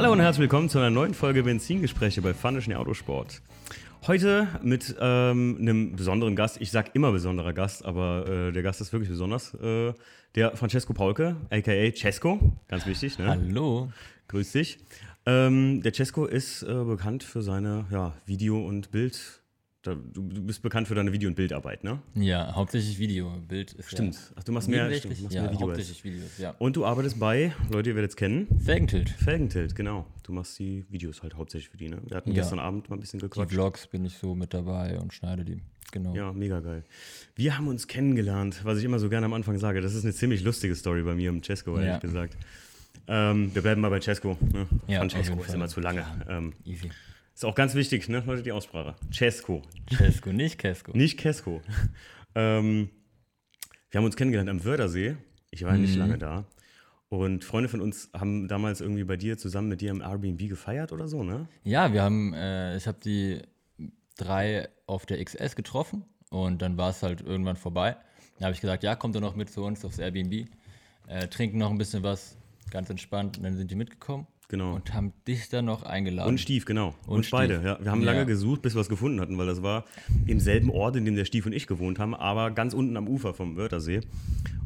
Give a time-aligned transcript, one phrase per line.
[0.00, 3.42] Hallo und herzlich willkommen zu einer neuen Folge Benzingespräche bei Funischen Autosport.
[4.06, 6.58] Heute mit ähm, einem besonderen Gast.
[6.58, 9.52] Ich sag immer besonderer Gast, aber äh, der Gast ist wirklich besonders.
[9.56, 9.92] Äh,
[10.36, 13.18] der Francesco Paulke, aka Cesco, ganz wichtig.
[13.18, 13.28] Ne?
[13.28, 13.92] Hallo.
[14.28, 14.78] Grüß dich.
[15.26, 19.39] Ähm, der Cesco ist äh, bekannt für seine ja, Video- und Bild-
[19.82, 22.02] da, du, du, bist bekannt für deine Video- und Bildarbeit, ne?
[22.14, 23.32] Ja, hauptsächlich Video.
[23.48, 24.14] Bild ist Stimmt.
[24.14, 26.54] Ja Ach, du machst mehr, stimmt, machst ja, mehr Video hauptsächlich Videos, ja.
[26.58, 28.46] Und du arbeitest bei, Leute, ihr werdet es kennen.
[28.62, 29.08] Felgentilt.
[29.08, 30.06] Felgentilt, genau.
[30.22, 31.98] Du machst die Videos halt hauptsächlich für die, ne?
[32.06, 32.36] Wir hatten ja.
[32.36, 33.50] gestern Abend mal ein bisschen gequatscht.
[33.50, 35.62] Die Vlogs bin ich so mit dabei und schneide die.
[35.92, 36.14] Genau.
[36.14, 36.84] Ja, mega geil.
[37.34, 39.80] Wir haben uns kennengelernt, was ich immer so gerne am Anfang sage.
[39.80, 41.98] Das ist eine ziemlich lustige Story bei mir im Cesco, ehrlich ja.
[41.98, 42.36] gesagt.
[43.08, 44.36] Ähm, wir bleiben mal bei Cesco.
[44.52, 44.66] Ne?
[44.86, 46.04] Ja, Francesco ist immer zu lange.
[46.28, 46.90] Ähm, Easy.
[47.40, 48.96] Ist auch ganz wichtig, ne, Leute, die Aussprache.
[49.10, 49.62] Cesco.
[49.90, 50.92] Cesco, nicht Kesko.
[50.94, 51.62] Nicht Kesko.
[52.34, 52.90] ähm,
[53.88, 55.16] wir haben uns kennengelernt am Wördersee.
[55.50, 55.80] Ich war mhm.
[55.80, 56.44] nicht lange da.
[57.08, 60.92] Und Freunde von uns haben damals irgendwie bei dir zusammen mit dir im Airbnb gefeiert
[60.92, 61.48] oder so, ne?
[61.64, 63.40] Ja, wir haben, äh, ich habe die
[64.18, 67.96] drei auf der XS getroffen und dann war es halt irgendwann vorbei.
[68.38, 70.46] Da habe ich gesagt, ja, kommt doch noch mit zu uns aufs Airbnb,
[71.06, 72.36] äh, trinken noch ein bisschen was,
[72.70, 73.38] ganz entspannt.
[73.38, 74.26] Und dann sind die mitgekommen.
[74.50, 74.74] Genau.
[74.74, 76.28] Und haben dich dann noch eingeladen.
[76.28, 76.94] Und Stief, genau.
[77.06, 77.78] Und, und beide, ja.
[77.80, 79.84] Wir haben lange gesucht, bis wir es gefunden hatten, weil das war
[80.26, 83.06] im selben Ort, in dem der Stief und ich gewohnt haben, aber ganz unten am
[83.06, 84.00] Ufer vom Wörthersee.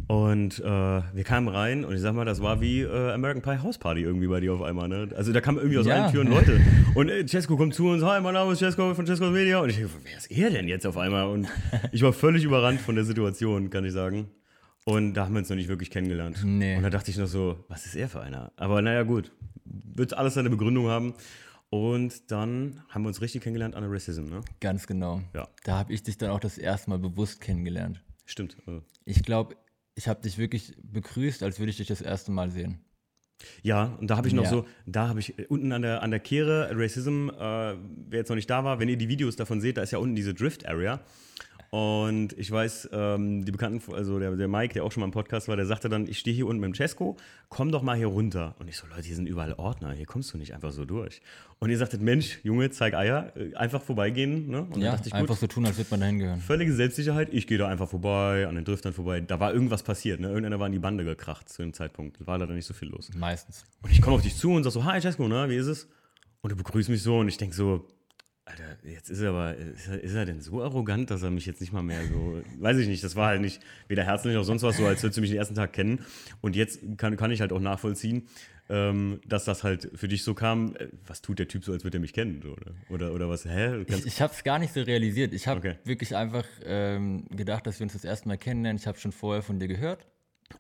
[0.07, 3.63] Und äh, wir kamen rein und ich sag mal, das war wie äh, American Pie
[3.63, 4.89] House Party irgendwie bei dir auf einmal.
[4.89, 5.11] Ne?
[5.15, 6.05] Also da kamen irgendwie aus ja.
[6.05, 6.61] allen Türen Leute.
[6.95, 9.61] Und äh, Cesco kommt zu uns, hi, mein Name ist Cesco von Cesco Media.
[9.61, 11.27] Und ich dachte, wer ist er denn jetzt auf einmal?
[11.27, 11.47] Und
[11.93, 14.29] ich war völlig überrannt von der Situation, kann ich sagen.
[14.85, 16.43] Und da haben wir uns noch nicht wirklich kennengelernt.
[16.45, 16.77] Nee.
[16.77, 18.53] Und da dachte ich noch so, was ist er für einer?
[18.57, 19.33] Aber naja, gut,
[19.65, 21.15] wird alles seine Begründung haben.
[21.71, 24.43] Und dann haben wir uns richtig kennengelernt an der Racism, ne?
[24.61, 25.23] Ganz genau.
[25.35, 25.49] Ja.
[25.65, 28.03] Da habe ich dich dann auch das erste Mal bewusst kennengelernt.
[28.27, 28.57] Stimmt.
[29.05, 29.57] Ich glaube,
[29.95, 32.81] ich habe dich wirklich begrüßt, als würde ich dich das erste Mal sehen.
[33.63, 34.51] Ja, und da habe ich noch ja.
[34.51, 38.37] so, da habe ich unten an der, an der Kehre, Racism, äh, wer jetzt noch
[38.37, 40.67] nicht da war, wenn ihr die Videos davon seht, da ist ja unten diese Drift
[40.67, 41.01] Area.
[41.75, 45.11] Und ich weiß, ähm, die Bekannten, also der, der Mike, der auch schon mal im
[45.11, 47.17] Podcast war, der sagte dann, ich stehe hier unten mit dem Cesco,
[47.49, 48.55] komm doch mal hier runter.
[48.61, 51.21] Und ich so, Leute, hier sind überall Ordner, hier kommst du nicht einfach so durch.
[51.59, 54.51] Und ihr sagtet, Mensch, Junge, zeig Eier, äh, einfach vorbeigehen.
[54.51, 54.69] Ne?
[54.71, 56.39] Und ja, ich, einfach gut, so tun, als würde man dahin gehören.
[56.39, 59.21] Völlige Selbstsicherheit, ich gehe da einfach vorbei, an den Driftern vorbei.
[59.21, 60.29] Da war irgendwas passiert, ne?
[60.29, 62.21] irgendeiner war in die Bande gekracht zu dem Zeitpunkt.
[62.21, 63.11] Da war leider nicht so viel los.
[63.17, 63.65] Meistens.
[63.83, 65.89] Und ich komme auf dich zu und sag so, hi Cesco, ne, wie ist es?
[66.41, 67.85] Und du begrüßt mich so und ich denke so,
[68.47, 71.47] Alter, jetzt ist er aber, ist er, ist er, denn so arrogant, dass er mich
[71.47, 74.45] jetzt nicht mal mehr so, weiß ich nicht, das war halt nicht weder herzlich noch
[74.45, 76.05] sonst was, so als würdest du mich den ersten Tag kennen.
[76.43, 78.29] Und jetzt kann, kann ich halt auch nachvollziehen,
[78.69, 81.85] ähm, dass das halt für dich so kam, äh, was tut der Typ so, als
[81.85, 83.83] würde er mich kennen, oder, oder, oder was, hä?
[83.87, 85.33] ich ich habe es gar nicht so realisiert.
[85.33, 85.77] Ich habe okay.
[85.85, 88.79] wirklich einfach ähm, gedacht, dass wir uns das erste Mal kennenlernen.
[88.79, 90.07] Ich habe schon vorher von dir gehört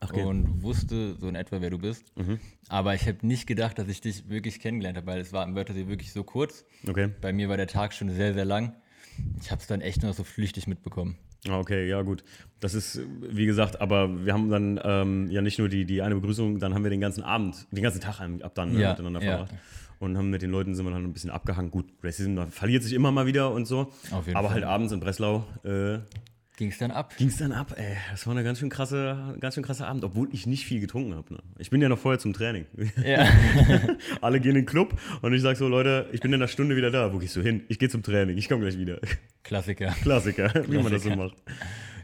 [0.00, 0.22] okay.
[0.24, 2.04] und wusste so in etwa, wer du bist.
[2.16, 2.38] Mhm.
[2.68, 5.54] Aber ich habe nicht gedacht, dass ich dich wirklich kennengelernt habe, weil es war im
[5.54, 6.64] Wörthersee wirklich so kurz.
[6.86, 7.10] Okay.
[7.20, 8.74] Bei mir war der Tag schon sehr, sehr lang.
[9.40, 11.16] Ich habe es dann echt nur so flüchtig mitbekommen.
[11.48, 12.24] Ah, okay, ja gut.
[12.60, 16.14] Das ist, wie gesagt, aber wir haben dann ähm, ja nicht nur die, die eine
[16.14, 19.20] Begrüßung, dann haben wir den ganzen Abend, den ganzen Tag ab dann ne, ja, miteinander
[19.20, 19.52] verbracht.
[19.52, 19.58] Ja.
[20.00, 21.70] Und haben mit den Leuten sind wir dann ein bisschen abgehangen.
[21.70, 23.92] Gut, Racism verliert sich immer mal wieder und so.
[24.10, 24.48] aber Fall.
[24.50, 25.98] halt abends in Breslau äh,
[26.56, 27.16] Ging es dann ab?
[27.16, 27.96] Ging es dann ab, ey.
[28.12, 31.14] Das war eine ganz schön krasse, ganz schön krasser Abend, obwohl ich nicht viel getrunken
[31.16, 31.34] habe.
[31.34, 31.40] Ne?
[31.58, 32.66] Ich bin ja noch vorher zum Training.
[33.04, 33.26] Ja.
[34.20, 36.76] Alle gehen in den Club und ich sage so, Leute, ich bin in einer Stunde
[36.76, 37.12] wieder da.
[37.12, 37.64] Wo gehst du hin?
[37.68, 39.00] Ich gehe zum Training, ich komme gleich wieder.
[39.42, 39.88] Klassiker.
[40.02, 41.34] Klassiker, Klassiker, wie man das so macht.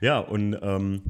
[0.00, 1.02] Ja, und ähm,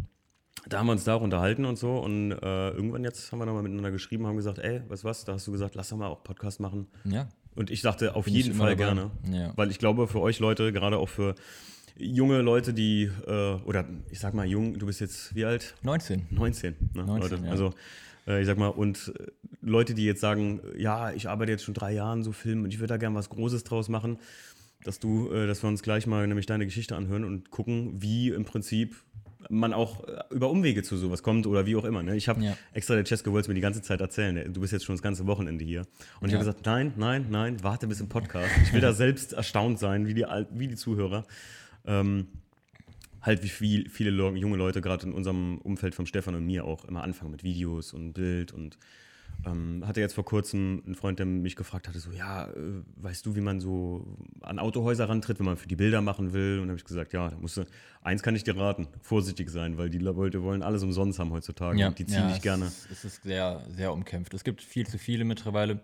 [0.69, 1.99] da haben wir uns da auch unterhalten und so.
[1.99, 5.25] Und äh, irgendwann jetzt haben wir nochmal miteinander geschrieben, haben gesagt, ey, weißt du was,
[5.25, 6.89] da hast du gesagt, lass doch mal auch Podcast machen.
[7.05, 7.29] Ja.
[7.55, 9.11] Und ich dachte, auf bin jeden Fall gerne.
[9.31, 9.53] Ja.
[9.57, 11.35] Weil ich glaube, für euch Leute, gerade auch für
[12.01, 15.75] junge Leute, die, äh, oder ich sag mal jung, du bist jetzt wie alt?
[15.83, 16.27] 19.
[16.31, 17.45] 19, ne, 19 Leute.
[17.45, 17.51] Ja.
[17.51, 17.75] Also
[18.27, 19.27] äh, ich sag mal, und äh,
[19.63, 22.79] Leute, die jetzt sagen, ja, ich arbeite jetzt schon drei Jahre so Film und ich
[22.79, 24.19] würde da gerne was Großes draus machen,
[24.85, 28.31] dass du, äh, dass wir uns gleich mal nämlich deine Geschichte anhören und gucken, wie
[28.31, 28.97] im Prinzip
[29.49, 32.03] man auch über Umwege zu sowas kommt oder wie auch immer.
[32.03, 32.15] Ne?
[32.15, 32.57] Ich habe ja.
[32.75, 34.53] extra der Cesco wollte mir die ganze Zeit erzählen.
[34.53, 35.87] Du bist jetzt schon das ganze Wochenende hier.
[36.21, 38.51] Und ich habe gesagt, nein, nein, nein, warte bis im Podcast.
[38.65, 41.25] Ich will da selbst erstaunt sein, wie die, wie die Zuhörer
[41.91, 42.29] ähm,
[43.21, 46.85] halt wie viel, viele junge Leute gerade in unserem Umfeld von Stefan und mir auch
[46.85, 48.79] immer anfangen mit Videos und Bild und
[49.47, 53.25] ähm, hatte jetzt vor kurzem einen Freund, der mich gefragt hatte, so, ja, äh, weißt
[53.25, 54.07] du, wie man so
[54.43, 56.61] an Autohäuser rantritt, wenn man für die Bilder machen will?
[56.61, 57.65] Und habe ich gesagt, ja, da musst du,
[58.03, 61.79] eins kann ich dir raten, vorsichtig sein, weil die Leute wollen alles umsonst haben heutzutage
[61.79, 62.67] ja, und die ziehen ja, dich gerne.
[62.67, 64.35] Es ist sehr, sehr umkämpft.
[64.35, 65.81] Es gibt viel zu viele mittlerweile.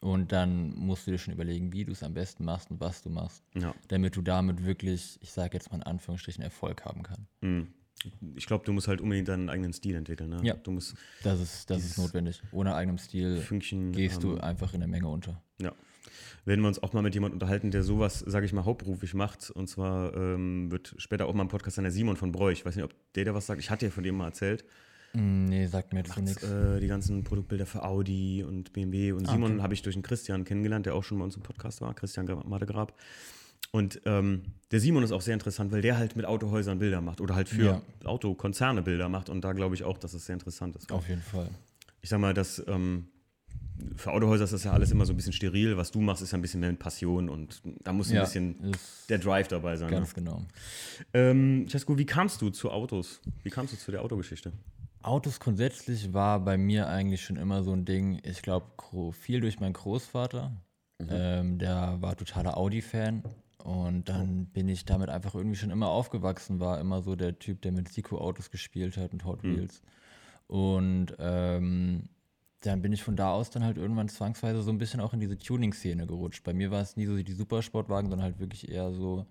[0.00, 3.02] Und dann musst du dir schon überlegen, wie du es am besten machst und was
[3.02, 3.74] du machst, ja.
[3.88, 7.26] damit du damit wirklich, ich sage jetzt mal in Anführungsstrichen, Erfolg haben kannst.
[7.40, 7.68] Mhm.
[8.36, 10.30] ich glaube, du musst halt unbedingt deinen eigenen Stil entwickeln.
[10.30, 10.40] Ne?
[10.42, 12.42] Ja, du musst das ist, das ist notwendig.
[12.52, 15.42] Ohne eigenem Stil Fünkchen, gehst du ähm, einfach in der Menge unter.
[15.60, 15.72] Ja.
[16.44, 19.50] Werden wir uns auch mal mit jemandem unterhalten, der sowas, sage ich mal, hauptberuflich macht.
[19.50, 22.58] Und zwar ähm, wird später auch mal ein Podcast sein, der Simon von Bräuch.
[22.58, 23.60] Ich weiß nicht, ob der da was sagt.
[23.60, 24.64] Ich hatte ja von dem mal erzählt.
[25.12, 26.42] Mm, Nee, sagt mir jetzt so nichts.
[26.42, 29.12] äh, die ganzen Produktbilder für Audi und BMW.
[29.12, 29.62] Und Ah, Simon okay.
[29.62, 32.26] habe ich durch den Christian kennengelernt, der auch schon bei uns im Podcast war, Christian
[32.28, 32.94] Gra- Madegrab.
[33.72, 37.20] Und ähm, der Simon ist auch sehr interessant, weil der halt mit Autohäusern Bilder macht
[37.20, 37.82] oder halt für Ja.
[38.04, 39.28] Autokonzerne Bilder macht.
[39.28, 40.90] Und da glaube ich auch, dass es sehr interessant ist.
[40.92, 41.48] Auf jeden Fall.
[42.00, 43.08] Ich sag mal, dass ähm,
[43.96, 45.76] für Autohäuser ist das ja alles immer so ein bisschen steril.
[45.76, 48.22] Was du machst, ist ja ein bisschen mehr mit Passion und da muss ein Ja,
[48.22, 49.90] bisschen ist der Drive dabei sein.
[49.90, 49.96] Ne?
[49.96, 50.42] ganz genau.
[51.12, 53.20] Ähm, Cesco, wie kamst du zu Autos?
[53.42, 54.52] Wie kamst du zu der Autogeschichte?
[55.06, 58.20] Autos grundsätzlich war bei mir eigentlich schon immer so ein Ding.
[58.24, 58.66] Ich glaube,
[59.12, 60.50] viel durch meinen Großvater.
[61.08, 63.22] Ähm, der war totaler Audi-Fan.
[63.62, 67.62] Und dann bin ich damit einfach irgendwie schon immer aufgewachsen, war immer so der Typ,
[67.62, 69.82] der mit Siko-Autos gespielt hat und Hot Wheels.
[70.46, 72.08] Und ähm,
[72.60, 75.20] dann bin ich von da aus dann halt irgendwann zwangsweise so ein bisschen auch in
[75.20, 76.44] diese Tuning-Szene gerutscht.
[76.44, 79.26] Bei mir war es nie so die Supersportwagen, sondern halt wirklich eher so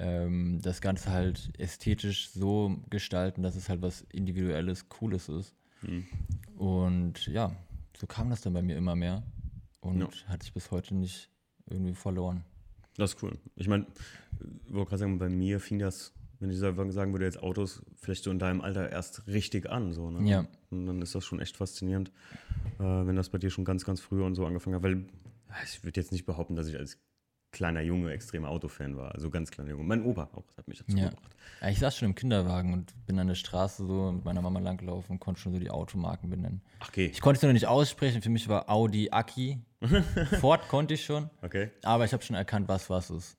[0.00, 5.54] ähm, das Ganze halt ästhetisch so gestalten, dass es halt was Individuelles, Cooles ist.
[5.82, 6.06] Hm.
[6.56, 7.54] Und ja,
[7.98, 9.22] so kam das dann bei mir immer mehr
[9.80, 10.08] und Ja.
[10.28, 11.28] hat sich bis heute nicht
[11.66, 12.44] irgendwie verloren.
[12.96, 13.38] Das ist cool.
[13.56, 13.86] Ich meine,
[14.66, 17.82] ich wollte gerade sagen, bei mir fing das, wenn ich sagen sagen würde, jetzt Autos
[17.96, 19.92] vielleicht so in deinem Alter erst richtig an.
[19.92, 20.28] So, ne?
[20.28, 20.46] Ja.
[20.70, 22.10] Und dann ist das schon echt faszinierend,
[22.78, 24.82] äh, wenn das bei dir schon ganz, ganz früh und so angefangen hat.
[24.82, 25.04] Weil
[25.64, 26.98] ich würde jetzt nicht behaupten, dass ich als
[27.52, 29.12] kleiner Junge extremer Autofan war.
[29.14, 29.84] Also ganz kleiner Junge.
[29.84, 31.08] Mein Opa auch hat mich dazu Ja.
[31.10, 31.34] gebracht.
[31.60, 34.60] Ja, Ich saß schon im Kinderwagen und bin an der Straße so mit meiner Mama
[34.60, 36.62] langgelaufen und konnte schon so die Automarken benennen.
[36.80, 37.06] Ach, okay.
[37.12, 39.58] Ich konnte es nur nicht aussprechen, für mich war Audi Aki.
[40.40, 41.70] Ford konnte ich schon, Okay.
[41.82, 43.36] aber ich habe schon erkannt, was was ist.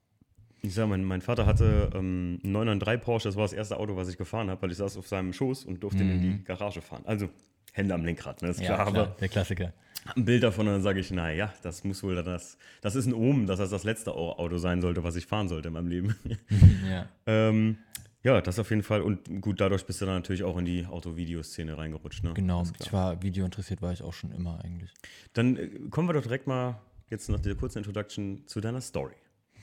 [0.63, 3.95] Ich sag, mein, mein Vater hatte ähm, einen 993 Porsche, das war das erste Auto,
[3.95, 6.43] was ich gefahren habe, weil ich saß auf seinem Schoß und durfte ihn in die
[6.43, 7.01] Garage fahren.
[7.05, 7.29] Also
[7.71, 8.50] Hände am Lenkrad, ne?
[8.50, 8.85] Ist klar, Mhm.
[8.85, 9.73] Ja, klar, aber der Klassiker.
[10.15, 13.13] ein Bild davon und dann sage ich, naja, das muss wohl das, das ist ein
[13.13, 15.88] Omen, dass das das letzte Au- Auto sein sollte, was ich fahren sollte in meinem
[15.88, 16.15] Leben.
[16.89, 17.07] Ja.
[17.27, 17.77] ähm,
[18.23, 19.01] ja, das auf jeden Fall.
[19.01, 22.23] Und gut, dadurch bist du dann natürlich auch in die Auto-Videoszene reingerutscht.
[22.23, 22.33] Ne?
[22.35, 22.85] Genau, Ist klar.
[22.88, 24.91] ich war Video interessiert, war ich auch schon immer eigentlich.
[25.33, 26.79] Dann äh, kommen wir doch direkt mal
[27.09, 29.15] jetzt nach dieser kurzen Introduction zu deiner Story.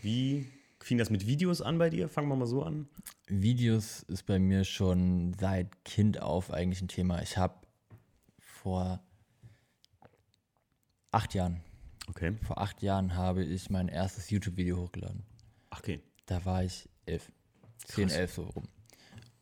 [0.03, 0.47] Wie
[0.81, 2.09] fing das mit Videos an bei dir?
[2.09, 2.89] Fangen wir mal so an.
[3.29, 7.23] Videos ist bei mir schon seit Kind auf eigentlich ein Thema.
[7.23, 7.55] Ich habe
[8.69, 9.01] vor
[11.11, 11.63] acht Jahren,
[12.11, 12.35] Okay.
[12.43, 15.23] vor acht Jahren habe ich mein erstes YouTube-Video hochgeladen.
[15.71, 16.03] Ach, okay.
[16.27, 17.33] Da war ich elf.
[17.79, 18.69] Zehn, elf so rum.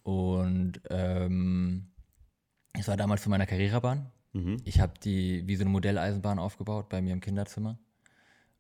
[0.05, 1.89] Und ähm,
[2.73, 4.13] es war damals zu meiner Carrera-Bahn.
[4.33, 4.59] Mhm.
[4.65, 7.79] Ich habe die wie so eine Modelleisenbahn aufgebaut bei mir im Kinderzimmer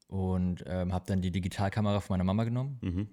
[0.09, 2.79] und ähm, habe dann die Digitalkamera von meiner Mama genommen.
[2.83, 3.09] Mhm.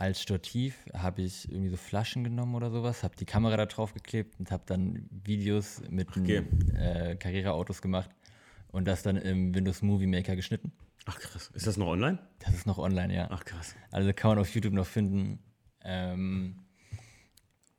[0.00, 3.92] Als Stativ habe ich irgendwie so Flaschen genommen oder sowas, habe die Kamera da drauf
[3.92, 6.42] geklebt und habe dann Videos mit Okay.
[6.74, 8.08] äh, Carrera-Autos gemacht
[8.68, 10.72] und das dann im Windows Movie Maker geschnitten.
[11.04, 11.50] Ach, krass.
[11.52, 12.18] Ist das noch online?
[12.38, 13.28] Das ist noch online, ja.
[13.30, 13.74] Ach, krass.
[13.90, 15.38] Also kann man auf YouTube noch finden.
[15.84, 16.60] Ähm,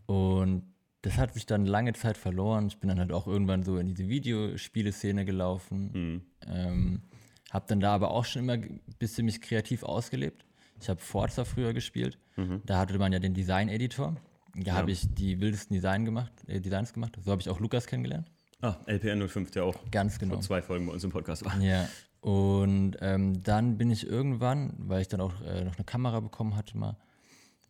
[0.06, 0.72] und
[1.02, 2.68] das hat sich dann lange Zeit verloren.
[2.68, 5.92] Ich bin dann halt auch irgendwann so in diese Videospieleszene gelaufen.
[5.92, 6.22] Mhm.
[6.48, 7.02] Ähm,
[7.50, 10.46] habe dann da aber auch schon immer ein bisschen mich kreativ ausgelebt.
[10.82, 12.18] Ich habe Forza früher gespielt.
[12.66, 14.16] Da hatte man ja den Design-Editor.
[14.56, 14.74] Da Ja.
[14.74, 17.18] habe ich die wildesten Design gemacht, äh, Designs gemacht.
[17.24, 18.30] So habe ich auch Lukas kennengelernt.
[18.62, 20.34] Ah, LPN 05, der auch Ganz genau.
[20.36, 21.58] vor zwei Folgen bei uns im Podcast war.
[21.62, 21.88] Ja.
[22.20, 26.56] Und ähm, dann bin ich irgendwann, weil ich dann auch äh, noch eine Kamera bekommen
[26.56, 26.98] hatte mal,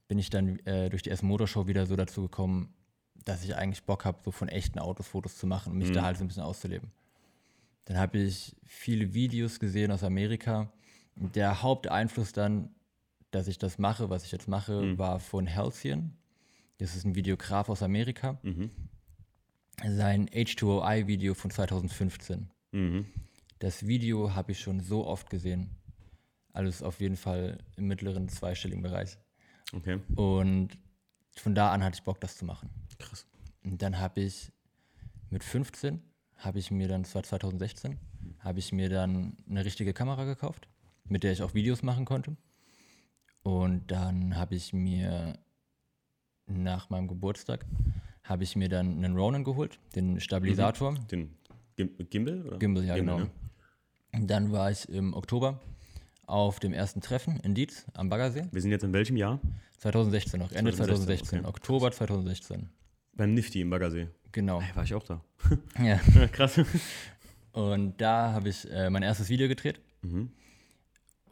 [0.07, 2.73] bin ich dann äh, durch die erste Motorshow wieder so dazu gekommen,
[3.23, 6.01] dass ich eigentlich Bock habe, so von echten Autos Fotos zu machen und mich da
[6.03, 6.91] halt so ein bisschen auszuleben.
[7.85, 10.71] Dann habe ich viele Videos gesehen aus Amerika.
[11.15, 12.69] Der Haupteinfluss dann,
[13.31, 16.13] dass ich das mache, was ich jetzt mache, war von Halcyon.
[16.77, 18.37] Das ist ein Videograf aus Amerika.
[18.43, 18.69] Mhm.
[19.87, 22.49] Sein H2OI-Video von 2015.
[22.71, 23.05] Mhm.
[23.59, 25.69] Das Video habe ich schon so oft gesehen.
[26.53, 29.17] Alles auf jeden Fall im mittleren zweistelligen Bereich.
[29.73, 30.77] Okay, Und
[31.37, 32.69] von da an hatte ich Bock, das zu machen.
[32.99, 33.25] krass.
[33.63, 34.51] Und dann habe ich
[35.29, 36.01] mit 15,
[36.35, 37.97] habe ich mir dann, das war 2016,
[38.39, 40.67] habe ich mir dann eine richtige Kamera gekauft,
[41.05, 42.35] mit der ich auch Videos machen konnte.
[43.43, 45.39] Und dann habe ich mir
[46.45, 47.65] nach meinem Geburtstag,
[48.23, 50.95] habe ich mir dann einen Ronin geholt, den Stabilisator.
[51.11, 51.35] Den
[51.75, 52.45] Gim Gimbal?
[52.45, 52.59] Oder?
[52.59, 53.19] Gimbal, ja, genau.
[53.19, 53.31] ne?
[54.13, 55.59] Dann war ich im Oktober
[56.27, 58.45] auf dem ersten Treffen in Dietz am Baggersee.
[58.51, 59.39] Wir sind jetzt in welchem Jahr?
[59.79, 61.47] 2016 noch, Ende 2016, 2016, okay.
[61.47, 62.69] Oktober 2016.
[63.13, 64.07] Beim Nifty im Baggersee.
[64.31, 64.61] Genau.
[64.61, 65.21] Hey, war ich auch da.
[65.79, 65.99] Ja.
[66.15, 66.59] Ja, krass.
[67.51, 69.79] Und da habe ich äh, mein erstes Video gedreht.
[70.01, 70.31] Mhm.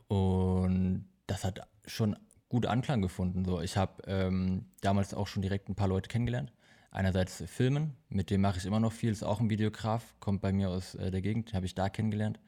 [0.08, 2.16] Und das hat schon
[2.48, 3.46] gut Anklang gefunden.
[3.46, 6.52] So, ich habe ähm, damals auch schon direkt ein paar Leute kennengelernt.
[6.92, 10.52] Einerseits Filmen, mit dem mache ich immer noch viel, ist auch ein Videograf, kommt bei
[10.52, 12.40] mir aus äh, der Gegend, habe ich da kennengelernt.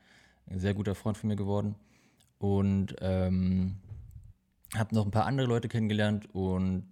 [0.47, 1.75] Ein sehr guter Freund von mir geworden.
[2.39, 3.75] Und ähm,
[4.75, 6.91] habe noch ein paar andere Leute kennengelernt und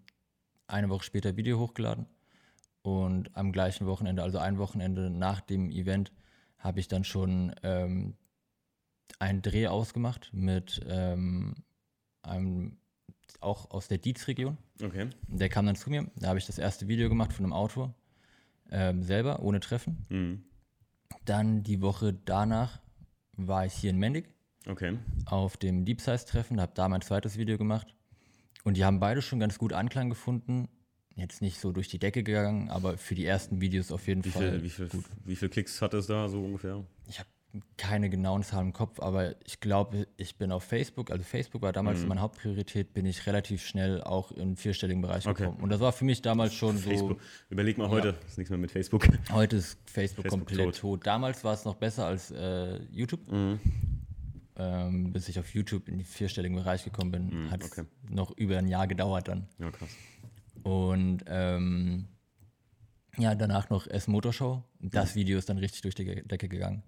[0.68, 2.06] eine Woche später Video hochgeladen.
[2.84, 6.12] Und am gleichen Wochenende, also ein Wochenende nach dem Event,
[6.60, 8.16] habe ich dann schon ähm,
[9.18, 11.56] einen Dreh ausgemacht mit ähm,
[12.22, 12.78] einem
[13.42, 14.58] auch aus der Dietz-Region.
[14.82, 15.10] Okay.
[15.28, 16.10] Der kam dann zu mir.
[16.16, 17.94] Da habe ich das erste Video gemacht von einem Auto
[18.72, 20.06] ähm, selber, ohne Treffen.
[20.10, 20.44] Mhm.
[21.26, 22.82] Dann die Woche danach
[23.34, 24.30] war ich hier in Mendig.
[24.68, 24.98] Okay.
[25.26, 27.96] Auf dem Deep Size-Treffen, habe da mein zweites Video gemacht.
[28.64, 30.68] Und die haben beide schon ganz gut Anklang gefunden.
[31.16, 34.30] Jetzt nicht so durch die Decke gegangen, aber für die ersten Videos auf jeden wie
[34.30, 34.52] Fall.
[34.52, 35.06] Viel, wie, viel, gut.
[35.26, 36.84] wie viele Klicks hat es da so ungefähr?
[37.08, 37.30] Ich habe
[37.78, 41.72] keine genauen Zahlen im Kopf, aber ich glaube, ich bin auf Facebook, also Facebook war
[41.72, 42.10] damals mhm.
[42.10, 45.44] meine Hauptpriorität, bin ich relativ schnell auch im vierstelligen Bereich okay.
[45.44, 45.64] gekommen.
[45.64, 47.20] Und das war für mich damals schon Facebook.
[47.20, 47.28] so.
[47.50, 48.28] Überleg mal heute, ja.
[48.28, 49.08] ist nichts mehr mit Facebook.
[49.32, 50.80] Heute ist Facebook, Facebook komplett tot.
[50.80, 51.08] tot.
[51.08, 53.32] Damals war es noch besser als äh, YouTube.
[53.32, 53.60] Mhm.
[54.56, 57.86] Ähm, bis ich auf YouTube in den vierstelligen Bereich gekommen bin, mhm, hat es okay.
[58.10, 59.48] noch über ein Jahr gedauert dann.
[59.58, 59.90] Ja, krass.
[60.64, 62.10] Und ähm,
[63.18, 64.64] ja, danach noch S Motorshow.
[64.82, 65.20] Das mhm.
[65.20, 66.84] Video ist dann richtig durch die Decke gegangen.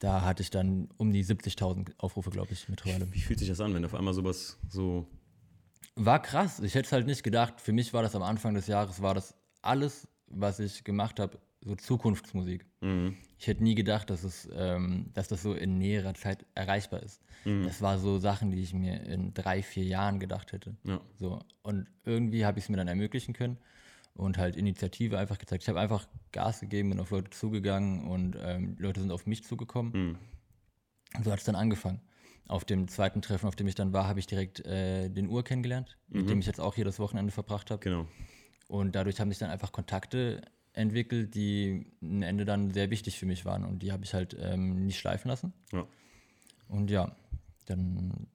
[0.00, 3.12] Da hatte ich dann um die 70.000 Aufrufe, glaube ich, mittlerweile.
[3.12, 5.06] Wie fühlt sich das an, wenn auf einmal sowas so.
[5.94, 6.60] War krass.
[6.60, 7.60] Ich hätte es halt nicht gedacht.
[7.60, 11.38] Für mich war das am Anfang des Jahres, war das alles, was ich gemacht habe,
[11.60, 12.64] so Zukunftsmusik.
[12.80, 13.16] Mhm.
[13.38, 17.20] Ich hätte nie gedacht, dass, es, ähm, dass das so in näherer Zeit erreichbar ist.
[17.44, 17.64] Mhm.
[17.64, 20.76] Das war so Sachen, die ich mir in drei, vier Jahren gedacht hätte.
[20.84, 21.00] Ja.
[21.18, 21.40] So.
[21.62, 23.58] Und irgendwie habe ich es mir dann ermöglichen können
[24.20, 25.62] und halt Initiative einfach gezeigt.
[25.62, 29.44] Ich habe einfach Gas gegeben, bin auf Leute zugegangen und ähm, Leute sind auf mich
[29.44, 29.92] zugekommen.
[29.92, 30.18] Mhm.
[31.16, 32.00] Und so hat es dann angefangen.
[32.46, 35.42] Auf dem zweiten Treffen, auf dem ich dann war, habe ich direkt äh, den Ur
[35.42, 36.20] kennengelernt, mhm.
[36.20, 37.82] mit dem ich jetzt auch hier das Wochenende verbracht habe.
[37.82, 38.06] Genau.
[38.68, 43.26] Und dadurch haben sich dann einfach Kontakte entwickelt, die am Ende dann sehr wichtig für
[43.26, 45.52] mich waren und die habe ich halt ähm, nicht schleifen lassen.
[45.72, 45.86] Ja.
[46.68, 47.16] Und ja,
[47.66, 48.28] dann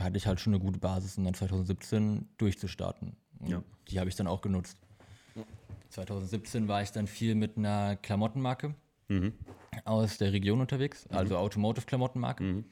[0.00, 3.16] hatte ich halt schon eine gute Basis, um dann 2017 durchzustarten.
[3.40, 3.62] Und ja.
[3.88, 4.78] Die habe ich dann auch genutzt.
[5.90, 8.74] 2017 war ich dann viel mit einer Klamottenmarke
[9.08, 9.32] mhm.
[9.84, 11.16] aus der Region unterwegs, mhm.
[11.16, 12.42] also Automotive-Klamottenmarke.
[12.42, 12.64] Mhm.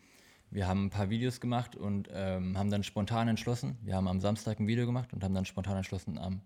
[0.50, 4.21] Wir haben ein paar Videos gemacht und ähm, haben dann spontan entschlossen, wir haben am
[4.21, 6.42] Samstag ein Video gemacht und haben dann spontan entschlossen, am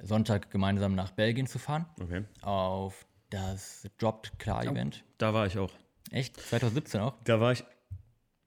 [0.00, 1.86] Sonntag gemeinsam nach Belgien zu fahren.
[2.00, 2.24] Okay.
[2.42, 5.02] Auf das Dropped Klar Event.
[5.06, 5.72] Oh, da war ich auch.
[6.10, 6.38] Echt?
[6.40, 7.14] 2017 auch?
[7.24, 7.64] Da war ich,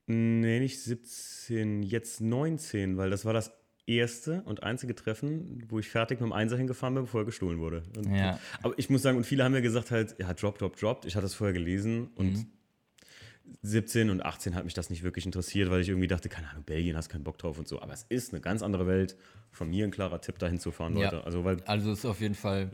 [0.06, 3.52] nee, nicht 17, jetzt 19, weil das war das
[3.86, 7.58] erste und einzige Treffen, wo ich fertig mit dem Einser hingefahren bin, bevor er gestohlen
[7.58, 7.82] wurde.
[7.96, 8.38] Und, ja.
[8.62, 11.04] Aber ich muss sagen, und viele haben ja gesagt halt, ja, drop, drop, drop.
[11.04, 12.46] Ich hatte das vorher gelesen und mhm.
[13.62, 16.64] 17 und 18 hat mich das nicht wirklich interessiert, weil ich irgendwie dachte, keine Ahnung,
[16.64, 17.82] Belgien hast keinen Bock drauf und so.
[17.82, 19.16] Aber es ist eine ganz andere Welt.
[19.50, 21.16] Von mir ein klarer Tipp, dahin zu fahren, Leute.
[21.16, 21.24] Ja.
[21.24, 22.70] Also, weil also ist auf jeden Fall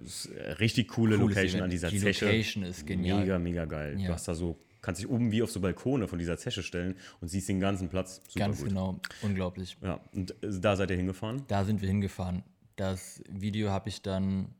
[0.60, 1.62] richtig coole Location Event.
[1.64, 2.26] an dieser Die Zeche.
[2.26, 3.20] Location ist genial.
[3.20, 3.98] Mega, mega geil.
[3.98, 4.06] Ja.
[4.06, 6.96] Du hast da so kannst dich oben wie auf so Balkone von dieser Zeche stellen
[7.20, 8.22] und siehst den ganzen Platz.
[8.28, 8.68] Super Ganz gut.
[8.68, 9.76] genau, unglaublich.
[9.82, 11.44] Ja, und äh, da seid ihr hingefahren?
[11.48, 12.42] Da sind wir hingefahren.
[12.76, 14.54] Das Video habe ich dann,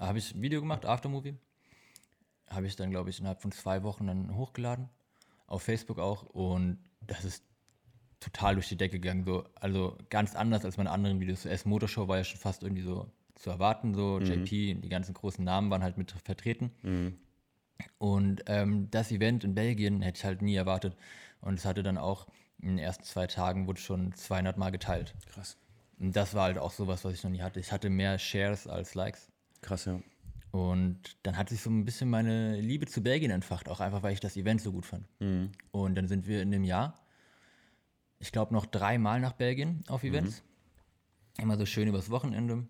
[0.00, 1.36] habe ich ein Video gemacht, Aftermovie.
[2.48, 4.88] Habe ich dann, glaube ich, innerhalb von zwei Wochen dann hochgeladen.
[5.46, 6.24] Auf Facebook auch.
[6.24, 7.44] Und das ist
[8.20, 9.24] total durch die Decke gegangen.
[9.24, 11.44] So, also ganz anders als meine anderen Videos.
[11.44, 13.94] S Motorshow war ja schon fast irgendwie so zu erwarten.
[13.94, 14.26] So mhm.
[14.26, 16.72] JP, die ganzen großen Namen waren halt mit vertreten.
[16.82, 17.18] Mhm.
[17.98, 20.96] Und ähm, das Event in Belgien hätte ich halt nie erwartet.
[21.40, 22.26] Und es hatte dann auch
[22.60, 25.14] in den ersten zwei Tagen wurde schon 200 Mal geteilt.
[25.26, 25.56] Krass.
[25.98, 27.60] Und das war halt auch sowas, was ich noch nie hatte.
[27.60, 29.30] Ich hatte mehr Shares als Likes.
[29.60, 30.00] Krass, ja.
[30.52, 34.12] Und dann hat sich so ein bisschen meine Liebe zu Belgien entfacht, auch einfach, weil
[34.12, 35.06] ich das Event so gut fand.
[35.18, 35.50] Mhm.
[35.70, 37.00] Und dann sind wir in dem Jahr,
[38.18, 40.42] ich glaube, noch dreimal nach Belgien auf Events.
[41.38, 41.42] Mhm.
[41.42, 42.66] Immer so schön übers Wochenende.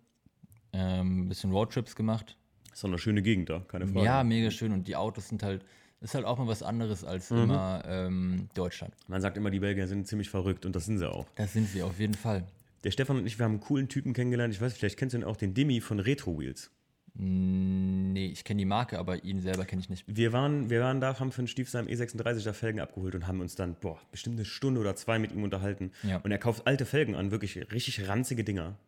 [0.73, 2.39] Ähm, ein bisschen Roadtrips gemacht.
[2.73, 4.05] Ist doch eine schöne Gegend da, keine Frage.
[4.05, 4.73] Ja, mega schön.
[4.73, 5.65] Und die Autos sind halt,
[6.01, 7.43] ist halt auch mal was anderes als mhm.
[7.43, 8.95] immer ähm, Deutschland.
[9.09, 11.27] Man sagt immer, die Belgier sind ziemlich verrückt und das sind sie auch.
[11.37, 12.45] Das sind sie auf jeden Fall.
[12.85, 14.53] Der Stefan und ich, wir haben einen coolen Typen kennengelernt.
[14.53, 16.71] Ich weiß, vielleicht kennst du ihn auch, den Demi von Retro Wheels.
[17.15, 20.05] Nee, ich kenne die Marke, aber ihn selber kenne ich nicht.
[20.07, 23.41] Wir waren, wir waren da, haben für einen Stiefsheim E36 da Felgen abgeholt und haben
[23.41, 25.93] uns dann, boah, bestimmt eine Stunde oder zwei mit ihm unterhalten.
[26.03, 26.19] Ja.
[26.19, 28.79] Und er kauft alte Felgen an, wirklich richtig ranzige Dinger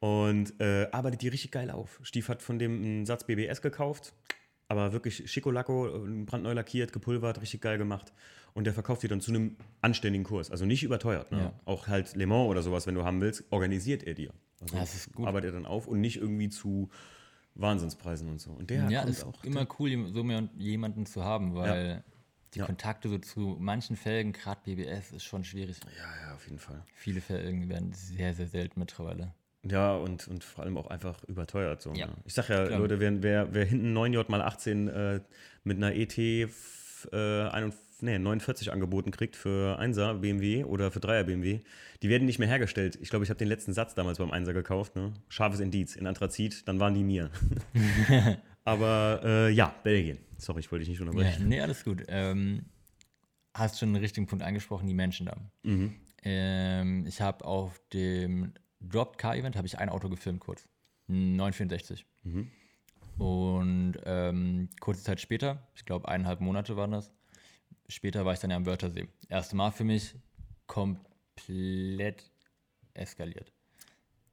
[0.00, 2.00] und äh, arbeitet die richtig geil auf.
[2.02, 4.12] Stief hat von dem einen Satz BBS gekauft,
[4.68, 8.12] aber wirklich Schicolacco, brandneu lackiert, gepulvert, richtig geil gemacht.
[8.54, 10.50] Und der verkauft die dann zu einem anständigen Kurs.
[10.50, 11.30] Also nicht überteuert.
[11.30, 11.38] Ne?
[11.38, 11.52] Ja.
[11.66, 14.32] Auch halt Le Mans oder sowas, wenn du haben willst, organisiert er dir.
[14.60, 15.26] Also das ist gut.
[15.26, 16.88] arbeitet er dann auf und nicht irgendwie zu
[17.54, 18.50] Wahnsinnspreisen und so.
[18.50, 20.24] Und der ja, ist auch immer cool, so
[20.56, 22.02] jemanden zu haben, weil ja
[22.56, 22.66] die ja.
[22.66, 25.78] Kontakte so zu manchen Felgen, gerade BBS, ist schon schwierig.
[25.84, 26.82] Ja, ja, auf jeden Fall.
[26.94, 29.34] Viele Felgen werden sehr, sehr selten mittlerweile.
[29.68, 31.82] Ja, und, und vor allem auch einfach überteuert.
[31.82, 32.06] So, ja.
[32.06, 32.12] Ne?
[32.24, 32.78] Ich sag ja, Klar.
[32.78, 35.20] Leute, wer, wer, wer hinten 9J mal 18 äh,
[35.64, 36.48] mit einer ET äh,
[37.12, 41.60] 41, nee, 49 angeboten kriegt für 1er BMW oder für 3er BMW,
[42.02, 42.98] die werden nicht mehr hergestellt.
[43.00, 44.96] Ich glaube, ich habe den letzten Satz damals beim 1er gekauft.
[44.96, 45.12] Ne?
[45.28, 47.30] Scharfes Indiz in Anthrazit, dann waren die mir.
[48.64, 50.18] Aber äh, ja, Belgien.
[50.38, 51.42] Sorry, ich wollte dich nicht unterbrechen.
[51.42, 52.02] Ja, nee, alles gut.
[52.08, 52.66] Ähm,
[53.54, 55.36] hast schon einen richtigen Punkt angesprochen, die Menschen da.
[55.62, 55.94] Mhm.
[56.24, 60.68] Ähm, ich habe auf dem Dropped Car Event habe ich ein Auto gefilmt kurz.
[61.08, 62.04] 964.
[62.24, 62.50] Mhm.
[63.18, 67.12] Und ähm, kurze Zeit später, ich glaube eineinhalb Monate waren das,
[67.88, 69.08] später war ich dann ja am Wörthersee.
[69.28, 70.14] Erste Mal für mich
[70.66, 72.30] komplett
[72.94, 73.52] eskaliert.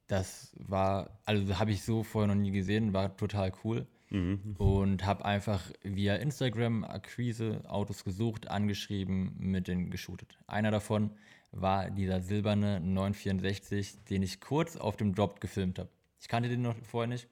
[0.08, 3.88] Das war, also habe ich so vorher noch nie gesehen, war total cool.
[4.10, 4.56] Mhm.
[4.60, 10.38] Und habe einfach via Instagram Akquise Autos gesucht, angeschrieben, mit denen geshootet.
[10.46, 11.12] Einer davon
[11.54, 15.90] war dieser silberne 964, den ich kurz auf dem Drop gefilmt habe.
[16.20, 17.28] Ich kannte den noch vorher nicht.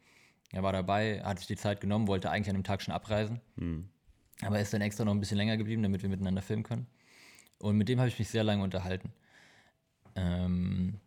[0.52, 3.42] Er war dabei, hat sich die Zeit genommen, wollte eigentlich an dem Tag schon abreisen.
[3.56, 3.90] Mhm.
[4.42, 6.88] Aber er ist dann extra noch ein bisschen länger geblieben, damit wir miteinander filmen können.
[7.60, 9.12] Und mit dem habe ich mich sehr lange unterhalten.
[10.16, 11.00] Ähm,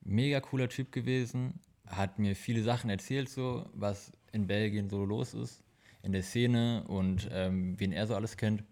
[0.00, 5.34] mega cooler Typ gewesen, hat mir viele Sachen erzählt, so was in Belgien so los
[5.34, 5.62] ist,
[6.02, 8.64] in der Szene und ähm, wen er so alles kennt.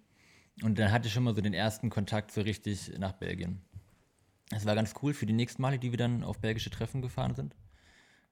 [0.63, 3.61] Und dann hatte ich schon mal so den ersten Kontakt so richtig nach Belgien.
[4.51, 7.35] Es war ganz cool für die nächsten Male, die wir dann auf belgische Treffen gefahren
[7.35, 7.55] sind,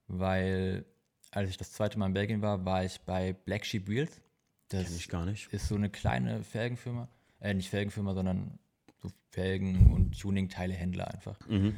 [0.07, 0.87] weil
[1.31, 4.23] als ich das zweite Mal in Belgien war, war ich bei Black Sheep Wheels.
[4.69, 5.53] Das Kenn ich gar nicht.
[5.53, 7.09] ist so eine kleine Felgenfirma,
[7.41, 8.59] äh, nicht Felgenfirma, sondern
[9.03, 11.39] so Felgen- und Tuning-Teilehändler einfach.
[11.49, 11.75] Mhm.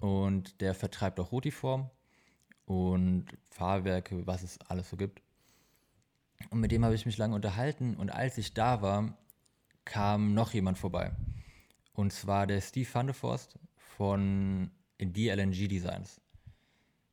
[0.00, 1.90] Und der vertreibt auch Rotiform
[2.64, 5.22] und Fahrwerke, was es alles so gibt.
[6.50, 9.16] Und mit dem habe ich mich lange unterhalten und als ich da war,
[9.84, 11.12] kam noch jemand vorbei.
[11.94, 13.58] Und zwar der Steve Van der Forst
[13.96, 16.20] von DLNG Designs.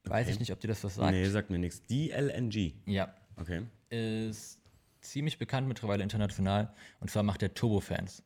[0.05, 0.33] Weiß okay.
[0.33, 1.11] ich nicht, ob dir das was sagt.
[1.11, 1.81] Nee, sagt mir nichts.
[1.83, 2.73] DLNG?
[2.85, 3.13] Ja.
[3.37, 3.63] Okay.
[3.89, 4.59] Ist
[4.99, 6.73] ziemlich bekannt mittlerweile international.
[6.99, 8.21] Und zwar macht er Turbofans.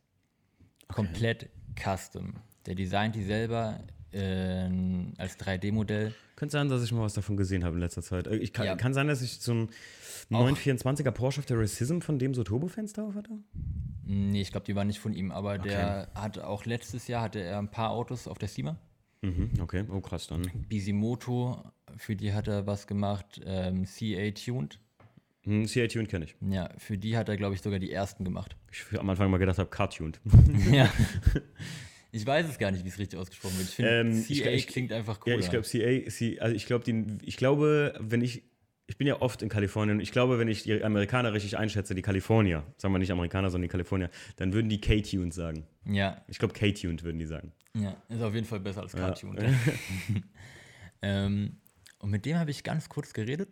[0.88, 0.96] Okay.
[0.96, 2.36] Komplett custom.
[2.66, 3.80] Der designt die selber
[4.12, 4.70] äh,
[5.18, 6.14] als 3D-Modell.
[6.36, 8.28] Könnte sein, dass ich mal was davon gesehen habe in letzter Zeit.
[8.28, 8.76] Äh, ich kann, ja.
[8.76, 9.70] kann sein, dass ich so einen
[10.32, 13.32] 924er Porsche auf der Racism von dem so Turbofans drauf hatte?
[14.04, 15.70] Nee, ich glaube, die waren nicht von ihm, aber okay.
[15.70, 18.78] der hat auch letztes Jahr hatte er ein paar Autos auf der SEMA.
[19.22, 20.50] Mhm, okay, oh krass dann.
[20.70, 21.62] Bisimoto,
[21.98, 24.80] für die hat er was gemacht, ähm, CA Tuned.
[25.44, 26.36] Hm, CA Tuned kenne ich.
[26.42, 28.56] Ja, für die hat er, glaube ich, sogar die ersten gemacht.
[28.72, 30.20] Ich am Anfang mal gedacht habe, Car Tuned.
[30.72, 30.92] ja.
[32.12, 33.70] Ich weiß es gar nicht, wie es richtig ausgesprochen wird.
[33.70, 35.34] Ich finde, ähm, CA ich, klingt einfach cool.
[35.34, 38.44] Ja, ich glaube, CA, also ich, glaub, ich glaube, wenn ich,
[38.88, 41.96] ich bin ja oft in Kalifornien und ich glaube, wenn ich die Amerikaner richtig einschätze,
[41.96, 45.66] die Kalifornier, sagen wir nicht Amerikaner, sondern die Kalifornier, dann würden die K-Tuned sagen.
[45.86, 46.24] Ja.
[46.28, 47.52] Ich glaube, K-Tuned würden die sagen.
[47.76, 49.42] Ja, ist auf jeden Fall besser als K-Tuned.
[49.42, 49.50] Ja.
[51.02, 51.58] ähm,
[52.00, 53.50] und mit dem habe ich ganz kurz geredet,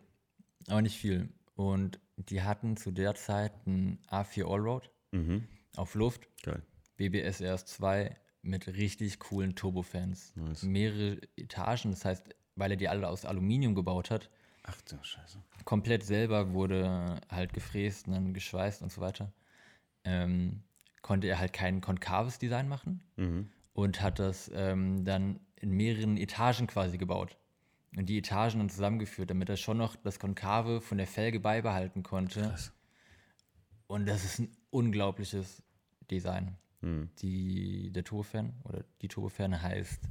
[0.67, 1.29] aber nicht viel.
[1.55, 5.47] Und die hatten zu der Zeit ein A4 Allroad mhm.
[5.75, 6.27] auf Luft.
[6.43, 6.61] Geil.
[6.97, 8.15] BBS RS2
[8.45, 10.36] mit richtig coolen Turbofans.
[10.36, 10.63] Nice.
[10.63, 14.29] Mehrere Etagen, das heißt, weil er die alle aus Aluminium gebaut hat.
[14.63, 15.39] Ach du Scheiße.
[15.63, 19.34] Komplett selber wurde halt gefräst und dann geschweißt und so weiter.
[20.03, 20.63] Ähm,
[21.01, 23.49] konnte er halt kein konkaves Design machen mhm.
[23.73, 27.38] und hat das ähm, dann in mehreren Etagen quasi gebaut.
[27.95, 32.03] Und die Etagen dann zusammengeführt, damit er schon noch das Konkave von der Felge beibehalten
[32.03, 32.41] konnte.
[32.41, 32.73] Krass.
[33.88, 35.63] Und das ist ein unglaubliches
[36.12, 36.58] Design.
[36.85, 37.09] Hm.
[37.17, 40.03] Die, der Turbofan oder die Turbofan heißt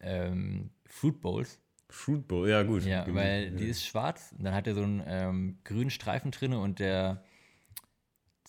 [0.00, 1.60] ähm, Fruit Bowls.
[1.88, 2.82] Fruit Bowl, ja gut.
[2.84, 3.50] Ja, weil ja.
[3.50, 7.22] die ist schwarz, und dann hat er so einen ähm, grünen Streifen drin und der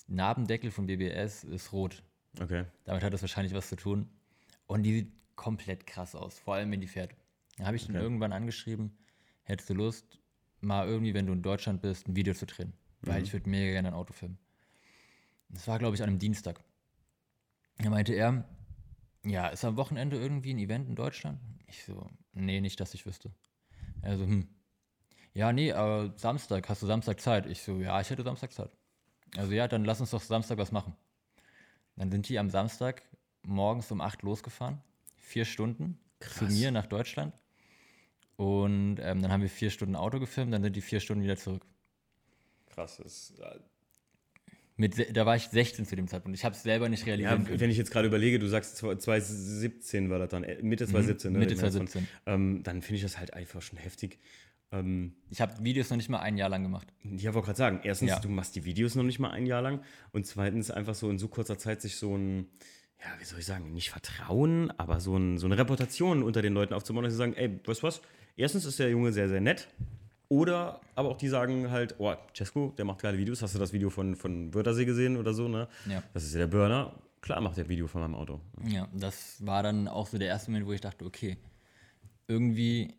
[0.07, 2.01] Narbendeckel von BBS ist rot.
[2.41, 2.65] Okay.
[2.85, 4.09] Damit hat das wahrscheinlich was zu tun.
[4.65, 7.15] Und die sieht komplett krass aus, vor allem wenn die fährt.
[7.57, 7.93] Da habe ich okay.
[7.93, 8.97] ihn irgendwann angeschrieben,
[9.43, 10.19] hättest du Lust,
[10.59, 12.73] mal irgendwie, wenn du in Deutschland bist, ein Video zu drehen.
[13.01, 13.25] Weil mhm.
[13.25, 14.39] ich würde mega gerne ein Auto filmen.
[15.49, 16.61] Das war, glaube ich, an einem Dienstag.
[17.79, 18.43] Da meinte er,
[19.25, 21.39] ja, ist am Wochenende irgendwie ein Event in Deutschland?
[21.67, 23.31] Ich so, nee, nicht, dass ich wüsste.
[24.01, 24.47] Er so, hm.
[25.33, 27.45] Ja, nee, aber Samstag, hast du Samstag Zeit?
[27.45, 28.71] Ich so, ja, ich hätte Samstag Zeit.
[29.37, 30.95] Also ja, dann lass uns doch Samstag was machen.
[31.95, 33.03] Dann sind die am Samstag
[33.43, 34.81] morgens um 8 losgefahren.
[35.17, 36.37] Vier Stunden Krass.
[36.37, 37.33] zu mir nach Deutschland.
[38.35, 41.37] Und ähm, dann haben wir vier Stunden Auto gefilmt, dann sind die vier Stunden wieder
[41.37, 41.65] zurück.
[42.67, 43.59] Krass, das ist äh,
[44.79, 46.37] mit, da war ich 16 zu dem Zeitpunkt.
[46.37, 47.49] Ich habe es selber nicht realisiert.
[47.49, 51.31] Ja, wenn ich jetzt gerade überlege, du sagst 2017 war das dann, äh, Mitte 2017,
[51.31, 51.45] mhm, ne?
[51.45, 52.07] Mitte 2017.
[52.25, 54.19] Ähm, dann finde ich das halt einfach schon heftig.
[54.71, 56.87] Ähm, ich habe Videos noch nicht mal ein Jahr lang gemacht.
[57.03, 58.19] Ich wollte gerade sagen, erstens, ja.
[58.19, 59.81] du machst die Videos noch nicht mal ein Jahr lang
[60.13, 62.47] und zweitens einfach so in so kurzer Zeit sich so ein,
[63.01, 66.53] ja, wie soll ich sagen, nicht Vertrauen, aber so, ein, so eine Reputation unter den
[66.53, 68.01] Leuten aufzubauen, dass sie sagen, ey, weißt du was,
[68.37, 69.67] erstens ist der Junge sehr, sehr nett
[70.29, 73.73] oder aber auch die sagen halt, oh, Cesco, der macht geile Videos, hast du das
[73.73, 75.67] Video von, von Wörthersee gesehen oder so, ne?
[75.89, 76.03] Ja.
[76.13, 76.93] Das ist ja der Burner.
[77.21, 78.39] Klar macht der Video von meinem Auto.
[78.65, 81.37] Ja, das war dann auch so der erste Moment, wo ich dachte, okay,
[82.27, 82.93] irgendwie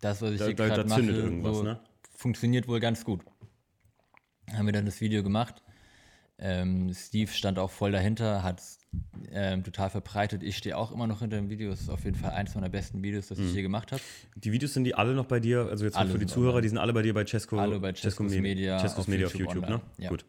[0.00, 1.80] das, was ich da, hier gerade mache, so, ne?
[2.14, 3.22] funktioniert wohl ganz gut.
[4.52, 5.62] Haben wir dann das Video gemacht.
[6.38, 8.62] Ähm, Steve stand auch voll dahinter, hat
[9.32, 10.42] ähm, total verbreitet.
[10.42, 11.70] Ich stehe auch immer noch hinter dem Video.
[11.70, 13.46] Das ist auf jeden Fall eins meiner besten Videos, das mhm.
[13.46, 14.02] ich je gemacht habe.
[14.36, 15.66] Die Videos sind die alle noch bei dir?
[15.70, 16.62] Also jetzt alle für die Zuhörer, online.
[16.62, 19.64] die sind alle bei dir bei Cesco, alle bei Cescos Media, Cescos Media auf YouTube,
[19.64, 20.04] auf YouTube ne?
[20.04, 20.10] Ja.
[20.10, 20.24] Gut.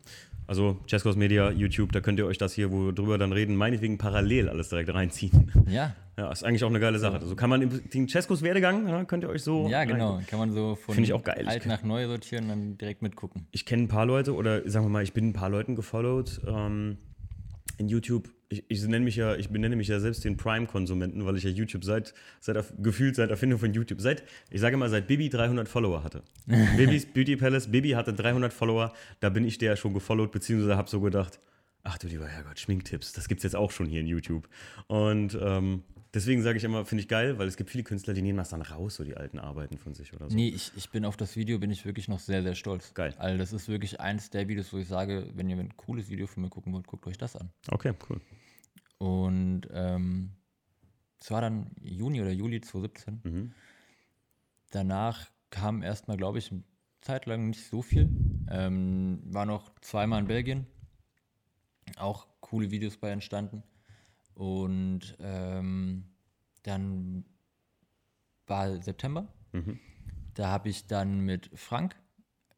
[0.48, 3.56] Also Cescos Media, YouTube, da könnt ihr euch das hier, wo wir drüber dann reden,
[3.56, 5.52] meinetwegen parallel alles direkt reinziehen.
[5.70, 5.96] Ja.
[6.18, 7.18] Ja, ist eigentlich auch eine geile Sache.
[7.20, 9.70] Also kann man den Cescos Werdegang, ja, könnt ihr euch so.
[9.70, 10.16] Ja, genau.
[10.16, 10.28] Rein.
[10.28, 11.48] Kann man so von geil.
[11.48, 13.48] alt nach neu sortieren und dann direkt mitgucken.
[13.52, 16.42] Ich kenne ein paar Leute oder sagen wir mal, ich bin ein paar Leuten gefollowt
[16.46, 16.98] ähm,
[17.78, 21.38] in YouTube ich, ich nenne mich ja, ich benenne mich ja selbst den Prime-Konsumenten, weil
[21.38, 25.08] ich ja YouTube seit, seit gefühlt seit Erfindung von YouTube, seit, ich sage mal, seit
[25.08, 26.24] Bibi 300 Follower hatte.
[26.78, 30.90] Bibis Beauty Palace, Bibi hatte 300 Follower, da bin ich der schon gefollowt, beziehungsweise habe
[30.90, 31.40] so gedacht,
[31.84, 34.50] ach du lieber Herrgott, Schminktipps, das gibt es jetzt auch schon hier in YouTube.
[34.88, 35.84] Und ähm,
[36.14, 38.50] deswegen sage ich immer, finde ich geil, weil es gibt viele Künstler, die nehmen das
[38.50, 40.36] dann raus, so die alten Arbeiten von sich oder so.
[40.36, 42.96] Nee, ich, ich bin auf das Video, bin ich wirklich noch sehr, sehr stolz.
[42.96, 43.14] Geil.
[43.20, 46.26] Also das ist wirklich eins der Videos, wo ich sage, wenn ihr ein cooles Video
[46.26, 47.50] von mir gucken wollt, guckt euch das an.
[47.70, 48.20] Okay, cool.
[49.00, 50.32] Und ähm,
[51.20, 53.22] es war dann Juni oder Juli 2017.
[53.24, 53.54] Mhm.
[54.72, 56.64] Danach kam erstmal, glaube ich, eine
[57.02, 58.10] Zeit lang nicht so viel.
[58.50, 60.68] Ähm, war noch zweimal in Belgien.
[61.98, 63.64] Auch coole Videos bei entstanden.
[64.36, 66.06] Und ähm,
[66.64, 67.26] dann
[68.48, 69.28] war September.
[69.54, 69.80] Mhm.
[70.34, 71.96] Da habe ich dann mit Frank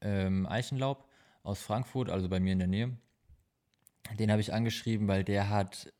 [0.01, 1.07] ähm, Eichenlaub
[1.43, 2.97] aus Frankfurt, also bei mir in der Nähe,
[4.19, 5.91] den habe ich angeschrieben, weil der hat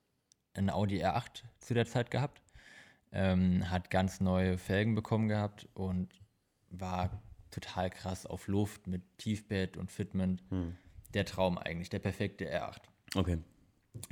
[0.53, 2.41] ein Audi R8 zu der Zeit gehabt,
[3.11, 6.09] ähm, hat ganz neue Felgen bekommen gehabt und
[6.69, 10.43] war total krass auf Luft mit Tiefbett und Fitment.
[10.49, 10.75] Hm.
[11.13, 12.79] Der Traum eigentlich, der perfekte R8.
[13.15, 13.37] Okay.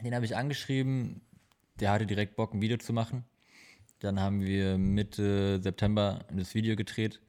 [0.03, 1.21] Den habe ich angeschrieben,
[1.79, 3.23] der hatte direkt Bock, ein Video zu machen.
[3.99, 7.21] Dann haben wir Mitte September das Video gedreht.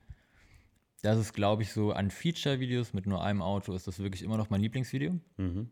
[1.03, 4.37] Das ist, glaube ich, so an Feature-Videos mit nur einem Auto ist das wirklich immer
[4.37, 5.19] noch mein Lieblingsvideo.
[5.37, 5.71] Mhm.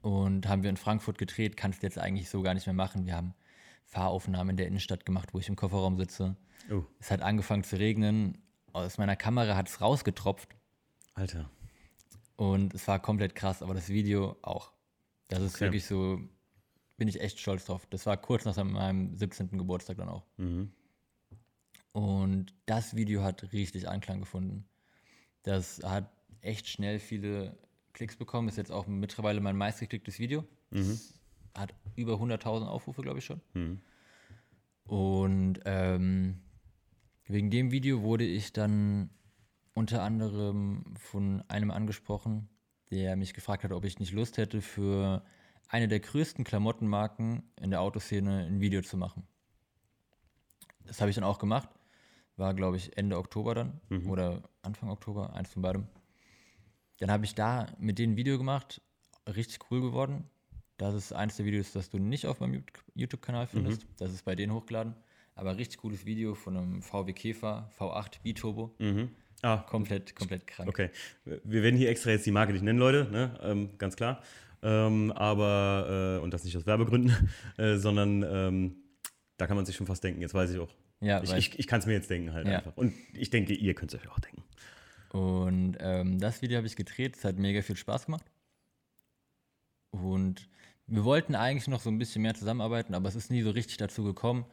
[0.00, 3.06] Und haben wir in Frankfurt gedreht, kannst du jetzt eigentlich so gar nicht mehr machen.
[3.06, 3.34] Wir haben
[3.84, 6.36] Fahraufnahmen in der Innenstadt gemacht, wo ich im Kofferraum sitze.
[6.70, 6.82] Oh.
[6.98, 8.38] Es hat angefangen zu regnen.
[8.72, 10.54] Aus meiner Kamera hat es rausgetropft.
[11.14, 11.50] Alter.
[12.36, 14.72] Und es war komplett krass, aber das Video auch.
[15.28, 15.64] Das ist okay.
[15.64, 16.20] wirklich so,
[16.96, 17.86] bin ich echt stolz drauf.
[17.90, 19.56] Das war kurz nach meinem 17.
[19.56, 20.26] Geburtstag dann auch.
[20.36, 20.72] Mhm.
[21.92, 24.68] Und das Video hat richtig Anklang gefunden.
[25.42, 26.12] Das hat
[26.42, 27.56] echt schnell viele
[27.96, 28.46] Klicks bekommen.
[28.48, 30.44] Ist jetzt auch mittlerweile mein meistgeklicktes Video.
[30.70, 31.00] Mhm.
[31.56, 33.40] Hat über 100.000 Aufrufe, glaube ich schon.
[33.54, 33.80] Mhm.
[34.84, 36.42] Und ähm,
[37.26, 39.10] wegen dem Video wurde ich dann
[39.74, 42.48] unter anderem von einem angesprochen,
[42.90, 45.24] der mich gefragt hat, ob ich nicht Lust hätte, für
[45.68, 49.26] eine der größten Klamottenmarken in der Autoszene ein Video zu machen.
[50.84, 51.68] Das habe ich dann auch gemacht.
[52.36, 54.10] War, glaube ich, Ende Oktober dann mhm.
[54.10, 55.88] oder Anfang Oktober, eins von beidem.
[56.98, 58.80] Dann habe ich da mit denen ein Video gemacht,
[59.26, 60.24] richtig cool geworden.
[60.78, 62.62] Das ist eins der Videos, das du nicht auf meinem
[62.94, 63.84] YouTube-Kanal findest.
[63.84, 63.88] Mhm.
[63.98, 64.94] Das ist bei denen hochgeladen.
[65.34, 68.74] Aber richtig cooles Video von einem VW Käfer V8 B-Turbo.
[68.78, 69.10] Mhm.
[69.42, 69.58] Ah.
[69.58, 70.68] Komplett, komplett krank.
[70.68, 70.90] Okay.
[71.24, 73.38] Wir werden hier extra jetzt die Marke nicht nennen, Leute, ne?
[73.42, 74.22] Ähm, ganz klar.
[74.62, 77.14] Ähm, aber, äh, und das nicht aus Werbegründen,
[77.58, 78.76] äh, sondern ähm,
[79.36, 80.70] da kann man sich schon fast denken, jetzt weiß ich auch.
[81.00, 82.58] Ja, ich, ich, ich kann es mir jetzt denken halt ja.
[82.58, 82.74] einfach.
[82.76, 84.42] Und ich denke, ihr könnt es euch auch denken.
[85.16, 88.26] Und ähm, das Video habe ich gedreht, es hat mega viel Spaß gemacht.
[89.92, 90.50] Und
[90.86, 93.78] wir wollten eigentlich noch so ein bisschen mehr zusammenarbeiten, aber es ist nie so richtig
[93.78, 94.44] dazu gekommen,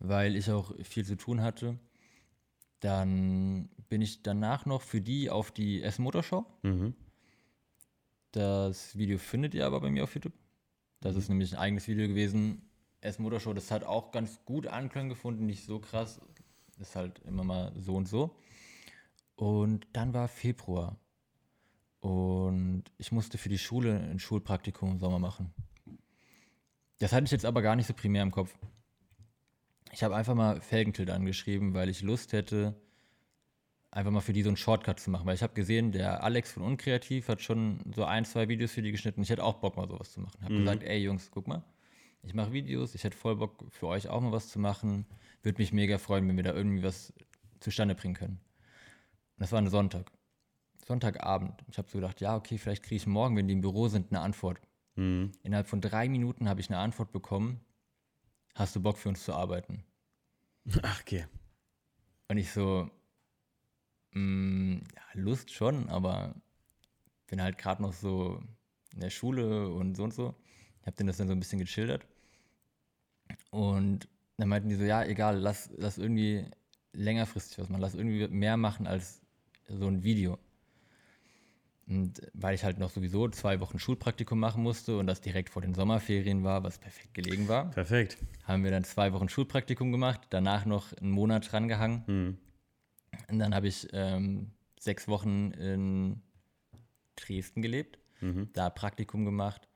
[0.00, 1.78] weil ich auch viel zu tun hatte.
[2.80, 6.44] Dann bin ich danach noch für die auf die S-Motorshow.
[6.62, 6.94] Mhm.
[8.32, 10.34] Das Video findet ihr aber bei mir auf YouTube.
[11.00, 11.18] Das mhm.
[11.20, 12.68] ist nämlich ein eigenes Video gewesen.
[13.00, 16.20] S-Motorshow, das hat auch ganz gut Anklang gefunden, nicht so krass.
[16.80, 18.34] Ist halt immer mal so und so.
[19.40, 20.98] Und dann war Februar.
[22.00, 25.54] Und ich musste für die Schule ein Schulpraktikum im Sommer machen.
[26.98, 28.54] Das hatte ich jetzt aber gar nicht so primär im Kopf.
[29.92, 32.78] Ich habe einfach mal Felgentilt angeschrieben, weil ich Lust hätte,
[33.90, 35.24] einfach mal für die so einen Shortcut zu machen.
[35.24, 38.82] Weil ich habe gesehen, der Alex von Unkreativ hat schon so ein, zwei Videos für
[38.82, 39.22] die geschnitten.
[39.22, 40.36] Ich hätte auch Bock, mal sowas zu machen.
[40.36, 40.64] Ich habe mhm.
[40.66, 41.64] gesagt, ey Jungs, guck mal,
[42.22, 45.06] ich mache Videos, ich hätte voll Bock für euch auch mal was zu machen.
[45.42, 47.14] Würde mich mega freuen, wenn wir da irgendwie was
[47.60, 48.38] zustande bringen können.
[49.40, 50.12] Das war ein Sonntag.
[50.86, 51.64] Sonntagabend.
[51.68, 54.10] Ich habe so gedacht, ja, okay, vielleicht kriege ich morgen, wenn die im Büro sind,
[54.12, 54.60] eine Antwort.
[54.96, 55.32] Mhm.
[55.42, 57.60] Innerhalb von drei Minuten habe ich eine Antwort bekommen.
[58.54, 59.82] Hast du Bock für uns zu arbeiten?
[60.82, 61.26] Ach, okay.
[62.28, 62.90] Und ich so,
[64.12, 66.34] mh, mm, ja, Lust schon, aber
[67.26, 68.42] bin halt gerade noch so
[68.92, 70.34] in der Schule und so und so.
[70.80, 72.06] Ich habe denen das dann so ein bisschen geschildert.
[73.50, 76.44] Und dann meinten die so, ja, egal, lass, lass irgendwie
[76.92, 79.19] längerfristig was machen, lass irgendwie mehr machen als
[79.78, 80.38] so ein Video.
[81.86, 85.60] Und weil ich halt noch sowieso zwei Wochen Schulpraktikum machen musste und das direkt vor
[85.60, 87.70] den Sommerferien war, was perfekt gelegen war.
[87.70, 88.16] Perfekt.
[88.44, 92.04] Haben wir dann zwei Wochen Schulpraktikum gemacht, danach noch einen Monat drangehangen.
[92.06, 92.38] Mhm.
[93.28, 96.22] Und dann habe ich ähm, sechs Wochen in
[97.16, 98.50] Dresden gelebt, mhm.
[98.52, 99.68] da Praktikum gemacht.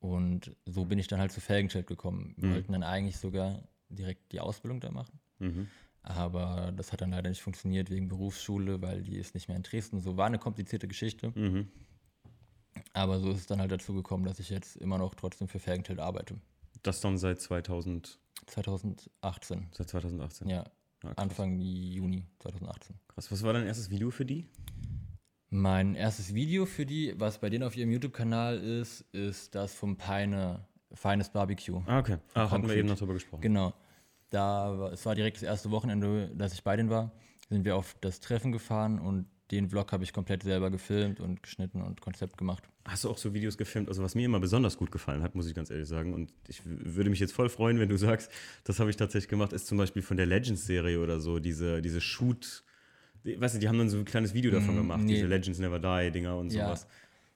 [0.00, 2.34] Und so bin ich dann halt zu Felgenschild gekommen.
[2.36, 2.54] Wir mhm.
[2.54, 5.18] wollten dann eigentlich sogar direkt die Ausbildung da machen.
[5.38, 5.68] Mhm.
[6.02, 9.62] Aber das hat dann leider nicht funktioniert wegen Berufsschule, weil die ist nicht mehr in
[9.62, 10.00] Dresden.
[10.00, 11.32] So war eine komplizierte Geschichte.
[11.34, 11.68] Mhm.
[12.92, 15.58] Aber so ist es dann halt dazu gekommen, dass ich jetzt immer noch trotzdem für
[15.58, 16.36] Fergentild arbeite.
[16.82, 18.18] Das dann seit 2000?
[18.46, 19.68] 2018.
[19.72, 20.48] Seit 2018?
[20.48, 20.64] Ja,
[21.04, 22.96] ja Anfang Juni 2018.
[23.08, 24.48] Krass, was war dein erstes Video für die?
[25.50, 29.96] Mein erstes Video für die, was bei denen auf ihrem YouTube-Kanal ist, ist das vom
[29.96, 31.82] Peine Feines Barbecue.
[31.86, 32.18] Ah, okay.
[32.34, 33.42] Ah, hatten wir eben noch drüber gesprochen.
[33.42, 33.72] Genau.
[34.32, 37.12] Da, es war direkt das erste Wochenende, dass ich bei denen war,
[37.50, 41.42] sind wir auf das Treffen gefahren und den Vlog habe ich komplett selber gefilmt und
[41.42, 42.64] geschnitten und Konzept gemacht.
[42.86, 43.88] Hast du auch so Videos gefilmt?
[43.88, 46.62] Also was mir immer besonders gut gefallen hat, muss ich ganz ehrlich sagen, und ich
[46.64, 48.32] würde mich jetzt voll freuen, wenn du sagst,
[48.64, 52.00] das habe ich tatsächlich gemacht, ist zum Beispiel von der Legends-Serie oder so, diese, diese
[52.00, 52.64] Shoot,
[53.24, 55.14] weißt du, die haben dann so ein kleines Video davon mm, gemacht, nee.
[55.14, 56.64] diese Legends Never Die-Dinger und ja.
[56.64, 56.86] sowas.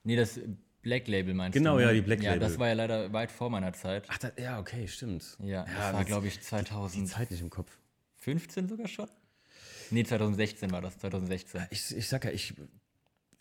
[0.03, 0.39] Nee, das
[0.87, 1.79] Black Label meinst genau, du?
[1.79, 2.41] Genau, ja, die Black Label.
[2.41, 4.05] Ja, das war ja leider weit vor meiner Zeit.
[4.07, 5.37] Ach, das, ja, okay, stimmt.
[5.43, 7.03] Ja, das ja, war, glaube ich, 2000.
[7.03, 7.77] Die Zeit nicht im Kopf.
[8.19, 9.09] 15 sogar schon?
[9.91, 11.67] Nee, 2016 war das, 2016.
[11.71, 12.53] Ich, ich sag ja, ich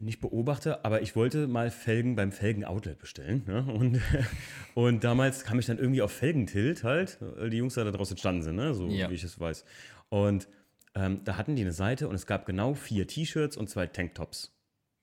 [0.00, 3.44] nicht beobachte, aber ich wollte mal Felgen beim Felgen-Outlet bestellen.
[3.46, 3.62] Ne?
[3.62, 4.00] Und,
[4.74, 8.42] und damals kam ich dann irgendwie auf Felgentilt halt, weil die Jungs da draußen standen
[8.42, 8.74] sind, ne?
[8.74, 9.08] so ja.
[9.08, 9.64] wie ich es weiß.
[10.08, 10.48] Und
[10.96, 14.55] ähm, da hatten die eine Seite und es gab genau vier T-Shirts und zwei Tanktops.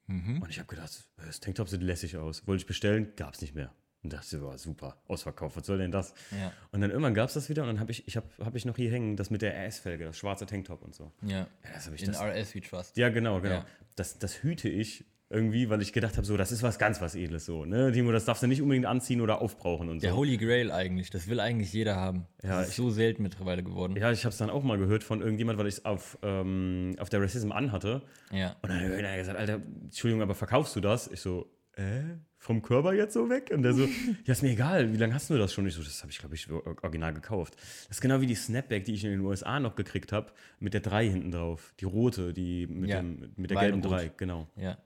[0.07, 0.41] Mhm.
[0.41, 2.45] Und ich habe gedacht, das Tanktop sieht lässig aus.
[2.47, 3.73] Wollte ich bestellen, gab es nicht mehr.
[4.03, 6.13] Und dachte, war super, ausverkauft, was soll denn das?
[6.31, 6.51] Ja.
[6.71, 8.65] Und dann irgendwann gab es das wieder und dann habe ich, ich habe hab ich
[8.65, 11.13] noch hier hängen, das mit der RS-Felge, das schwarze Tanktop und so.
[11.21, 12.97] Ja, ja das ich In das, RS We Trust.
[12.97, 13.55] Ja, genau, genau.
[13.55, 13.65] Ja.
[13.95, 17.15] Das, das hüte ich irgendwie, weil ich gedacht habe, so, das ist was ganz was
[17.15, 17.91] Edles so, ne?
[17.91, 20.07] Timo, das darfst du nicht unbedingt anziehen oder aufbrauchen und so.
[20.07, 22.27] Der Holy Grail eigentlich, das will eigentlich jeder haben.
[22.43, 23.95] Ja, das ist ich, so selten mittlerweile geworden.
[23.97, 26.95] Ja, ich habe es dann auch mal gehört von irgendjemand, weil ich es auf, ähm,
[26.99, 28.03] auf der Racism anhatte.
[28.31, 28.55] Ja.
[28.61, 31.07] Und dann hat er gesagt, Alter, Entschuldigung, aber verkaufst du das?
[31.07, 32.01] Ich so, äh,
[32.37, 33.51] vom Körper jetzt so weg?
[33.53, 33.85] Und der so,
[34.25, 35.65] ja, ist mir egal, wie lange hast du das schon?
[35.65, 37.55] Ich so, das habe ich, glaube ich, original gekauft.
[37.87, 40.73] Das ist genau wie die Snapback, die ich in den USA noch gekriegt habe, mit
[40.73, 41.73] der 3 hinten drauf.
[41.79, 42.97] Die rote, die mit, ja.
[42.97, 44.47] dem, mit der gelben 3, genau.
[44.55, 44.77] Ja.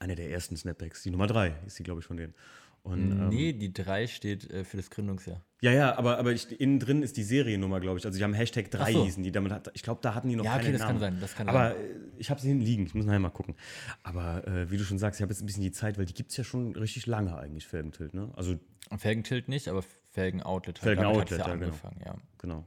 [0.00, 1.04] Eine der ersten Snapbacks.
[1.04, 2.34] Die Nummer drei ist die, glaube ich, von denen.
[2.82, 5.42] Und, nee, ähm, die drei steht äh, für das Gründungsjahr.
[5.60, 8.06] Ja, ja, aber, aber ich, innen drin ist die Seriennummer, glaube ich.
[8.06, 9.04] Also die haben Hashtag 3 so.
[9.04, 9.30] hießen die.
[9.30, 10.92] Damit hat, ich glaube, da hatten die noch ja, keine okay, das Namen.
[10.92, 11.18] kann sein.
[11.20, 11.76] Das kann aber sein.
[11.76, 12.86] Äh, ich habe sie hinliegen.
[12.86, 13.54] Ich muss nachher mal gucken.
[14.02, 16.14] Aber äh, wie du schon sagst, ich habe jetzt ein bisschen die Zeit, weil die
[16.14, 18.14] gibt es ja schon richtig lange eigentlich, Felgentilt.
[18.14, 18.30] Ne?
[18.34, 18.58] Also,
[18.96, 20.78] Felgentilt nicht, aber Felgen-Outlet.
[20.78, 21.74] Felgen-Outlet, ja, ja, genau.
[22.04, 22.16] Ja.
[22.38, 22.66] genau.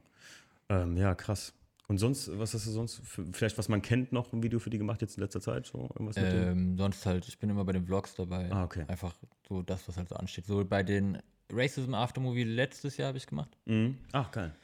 [0.68, 1.52] Ähm, ja, krass.
[1.86, 4.70] Und sonst, was hast du sonst, für, vielleicht was man kennt noch, ein Video für
[4.70, 5.66] die gemacht jetzt in letzter Zeit?
[5.66, 8.50] So, irgendwas ähm, sonst halt, ich bin immer bei den Vlogs dabei.
[8.50, 8.84] Ah, okay.
[8.88, 9.14] Einfach
[9.46, 10.46] so das, was halt so ansteht.
[10.46, 11.18] So bei den
[11.50, 13.56] Racism Aftermovie letztes Jahr habe ich gemacht.
[13.66, 13.98] Mhm.
[14.12, 14.54] Ach, geil.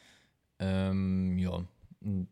[0.59, 1.63] Ähm, ja,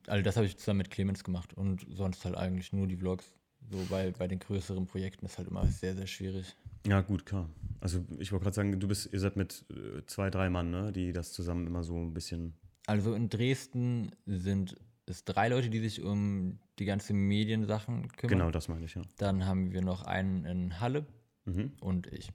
[0.07, 3.31] also das habe ich zusammen mit Clemens gemacht und sonst halt eigentlich nur die Vlogs.
[3.71, 6.57] So bei, bei den größeren Projekten ist halt immer sehr, sehr schwierig.
[6.87, 7.51] Ja, gut, klar.
[7.81, 10.93] Also ich wollte gerade sagen, du bist, ihr seid mit äh, zwei, drei Mann, ne,
[10.93, 12.55] die das zusammen immer so ein bisschen
[12.89, 18.39] also in Dresden sind es drei Leute, die sich um die ganzen Mediensachen kümmern.
[18.39, 19.03] Genau, das meine ich, ja.
[19.19, 21.07] Dann haben wir noch einen in Halle
[21.45, 21.73] mhm.
[21.81, 22.33] und ich.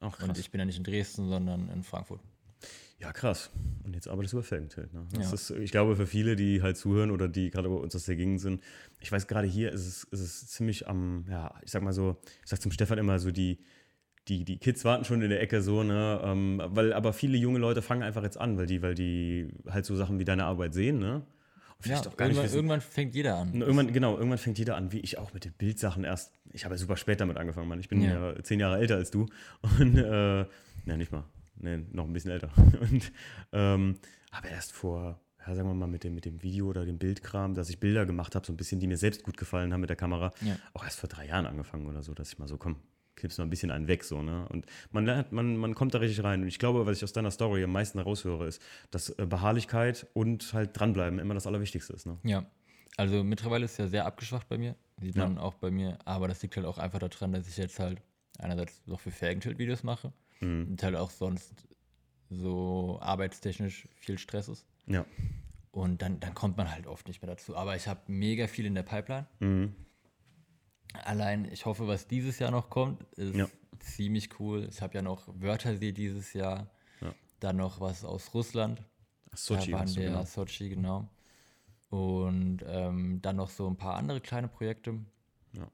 [0.00, 0.28] Ach, krass.
[0.28, 2.20] Und ich bin ja nicht in Dresden, sondern in Frankfurt.
[2.98, 3.50] Ja, krass.
[3.84, 4.92] Und jetzt arbeitest du bei Felgentilt.
[4.92, 5.06] Ne?
[5.16, 5.32] Ja.
[5.32, 8.16] Ist, ich glaube, für viele, die halt zuhören oder die gerade bei uns aus der
[8.16, 8.60] Gegend sind,
[9.00, 12.16] ich weiß, gerade hier ist es, ist es ziemlich am, ja, ich sag mal so,
[12.42, 13.58] ich sag zum Stefan immer so, die,
[14.28, 16.20] die, die Kids warten schon in der Ecke so, ne?
[16.24, 19.84] Ähm, weil, aber viele junge Leute fangen einfach jetzt an, weil die, weil die halt
[19.84, 21.22] so Sachen wie deine Arbeit sehen, ne?
[21.84, 23.60] Ja, irgendwann, irgendwann, fängt jeder an.
[23.60, 26.32] Irgendwann, genau, irgendwann fängt jeder an, wie ich auch mit den Bildsachen erst.
[26.52, 27.80] Ich habe ja super spät damit angefangen, Mann.
[27.80, 29.26] Ich bin ja, ja zehn Jahre älter als du.
[29.80, 30.44] Und, äh,
[30.84, 31.24] ne, nicht mal.
[31.56, 32.50] Ne, noch ein bisschen älter.
[32.56, 33.12] Und
[33.52, 33.96] ähm,
[34.30, 37.54] habe erst vor, ja, sagen wir mal, mit dem, mit dem Video oder dem Bildkram,
[37.54, 39.90] dass ich Bilder gemacht habe, so ein bisschen, die mir selbst gut gefallen haben mit
[39.90, 40.56] der Kamera, ja.
[40.74, 42.76] auch erst vor drei Jahren angefangen oder so, dass ich mal so, komm,
[43.16, 44.46] knippst mal ein bisschen einen weg, so, ne?
[44.48, 46.42] Und man lernt, man, man kommt da richtig rein.
[46.42, 50.06] Und ich glaube, was ich aus deiner Story am meisten raushöre, ist, dass äh, Beharrlichkeit
[50.14, 52.18] und halt dranbleiben immer das Allerwichtigste ist, ne?
[52.24, 52.46] Ja.
[52.96, 54.76] Also mittlerweile ist es ja sehr abgeschwacht bei mir.
[55.00, 55.24] Sieht ja.
[55.24, 55.98] man auch bei mir.
[56.04, 58.02] Aber das liegt halt auch einfach daran, dass ich jetzt halt
[58.38, 60.68] einerseits noch für Felgenschild-Videos mache mhm.
[60.70, 61.66] und halt auch sonst
[62.28, 64.66] so arbeitstechnisch viel Stress ist.
[64.86, 65.06] Ja.
[65.70, 67.56] Und dann, dann kommt man halt oft nicht mehr dazu.
[67.56, 69.26] Aber ich habe mega viel in der Pipeline.
[69.40, 69.74] Mhm.
[71.04, 73.48] Allein, ich hoffe, was dieses Jahr noch kommt, ist ja.
[73.80, 74.68] ziemlich cool.
[74.70, 76.70] Ich habe ja noch Wörtersee dieses Jahr.
[77.00, 77.14] Ja.
[77.40, 78.82] Dann noch was aus Russland.
[79.34, 79.70] Sochi.
[79.70, 80.24] Da waren wir, genau.
[80.24, 81.08] Sochi, genau.
[81.90, 84.98] Und ähm, dann noch so ein paar andere kleine Projekte.
[85.52, 85.68] Ja.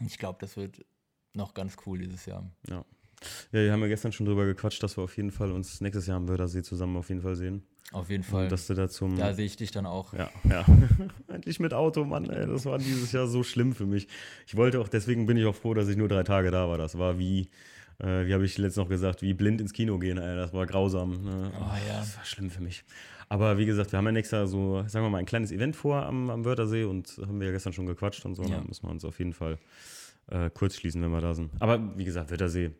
[0.00, 0.84] Ich glaube, das wird
[1.32, 2.50] noch ganz cool dieses Jahr.
[2.68, 2.84] Ja.
[3.52, 6.06] Ja, wir haben ja gestern schon drüber gequatscht, dass wir auf jeden Fall uns nächstes
[6.06, 7.66] Jahr am Wörthersee zusammen auf jeden Fall sehen.
[7.92, 8.44] Auf jeden Fall.
[8.44, 9.16] Und dass du da zum.
[9.16, 10.12] Da sehe ich dich dann auch.
[10.12, 10.64] Ja, ja.
[11.28, 12.46] Endlich mit Auto, Mann, ey.
[12.46, 14.08] Das war dieses Jahr so schlimm für mich.
[14.46, 16.78] Ich wollte auch, deswegen bin ich auch froh, dass ich nur drei Tage da war.
[16.78, 17.48] Das war wie,
[17.98, 20.36] äh, wie habe ich letztens noch gesagt, wie blind ins Kino gehen, ey.
[20.36, 21.22] Das war grausam.
[21.22, 21.52] Ne?
[21.58, 21.98] Oh, ja.
[22.00, 22.84] Das war schlimm für mich.
[23.28, 25.76] Aber wie gesagt, wir haben ja nächstes Jahr so, sagen wir mal, ein kleines Event
[25.76, 28.42] vor am, am Wörthersee und haben wir ja gestern schon gequatscht und so.
[28.42, 28.58] Ja.
[28.58, 29.58] Da müssen wir uns auf jeden Fall
[30.28, 31.50] äh, kurz schließen, wenn wir da sind.
[31.60, 32.72] Aber wie gesagt, Wörthersee,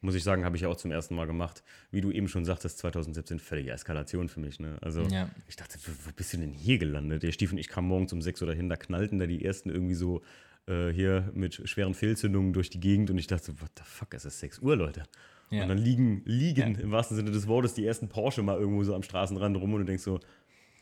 [0.00, 1.64] muss ich sagen, habe ich ja auch zum ersten Mal gemacht.
[1.90, 4.60] Wie du eben schon sagtest, 2017 völlige Eskalation für mich.
[4.60, 4.78] Ne?
[4.80, 5.28] Also ja.
[5.48, 7.22] ich dachte, wo bist du denn hier gelandet?
[7.22, 9.70] Der Stiefel und ich kamen morgens um sechs oder hin, da knallten da die ersten
[9.70, 10.22] irgendwie so
[10.66, 14.24] äh, hier mit schweren Fehlzündungen durch die Gegend und ich dachte, what the fuck, es
[14.24, 15.02] ist 6 Uhr, Leute.
[15.50, 15.62] Ja.
[15.62, 16.80] Und dann liegen, liegen ja.
[16.80, 19.80] im wahrsten Sinne des Wortes die ersten Porsche mal irgendwo so am Straßenrand rum und
[19.80, 20.20] du denkst so,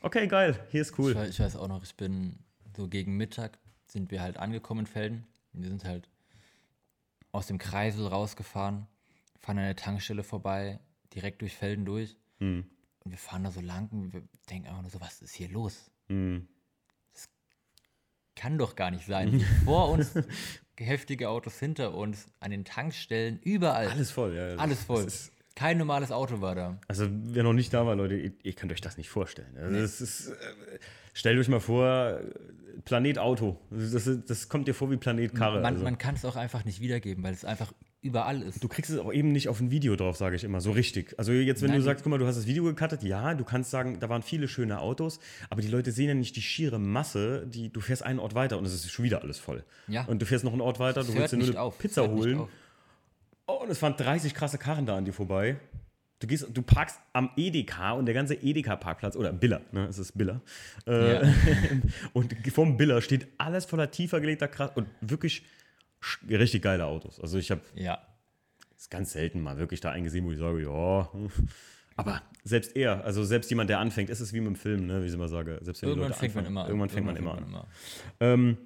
[0.02, 1.12] okay, geil, hier ist cool.
[1.12, 2.40] Ich weiß, ich weiß auch noch, ich bin
[2.76, 5.26] so gegen Mittag sind wir halt angekommen in Felden.
[5.52, 6.08] Wir sind halt
[7.32, 8.86] aus dem Kreisel rausgefahren
[9.46, 10.80] fahren an der Tankstelle vorbei,
[11.14, 12.16] direkt durch Felden durch.
[12.40, 12.64] Mhm.
[13.04, 15.48] Und wir fahren da so lang und wir denken einfach nur so, was ist hier
[15.48, 15.90] los?
[16.08, 16.48] Mhm.
[17.14, 17.28] Das
[18.34, 19.40] kann doch gar nicht sein.
[19.64, 20.12] Vor uns
[20.78, 23.88] heftige Autos hinter uns, an den Tankstellen, überall.
[23.88, 24.56] Alles voll, ja.
[24.56, 25.06] Alles voll.
[25.54, 26.78] Kein normales Auto war da.
[26.86, 29.56] Also, wer noch nicht da war, Leute, ihr, ihr könnt euch das nicht vorstellen.
[29.56, 29.82] Also, nee.
[29.82, 30.34] ist, äh,
[31.14, 32.20] stellt euch mal vor,
[32.84, 33.58] Planet Auto.
[33.70, 35.62] Das, das kommt dir vor wie Planet Karre.
[35.62, 35.84] Man, also.
[35.84, 38.62] man kann es auch einfach nicht wiedergeben, weil es einfach überall ist.
[38.62, 41.14] Du kriegst es auch eben nicht auf ein Video drauf, sage ich immer, so richtig.
[41.18, 41.78] Also jetzt, wenn Nein.
[41.78, 44.22] du sagst, guck mal, du hast das Video gecuttet, ja, du kannst sagen, da waren
[44.22, 45.18] viele schöne Autos,
[45.50, 48.58] aber die Leute sehen ja nicht die schiere Masse, die, du fährst einen Ort weiter
[48.58, 49.64] und es ist schon wieder alles voll.
[49.88, 50.04] Ja.
[50.04, 51.78] Und du fährst noch einen Ort weiter, du willst dir nur eine auf.
[51.78, 52.46] Pizza holen.
[53.48, 55.56] Oh, und es fahren 30 krasse Karren da an dir vorbei.
[56.18, 60.16] Du gehst, du parkst am Edeka und der ganze Edeka-Parkplatz, oder Biller, ne, es ist
[60.16, 60.40] Biller.
[60.86, 61.34] Äh, ja.
[62.14, 65.44] und vom Biller steht alles voller tiefer gelegter Krass und wirklich
[66.28, 67.20] richtig geile Autos.
[67.20, 67.98] Also ich habe ja
[68.76, 71.10] ist ganz selten mal wirklich da eingesehen, wo ich sage, ja.
[71.96, 75.02] Aber selbst er, also selbst jemand, der anfängt, ist es wie mit dem Film, ne,
[75.02, 75.58] wie ich immer sage.
[75.62, 77.66] Selbst wenn irgendwann fängt anfangen, man immer Irgendwann fängt irgendwann man immer an.
[78.20, 78.58] Ähm,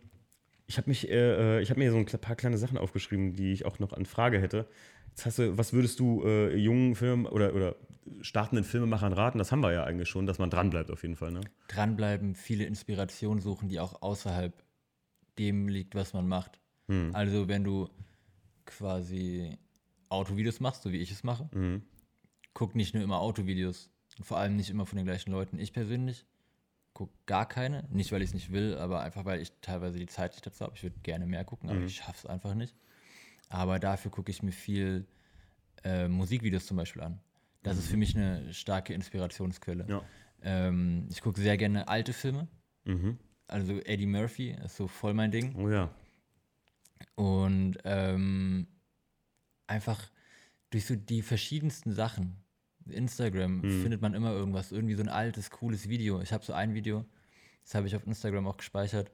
[0.67, 3.53] ich habe mich, äh, äh ich habe mir so ein paar kleine Sachen aufgeschrieben, die
[3.53, 4.67] ich auch noch an Frage hätte.
[5.11, 7.77] Jetzt hast du, was würdest du äh, jungen Filmen oder, oder
[8.21, 9.39] startenden Filmemachern raten?
[9.39, 11.31] Das haben wir ja eigentlich schon, dass man dranbleibt auf jeden Fall.
[11.31, 11.41] Ne?
[11.69, 14.53] Dranbleiben, viele Inspirationen suchen, die auch außerhalb
[15.39, 16.61] dem liegt, was man macht.
[16.91, 17.15] Hm.
[17.15, 17.89] Also wenn du
[18.67, 19.57] quasi
[20.09, 21.83] Autovideos machst, so wie ich es mache, mhm.
[22.53, 25.59] guck nicht nur immer Autovideos und vor allem nicht immer von den gleichen Leuten.
[25.61, 26.27] Ich persönlich
[26.93, 30.07] gucke gar keine, nicht weil ich es nicht will, aber einfach weil ich teilweise die
[30.07, 30.75] Zeit nicht dazu habe.
[30.75, 31.87] Ich würde gerne mehr gucken, aber mhm.
[31.87, 32.75] ich schaffe es einfach nicht.
[33.49, 35.07] Aber dafür gucke ich mir viel
[35.85, 37.21] äh, Musikvideos zum Beispiel an.
[37.63, 39.87] Das ist für mich eine starke Inspirationsquelle.
[39.89, 40.03] Ja.
[40.43, 42.49] Ähm, ich gucke sehr gerne alte Filme.
[42.85, 43.19] Mhm.
[43.47, 45.55] Also Eddie Murphy ist so voll mein Ding.
[45.57, 45.91] Oh ja.
[47.15, 48.67] Und ähm,
[49.67, 50.11] einfach
[50.71, 52.37] durch so die verschiedensten Sachen.
[52.87, 53.83] Instagram hm.
[53.83, 56.21] findet man immer irgendwas, irgendwie so ein altes, cooles Video.
[56.23, 57.05] Ich habe so ein Video,
[57.65, 59.13] das habe ich auf Instagram auch gespeichert,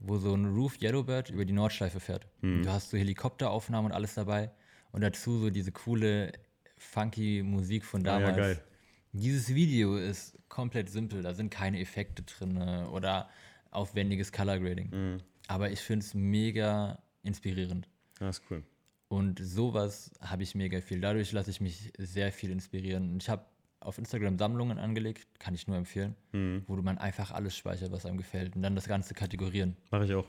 [0.00, 2.28] wo so ein Roof Yellowbird über die Nordschleife fährt.
[2.40, 2.62] Hm.
[2.62, 4.52] Du hast so Helikopteraufnahmen und alles dabei
[4.92, 6.32] und dazu so diese coole,
[6.78, 8.36] funky Musik von damals.
[8.36, 8.64] Ja, ja, geil.
[9.12, 13.28] Dieses Video ist komplett simpel, da sind keine Effekte drin oder
[13.70, 14.90] aufwendiges Color Grading.
[14.90, 15.18] Hm.
[15.46, 17.88] Aber ich finde es mega inspirierend.
[18.18, 18.62] Das ist cool.
[19.08, 21.00] Und sowas habe ich mega viel.
[21.00, 23.16] Dadurch lasse ich mich sehr viel inspirieren.
[23.18, 23.44] Ich habe
[23.80, 26.64] auf Instagram Sammlungen angelegt, kann ich nur empfehlen, mhm.
[26.66, 29.76] wo man einfach alles speichert, was einem gefällt und dann das Ganze kategorieren.
[29.90, 30.26] Mache ich auch.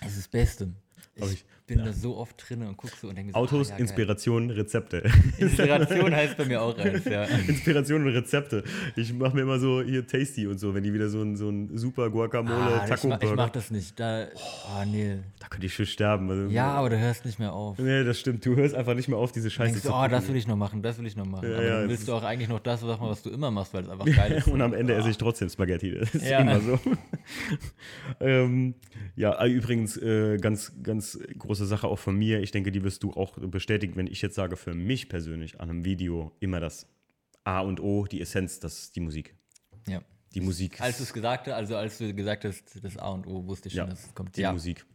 [0.00, 0.72] Es ist das Beste.
[1.16, 1.84] Ich, ich bin ja.
[1.84, 5.02] da so oft drin und gucke so und denke so, Autos, ah, ja, Inspiration, Rezepte.
[5.38, 7.24] Inspiration heißt bei mir auch eins, ja.
[7.46, 8.64] Inspiration und Rezepte.
[8.96, 11.50] Ich mache mir immer so hier Tasty und so, wenn die wieder so ein, so
[11.50, 14.00] ein super Guacamole ah, Taco Ich, ich mach das nicht.
[14.00, 15.18] Da, oh, nee.
[15.38, 16.30] Da könnte ich schon sterben.
[16.30, 17.78] Also, ja, aber du hörst nicht mehr auf.
[17.78, 18.44] Nee, das stimmt.
[18.46, 20.82] Du hörst einfach nicht mehr auf, diese Scheiße zu Oh, das will ich noch machen,
[20.82, 21.50] das will ich noch machen.
[21.50, 23.84] Ja, aber dann willst du auch eigentlich noch das machen, was du immer machst, weil
[23.84, 24.48] es einfach geil ist.
[24.48, 24.98] und am Ende oh.
[24.98, 25.98] esse ich trotzdem Spaghetti.
[25.98, 26.78] Das ist immer so.
[28.20, 28.74] ähm,
[29.18, 32.40] ja, übrigens, äh, ganz, ganz große Sache auch von mir.
[32.40, 35.70] Ich denke, die wirst du auch bestätigen, wenn ich jetzt sage, für mich persönlich an
[35.70, 36.86] einem Video immer das
[37.42, 39.34] A und O, die Essenz, das ist die Musik.
[39.88, 40.02] Ja.
[40.34, 40.80] Die Musik.
[40.80, 43.66] Als du es gesagt hast, also als du gesagt hast, das A und O, wusste
[43.66, 44.36] ich schon, ja, dass es kommt.
[44.36, 44.52] Die ja.
[44.52, 44.86] Musik.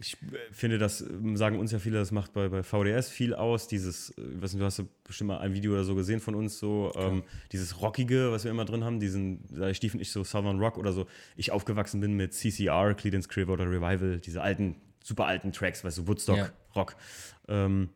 [0.00, 3.34] Ich äh, finde, das ähm, sagen uns ja viele, das macht bei, bei VDS viel
[3.34, 3.68] aus.
[3.68, 6.20] Dieses, äh, ich weiß nicht, du hast ja bestimmt mal ein Video oder so gesehen
[6.20, 10.10] von uns, so ähm, dieses Rockige, was wir immer drin haben, diesen, da stiefen ich
[10.10, 11.06] so Southern Rock oder so.
[11.36, 16.06] Ich aufgewachsen bin mit CCR, Credence Clearwater Revival, diese alten, super alten Tracks, weißt du,
[16.08, 16.50] Woodstock, Ja.
[16.74, 16.96] Rock.
[17.48, 17.88] Ähm,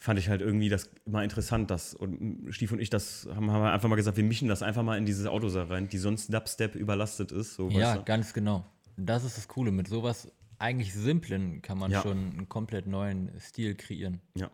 [0.00, 3.62] fand ich halt irgendwie das immer interessant, dass und Stief und ich das haben, haben
[3.62, 6.32] wir einfach mal gesagt, wir mischen das einfach mal in diese Autos rein, die sonst
[6.32, 7.54] Dubstep überlastet ist.
[7.54, 8.04] So, Ja, weißt du?
[8.04, 8.64] ganz genau.
[8.96, 9.72] Das ist das Coole.
[9.72, 12.02] Mit sowas eigentlich Simplen kann man Ja.
[12.02, 14.20] schon einen komplett neuen Stil kreieren.
[14.34, 14.50] ja.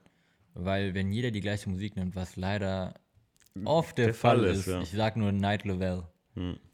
[0.57, 2.94] Weil wenn jeder die gleiche Musik nimmt, was leider
[3.64, 4.80] oft der, Der Fall, Fall ist, ist, ja.
[4.82, 6.05] ich sag nur Night Level.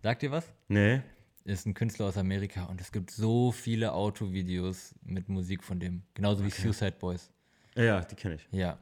[0.03, 0.53] Sagt ihr was?
[0.69, 1.01] Nee,
[1.45, 6.03] Ist ein Künstler aus Amerika und es gibt so viele Autovideos mit Musik von dem.
[6.13, 7.31] Genauso wie Suicide Boys.
[7.75, 8.47] ja, die kenne ich.
[8.53, 8.79] Ja.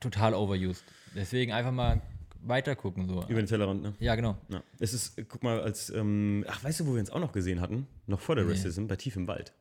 [0.00, 0.84] Total overused.
[1.14, 2.02] Deswegen einfach mal
[2.48, 3.08] weiter gucken.
[3.08, 3.24] So.
[3.28, 3.94] Über den Tellerrand, ne?
[3.98, 4.36] Ja, genau.
[4.48, 4.62] Ja.
[4.78, 7.60] Es ist, guck mal, als, ähm, ach, weißt du, wo wir uns auch noch gesehen
[7.60, 7.86] hatten?
[8.06, 8.52] Noch vor der Nee.
[8.52, 9.52] Racism, bei Tief im Wald.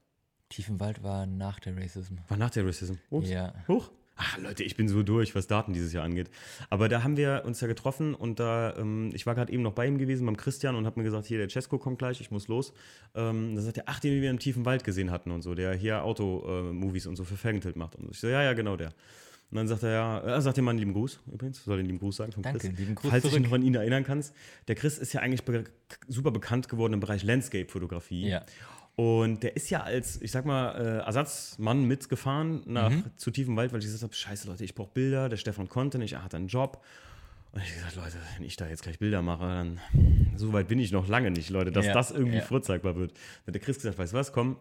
[0.50, 2.16] Tief im Wald war nach der Racism.
[2.28, 2.94] War nach der Racism.
[3.10, 3.30] Ups.
[3.30, 3.54] Ja.
[3.68, 3.92] Hoch.
[4.18, 6.30] Ach, Leute, ich bin so durch, was Daten dieses Jahr angeht.
[6.70, 9.74] Aber da haben wir uns ja getroffen und da, ähm, ich war gerade eben noch
[9.74, 12.32] bei ihm gewesen, beim Christian, und habe mir gesagt, hier, der Cesco kommt gleich, ich
[12.32, 12.72] muss los.
[13.14, 15.74] Ähm, da sagt er, ach, den wir im tiefen Wald gesehen hatten und so, der
[15.74, 17.96] hier Auto-Movies und so für Felgentilt macht.
[17.96, 18.94] Und ich so, ja, ja, genau der.
[19.52, 21.86] Und dann sagt er, ja, er sagt dir mal einen lieben Gruß übrigens, soll den
[21.86, 22.78] lieben Gruß sagen von Danke, Chris.
[22.78, 24.34] lieben Gruß Falls du dich noch an ihn erinnern kannst.
[24.68, 25.64] Der Chris ist ja eigentlich be
[26.08, 28.28] super bekannt geworden im Bereich Landscape-Fotografie.
[28.30, 28.46] Ja.
[28.96, 33.04] Und der ist ja als, ich sag mal, äh, Ersatzmann mitgefahren nach Mhm.
[33.18, 35.68] zu zu tiefem Wald, weil ich gesagt habe, scheiße Leute, ich brauche Bilder, der Stefan
[35.70, 36.84] konnte nicht, er hat einen Job.
[37.52, 39.80] Und ich gesagt, Leute, wenn ich da jetzt gleich Bilder mache, dann
[40.38, 42.42] so weit bin ich noch lange nicht, Leute, dass Ja, das irgendwie ja.
[42.44, 43.12] vorzeigbar wird.
[43.12, 44.58] Dann hat der Chris gesagt, weißt du was, komm.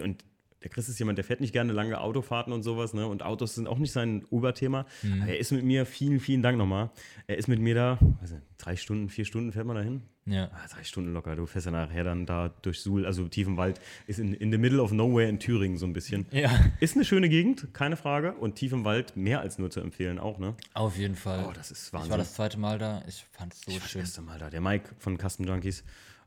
[0.00, 0.24] Und
[0.62, 3.06] der Chris ist jemand, der fährt nicht gerne lange Autofahrten und sowas, ne?
[3.06, 4.84] Und Autos sind auch nicht sein Oberthema.
[5.02, 5.22] Mhm.
[5.26, 6.90] Er ist mit mir, vielen, vielen Dank nochmal.
[7.26, 10.02] Er ist mit mir da, nicht, drei Stunden, vier Stunden fährt man da hin.
[10.26, 10.50] Ja.
[10.52, 11.34] Ah, drei Stunden locker.
[11.34, 14.52] Du fährst ja nachher dann da durch Suhl, also tief im Wald, ist in, in
[14.52, 16.26] the middle of nowhere in Thüringen so ein bisschen.
[16.30, 16.50] Ja.
[16.78, 18.34] Ist eine schöne Gegend, keine Frage.
[18.34, 20.54] Und tief im Wald mehr als nur zu empfehlen auch, ne?
[20.74, 21.46] Auf jeden Fall.
[21.48, 22.10] Oh, das ist ich Wahnsinn.
[22.10, 23.02] war das zweite Mal da.
[23.08, 24.00] Ich fand es so Ich war das schön.
[24.02, 24.50] erste Mal da.
[24.50, 25.82] Der Mike von Custom Junkies,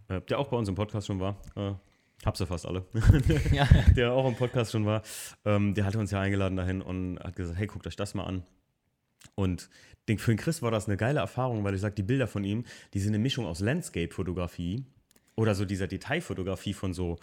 [0.10, 1.38] äh, der auch bei uns im Podcast schon war.
[1.56, 1.74] Äh,
[2.26, 2.86] hab's ja fast alle.
[3.52, 3.68] Ja.
[3.96, 5.02] der auch im Podcast schon war.
[5.46, 8.24] Ähm, der hatte uns ja eingeladen dahin und hat gesagt, hey, guckt euch das mal
[8.26, 8.44] an.
[9.36, 9.70] Und
[10.06, 12.66] für den Chris war das eine geile Erfahrung, weil ich sage, die Bilder von ihm,
[12.94, 14.86] die sind eine Mischung aus Landscape-Fotografie
[15.36, 17.18] oder so dieser Detailfotografie von so,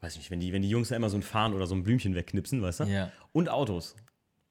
[0.00, 1.82] weiß nicht, wenn die, wenn die Jungs da immer so ein Fahnen oder so ein
[1.82, 2.84] Blümchen wegknipsen, weißt du?
[2.84, 3.12] Ja.
[3.32, 3.94] Und Autos.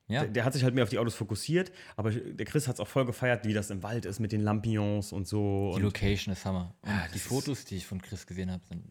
[0.08, 0.22] Ja.
[0.22, 2.80] Der, der hat sich halt mehr auf die Autos fokussiert, aber der Chris hat es
[2.80, 5.72] auch voll gefeiert, wie das im Wald ist mit den Lampions und so.
[5.72, 6.74] Die Und Location ist Hammer.
[6.82, 8.84] Und Ja, die Fotos, die ich von Chris gesehen habe, sind.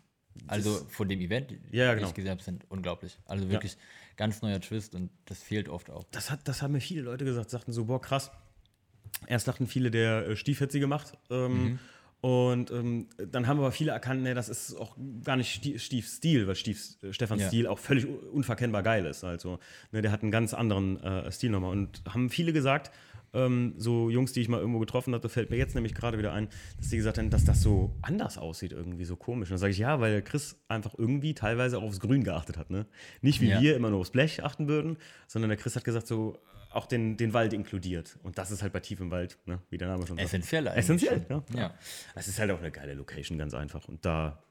[0.46, 2.08] Also von dem Event, Ja, ja, die genau.
[2.08, 3.18] ich gesehen habe, sind unglaublich.
[3.26, 3.76] Also wirklich
[4.16, 6.04] ganz neuer Twist und das fehlt oft auch.
[6.10, 8.30] das, hat, das haben mir viele Leute gesagt, sagten so, boah, krass.
[9.26, 11.12] Erst dachten viele, der äh, Stief hätte sie gemacht.
[11.30, 11.78] Ähm,
[12.22, 16.16] Und ähm, dann haben aber viele erkannt, nee, das ist auch gar nicht Stie- Stiefs
[16.16, 17.48] Stil, weil Stiefs, äh, Stefans Ja.
[17.48, 19.22] Stil auch völlig un- unverkennbar geil ist.
[19.22, 19.58] Also,
[19.92, 21.72] ne, der hat einen ganz anderen äh, Stil nochmal.
[21.72, 22.90] Und haben viele gesagt,
[23.36, 26.32] ähm, so Jungs, die ich mal irgendwo getroffen hatte, fällt mir jetzt nämlich gerade wieder
[26.32, 29.48] ein, dass die gesagt haben, dass das so anders aussieht, irgendwie so komisch.
[29.48, 32.56] Und dann sage ich, ja, weil der Chris einfach irgendwie teilweise auch aufs Grün geachtet
[32.56, 32.70] hat.
[32.70, 32.86] Ne?
[33.20, 33.60] Nicht wie Ja.
[33.60, 36.38] wir immer nur aufs Blech achten würden, sondern der Chris hat gesagt, so
[36.70, 38.18] auch den, den Wald inkludiert.
[38.22, 39.60] Und das ist halt bei tiefem Wald, ne?
[39.70, 40.26] wie der Name schon sagt.
[40.28, 40.78] Essentiell eigentlich.
[40.84, 41.42] Essentiell, ja.
[41.54, 41.74] Ja.
[42.14, 43.88] Das ist halt auch eine geile Location, ganz einfach.
[43.88, 44.42] Und da,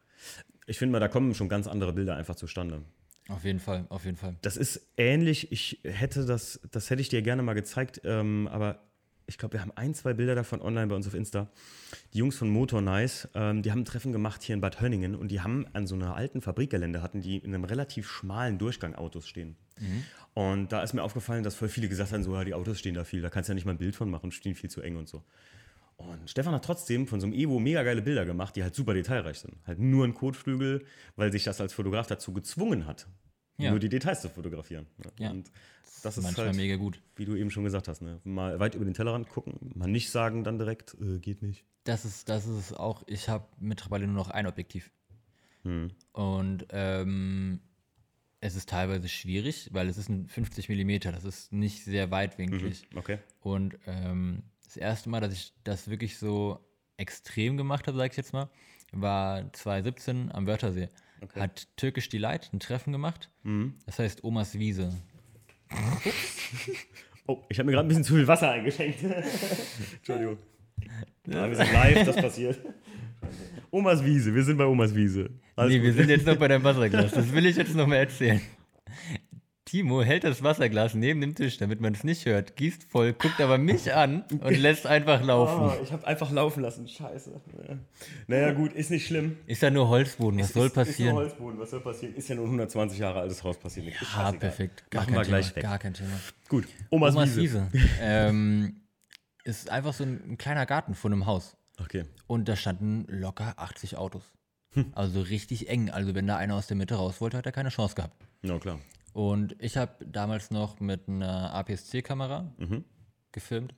[0.65, 2.81] ich finde mal, da kommen schon ganz andere Bilder einfach zustande.
[3.27, 4.35] Auf jeden Fall, auf jeden Fall.
[4.41, 8.83] Das ist ähnlich, ich hätte das, das hätte ich dir gerne mal gezeigt, ähm, aber
[9.27, 11.49] ich glaube, wir haben ein, zwei Bilder davon online bei uns auf Insta.
[12.13, 15.15] Die Jungs von Motor Nice, ähm, die haben ein Treffen gemacht hier in Bad Hönningen
[15.15, 18.93] und die haben an so einer alten Fabrikgelände hatten die in einem relativ schmalen Durchgang
[18.93, 19.55] Autos stehen.
[20.35, 22.93] Und da ist mir aufgefallen, dass voll viele gesagt haben, so, ja, die Autos stehen
[22.93, 24.81] da viel, da kannst du ja nicht mal ein Bild von machen, stehen viel zu
[24.81, 25.23] eng und so.
[25.97, 28.93] Und Stefan hat trotzdem von so einem Evo mega geile Bilder gemacht, die halt super
[28.93, 29.55] detailreich sind.
[29.65, 30.85] Halt nur ein Kotflügel,
[31.15, 33.07] weil sich das als Fotograf dazu gezwungen hat,
[33.57, 33.71] Ja.
[33.71, 34.87] nur die Details zu fotografieren.
[35.17, 35.31] Ja.
[35.31, 35.49] Und
[36.03, 37.01] das ist Manchmal halt, mega gut.
[37.15, 38.19] wie du eben schon gesagt hast, ne?
[38.23, 41.63] mal weit über den Tellerrand gucken, mal nicht sagen dann direkt, äh, geht nicht.
[41.85, 44.91] Das ist, das ist auch, ich habe mittlerweile nur noch ein Objektiv.
[45.63, 45.91] Hm.
[46.11, 47.59] Und ähm,
[48.41, 52.87] es ist teilweise schwierig, weil es ist ein 50 mm, das ist nicht sehr weitwinklig.
[52.95, 53.19] Okay.
[53.41, 56.59] Und ähm, das erste Mal, dass ich das wirklich so
[56.97, 58.49] extrem gemacht habe, sag ich jetzt mal,
[58.91, 60.89] war 2017 am Wörthersee.
[61.21, 61.39] Okay.
[61.39, 63.29] Hat Türkisch Delight ein Treffen gemacht.
[63.85, 64.93] Das heißt Omas Wiese.
[67.27, 68.99] Oh, ich habe mir gerade ein bisschen zu viel Wasser eingeschenkt.
[69.95, 70.37] Entschuldigung.
[71.25, 72.59] Ja, wir sind live, das passiert.
[73.71, 75.31] Omas Wiese, wir sind bei Omas Wiese.
[75.55, 75.87] Alles nee, gut.
[75.87, 77.13] wir sind jetzt noch bei deinem Wasserglas.
[77.13, 78.41] Das will ich jetzt noch mal erzählen.
[79.75, 83.41] Timo hält das Wasserglas neben dem Tisch, damit man es nicht hört, gießt voll, guckt
[83.41, 85.77] aber mich an und lässt einfach laufen.
[85.77, 86.87] Oh, ich habe einfach laufen lassen.
[86.87, 87.41] Scheiße.
[88.27, 89.35] Naja, gut, ist nicht schlimm.
[89.47, 91.09] Ist ja nur Holzboden, was ist, soll passieren?
[91.09, 92.15] Ist nur Holzboden, was soll passieren?
[92.15, 93.87] Ist ja nur ein 120 Jahre altes Haus passiert.
[94.15, 94.89] Ja, perfekt.
[94.89, 95.63] Gar Machen kein wir Thema, gleich weg.
[95.63, 96.21] Gar kein Thema.
[96.47, 97.67] Gut, Omas, Omas Wiese.
[97.73, 97.89] Wiese.
[97.99, 98.79] ähm,
[99.43, 101.57] ist einfach so ein, ein kleiner Garten vor einem Haus.
[101.81, 102.05] Okay.
[102.27, 104.23] Und da standen locker 80 Autos.
[104.71, 104.93] Hm.
[104.95, 105.89] Also richtig eng.
[105.89, 108.15] Also wenn da einer aus der Mitte raus wollte, hat er keine Chance gehabt.
[108.41, 108.79] Ja, klar.
[109.15, 112.83] Und ich habe damals noch mit einer APS-C-Kamera mhm.
[113.31, 113.73] gefilmt,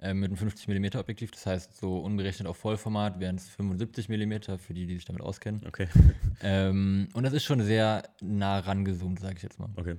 [0.00, 4.56] äh, mit einem 50mm Objektiv, das heißt so unberechnet auf Vollformat wären es 75 mm,
[4.56, 5.60] für die, die sich damit auskennen.
[5.66, 5.88] Okay.
[6.40, 9.68] Ähm, und das ist schon sehr nah rangezoomt, sage ich jetzt mal.
[9.74, 9.96] Okay.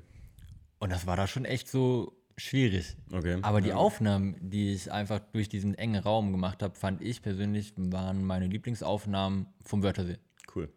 [0.80, 2.96] Und das war da schon echt so schwierig.
[3.12, 3.40] Okay.
[3.42, 3.74] Aber die.
[3.74, 8.48] Aufnahmen, die ich einfach durch diesen engen Raum gemacht habe, fand ich persönlich, waren meine
[8.48, 10.18] Lieblingsaufnahmen vom Wörthersee.
[10.56, 10.70] Cool.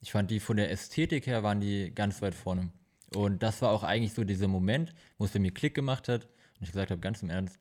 [0.00, 2.70] Ich fand die von der Ästhetik her waren die ganz weit vorne.
[3.14, 6.24] Und das war auch eigentlich so dieser Moment, wo es bei mir Klick gemacht hat
[6.24, 7.58] und ich gesagt habe, ganz im Ernst,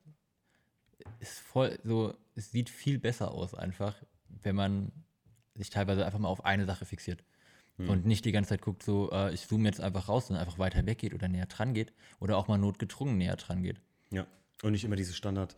[1.20, 3.96] ist voll so, es sieht viel besser aus einfach,
[4.44, 4.92] wenn man
[5.56, 7.24] sich teilweise einfach mal auf eine Sache fixiert.
[7.78, 7.90] Hm.
[7.90, 10.60] Und nicht die ganze Zeit guckt, so, äh, ich zoome jetzt einfach raus, sondern einfach
[10.60, 13.82] weiter weggeht oder näher dran geht oder auch mal notgedrungen näher dran geht.
[14.12, 14.28] Ja.
[14.62, 15.56] Und nicht immer dieses Standard.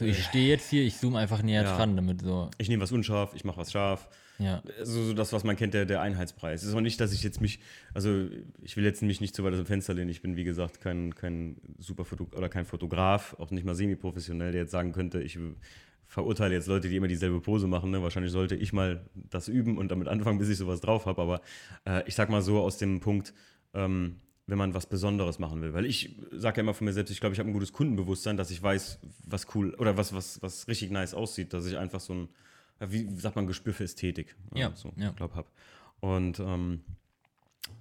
[0.00, 1.76] So, ich stehe jetzt hier, ich zoome einfach näher ja.
[1.76, 2.50] dran, damit so.
[2.56, 4.08] Ich nehme was unscharf, ich mache was scharf.
[4.38, 4.62] Ja.
[4.82, 6.62] So, so, das, was man kennt, der, der Einheitspreis.
[6.62, 7.60] Es ist auch nicht, dass ich jetzt mich,
[7.92, 8.26] also
[8.62, 10.08] ich will jetzt mich nicht zu weit aus dem Fenster lehnen.
[10.08, 14.52] Ich bin, wie gesagt, kein, kein super Foto oder kein Fotograf, auch nicht mal semi-professionell,
[14.52, 15.38] der jetzt sagen könnte, ich
[16.06, 17.90] verurteile jetzt Leute, die immer dieselbe Pose machen.
[17.90, 18.02] Ne?
[18.02, 21.20] Wahrscheinlich sollte ich mal das üben und damit anfangen, bis ich sowas drauf habe.
[21.20, 21.42] Aber
[21.84, 23.34] äh, ich sag mal so aus dem Punkt,
[23.74, 24.16] ähm,
[24.50, 25.72] wenn man was Besonderes machen will.
[25.72, 28.36] Weil ich sage ja immer von mir selbst, ich glaube, ich habe ein gutes Kundenbewusstsein,
[28.36, 32.00] dass ich weiß, was cool oder was, was, was richtig nice aussieht, dass ich einfach
[32.00, 32.28] so ein,
[32.80, 34.34] wie sagt man, Gespür für Ästhetik.
[34.52, 35.10] Ja, so, ja.
[35.12, 35.48] glaube habe.
[36.00, 36.80] Und ähm,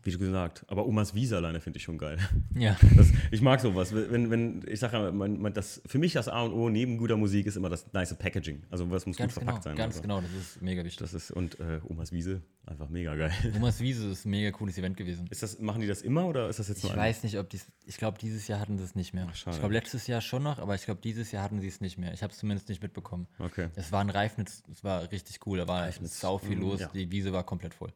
[0.04, 2.18] wie du gesagt, aber Omas Wiese alleine finde ich schon geil.
[2.56, 2.76] Ja.
[3.00, 3.94] Das, ich mag sowas.
[3.94, 6.98] Wenn, wenn, ich sage ja, man, man, das, für mich das A und O neben
[6.98, 8.64] guter Musik ist immer das nice Packaging.
[8.70, 9.78] Also was muss ganz gut verpackt genau, sein.
[9.78, 10.02] Ganz also.
[10.02, 11.00] genau, das ist mega wichtig.
[11.00, 13.32] Das ist, und äh, Omas Wiese, einfach mega geil.
[13.56, 15.28] Omas Wiese ist ein mega cooles Event gewesen.
[15.30, 17.04] Ist das, machen die das immer oder ist das jetzt nur Ich ein?
[17.04, 19.28] weiß nicht, ob dies, ich glaube, dieses Jahr hatten sie es nicht mehr.
[19.30, 21.80] Ach, ich glaube, letztes Jahr schon noch, aber ich glaube, dieses Jahr hatten sie es
[21.80, 22.14] nicht mehr.
[22.14, 23.28] Ich habe es zumindest nicht mitbekommen.
[23.38, 23.70] Okay.
[23.76, 26.20] Es war ein Reifnitz, es war richtig cool, da war Reifnitz.
[26.20, 26.90] sau viel mhm, los, ja.
[26.94, 27.94] die Wiese war komplett voll.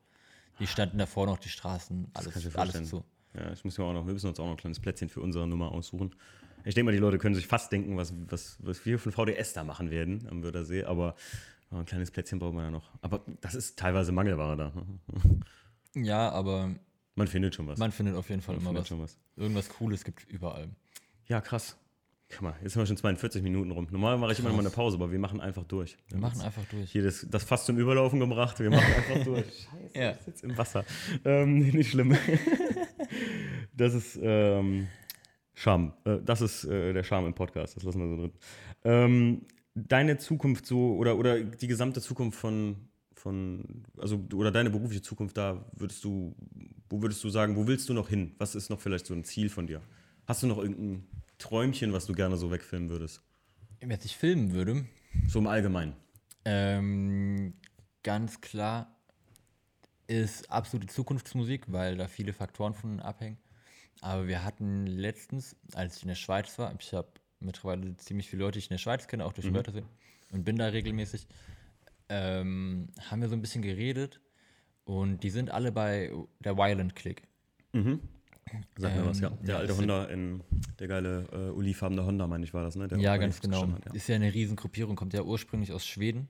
[0.63, 3.03] Die standen davor noch, die Straßen, alles, alles zu.
[3.33, 5.19] Ja, ich muss mir auch noch, wir müssen uns auch noch ein kleines Plätzchen für
[5.19, 6.15] unsere Nummer aussuchen.
[6.63, 9.51] Ich denke mal, die Leute können sich fast denken, was, was, was wir von VDS
[9.51, 11.17] da machen werden am Wörthersee, aber
[11.69, 12.89] ein kleines Plätzchen brauchen wir da noch.
[13.01, 14.71] Aber das ist teilweise Mangelware da.
[15.95, 16.73] Ja, aber.
[17.13, 17.77] Man findet schon was.
[17.77, 18.97] Man findet auf jeden Fall man immer was.
[18.97, 19.19] was.
[19.35, 20.69] Irgendwas Cooles gibt es überall.
[21.27, 21.77] Ja, krass.
[22.33, 23.87] Guck mal, jetzt sind wir schon 42 Minuten rum.
[23.91, 25.97] Normal mache ich immer noch mal eine Pause, aber wir machen einfach durch.
[26.07, 26.91] Wir, wir machen einfach durch.
[26.91, 28.59] Hier das, das fast zum Überlaufen gebracht.
[28.59, 29.45] Wir machen einfach durch.
[29.45, 30.11] Scheiße, ja.
[30.11, 30.85] ich sitze im Wasser.
[31.25, 32.15] Ähm, nicht schlimm.
[33.73, 34.87] das ist ähm,
[35.53, 35.93] Charme.
[36.05, 37.75] Äh, das ist äh, der Charme im Podcast.
[37.75, 38.31] Das lassen wir so drin.
[38.83, 39.41] Ähm,
[39.75, 42.75] deine Zukunft so oder, oder die gesamte Zukunft von,
[43.13, 46.35] von, also oder deine berufliche Zukunft da, würdest du,
[46.89, 48.33] wo würdest du sagen, wo willst du noch hin?
[48.37, 49.81] Was ist noch vielleicht so ein Ziel von dir?
[50.25, 51.03] Hast du noch irgendein
[51.43, 53.21] Träumchen, was du gerne so wegfilmen würdest?
[53.81, 54.85] Wenn ich filmen würde?
[55.27, 55.93] So im Allgemeinen.
[56.45, 57.53] Ähm,
[58.01, 58.95] ganz klar
[60.07, 63.37] ist absolute Zukunftsmusik, weil da viele Faktoren von abhängen.
[63.99, 68.43] Aber wir hatten letztens, als ich in der Schweiz war, ich habe mittlerweile ziemlich viele
[68.43, 69.55] Leute, die ich in der Schweiz kenne, auch durch mhm.
[69.55, 69.83] Wörtersee
[70.31, 71.27] und bin da regelmäßig,
[72.07, 74.21] ähm, haben wir so ein bisschen geredet
[74.85, 77.23] und die sind alle bei der Violent Click.
[77.73, 77.99] Mhm.
[78.77, 79.29] Sag mir ähm, was, ja.
[79.29, 80.43] Der alte Honda, in,
[80.79, 82.87] der geile äh, olivfarbene Honda, meine ich, war das, ne?
[82.87, 83.67] Der ja, ganz genau.
[83.67, 83.93] Hat, ja.
[83.93, 86.29] Ist ja eine Riesengruppierung, kommt ja ursprünglich aus Schweden.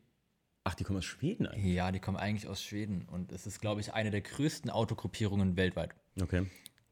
[0.64, 1.74] Ach, die kommen aus Schweden eigentlich?
[1.74, 3.08] Ja, die kommen eigentlich aus Schweden.
[3.12, 5.94] Und es ist, glaube ich, eine der größten Autogruppierungen weltweit.
[6.22, 6.46] Okay.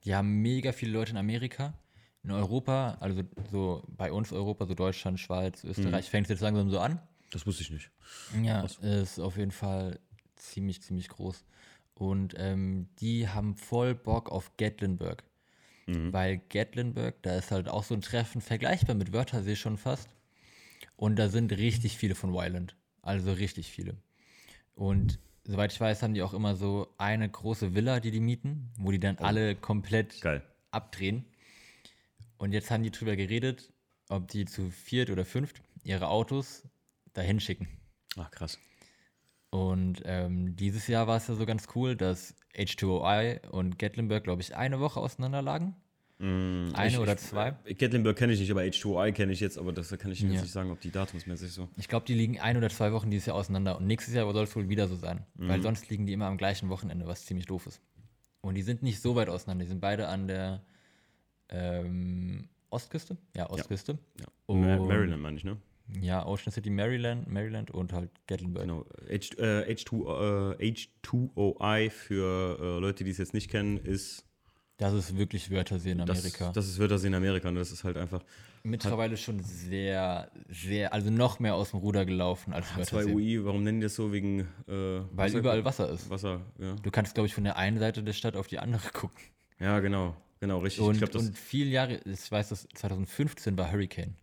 [0.03, 1.73] Die haben mega viele Leute in Amerika.
[2.23, 6.09] In Europa, also so bei uns Europa, so Deutschland, Schweiz, Österreich, mhm.
[6.11, 6.99] fängt es jetzt langsam so an.
[7.31, 7.89] Das wusste ich nicht.
[8.43, 8.77] Ja, Was?
[8.77, 9.99] ist auf jeden Fall
[10.35, 11.45] ziemlich, ziemlich groß.
[12.01, 15.23] Und ähm, die haben voll Bock auf Gatlinburg.
[15.85, 16.11] Mhm.
[16.11, 20.09] Weil Gatlinburg, da ist halt auch so ein Treffen vergleichbar mit Wörthersee schon fast.
[20.95, 22.75] Und da sind richtig viele von Wyland.
[23.03, 23.97] Also richtig viele.
[24.73, 28.71] Und soweit ich weiß, haben die auch immer so eine große Villa, die die mieten,
[28.79, 29.23] wo die dann oh.
[29.23, 30.41] alle komplett Geil.
[30.71, 31.27] abdrehen.
[32.39, 33.71] Und jetzt haben die drüber geredet,
[34.09, 36.63] ob die zu viert oder fünft ihre Autos
[37.13, 37.67] dahin schicken.
[38.17, 38.57] Ach, krass.
[39.51, 44.41] Und ähm, dieses Jahr war es ja so ganz cool, dass H2OI und Gatlinburg, glaube
[44.41, 45.75] ich, eine Woche auseinander lagen.
[46.19, 47.51] Mm, eine ich, oder zwei.
[47.77, 50.35] Gatlinburg kenne ich nicht, aber H2OI kenne ich jetzt, aber das kann ich Ihnen ja.
[50.35, 51.67] jetzt nicht sagen, ob die datumsmäßig so.
[51.77, 54.45] Ich glaube, die liegen ein oder zwei Wochen dieses Jahr auseinander und nächstes Jahr soll
[54.45, 55.49] es wohl wieder so sein, mhm.
[55.49, 57.81] weil sonst liegen die immer am gleichen Wochenende, was ziemlich doof ist.
[58.39, 59.65] Und die sind nicht so weit auseinander.
[59.65, 60.63] Die sind beide an der
[61.49, 63.17] ähm, Ostküste.
[63.35, 63.99] Ja, Ostküste.
[64.19, 64.55] Ja.
[64.55, 64.77] ja.
[64.79, 65.57] Maryland meine ich, ne?
[65.99, 68.63] Ja, Ocean City, Maryland, Maryland und halt Gatlinburg.
[68.63, 68.85] Genau.
[69.09, 74.25] H, äh, H2, äh, H2OI für äh, Leute, die es jetzt nicht kennen, ist.
[74.77, 76.45] Das ist wirklich Wörtersee in Amerika.
[76.45, 78.23] Das, das ist Wörtersee in Amerika und das ist halt einfach.
[78.63, 83.11] Mittlerweile schon sehr, sehr, also noch mehr aus dem Ruder gelaufen als Wörtersee.
[83.11, 84.11] 2UI, warum nennen die das so?
[84.11, 84.39] Wegen.
[84.39, 86.09] Äh, Weil Wasser, überall Wasser ist.
[86.09, 86.75] Wasser, ja.
[86.81, 89.23] Du kannst, glaube ich, von der einen Seite der Stadt auf die andere gucken.
[89.59, 90.15] Ja, genau.
[90.39, 90.83] Genau, richtig.
[90.83, 94.15] Und, glaub, und viele Jahre, ich weiß, dass 2015 war Hurricane.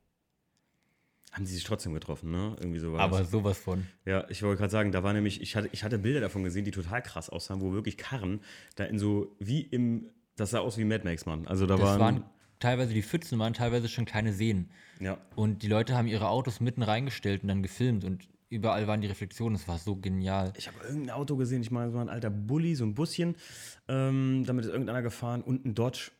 [1.33, 2.57] Haben sie sich trotzdem getroffen, ne?
[2.59, 3.01] Irgendwie sowas.
[3.01, 3.87] Aber sowas von.
[4.07, 6.64] Ja, ich wollte gerade sagen, da war nämlich, ich hatte, ich hatte Bilder davon gesehen,
[6.64, 8.41] die total krass aussahen, wo wirklich Karren
[8.76, 11.47] da in so, wie im, das sah aus wie Mad Max, Mann.
[11.47, 12.24] Also da das waren, waren
[12.61, 14.70] teilweise die Pfützen waren teilweise schon kleine Seen.
[15.01, 15.18] Ja.
[15.37, 19.07] Und die Leute haben ihre Autos mitten reingestellt und dann gefilmt und überall waren die
[19.07, 19.57] Reflexionen.
[19.57, 20.53] Das war so genial.
[20.57, 23.37] Ich habe irgendein Auto gesehen, ich meine, so ein alter Bulli, so ein Buschen.
[23.89, 26.11] Ähm, damit ist irgendeiner gefahren und ein Dodge.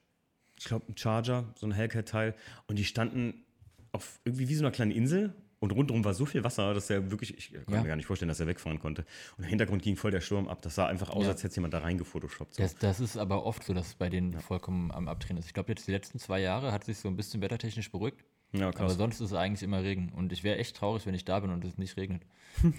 [0.59, 2.35] Ich glaube, ein Charger, so ein Hellcat-Teil.
[2.67, 3.45] Und die standen
[3.93, 7.11] auf irgendwie wie so einer kleinen Insel und rundherum war so viel Wasser, dass er
[7.11, 7.83] wirklich, ich kann ja.
[7.83, 9.05] mir gar nicht vorstellen, dass er wegfahren konnte.
[9.37, 10.63] Und im Hintergrund ging voll der Sturm ab.
[10.63, 11.31] Das sah einfach aus, ja.
[11.31, 12.55] als hätte jemand da reingefotoshoppt.
[12.55, 12.63] So.
[12.63, 14.39] Das, das, ist aber oft so, dass es bei denen ja.
[14.39, 15.47] vollkommen am Abdrehen ist.
[15.47, 18.25] Ich glaube, jetzt die letzten zwei Jahre hat sich so ein bisschen wettertechnisch beruhigt.
[18.53, 18.69] Ja.
[18.69, 20.13] Aber sonst ist es eigentlich immer Regen.
[20.15, 22.23] Und ich wäre echt traurig, wenn ich da bin und es nicht regnet.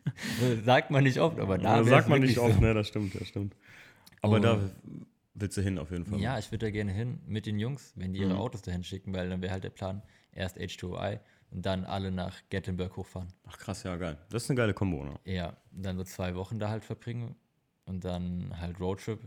[0.64, 1.76] sagt man nicht oft, aber da.
[1.76, 2.60] Ja, sagt man nicht oft, so.
[2.60, 2.74] ne?
[2.74, 3.54] Das stimmt, das stimmt.
[4.20, 4.40] Aber oh.
[4.40, 4.70] da
[5.34, 6.18] willst du hin auf jeden Fall.
[6.18, 8.40] Ja, ich würde da gerne hin mit den Jungs, wenn die ihre mhm.
[8.40, 10.02] Autos dahin schicken, weil dann wäre halt der Plan,
[10.36, 11.20] erst H2I
[11.50, 13.28] und dann alle nach Gatlinburg hochfahren.
[13.46, 14.18] Ach krass, ja, geil.
[14.30, 15.18] Das ist eine geile Kombo, ne?
[15.24, 17.36] Ja, dann so zwei Wochen da halt verbringen
[17.84, 19.20] und dann halt Roadtrip,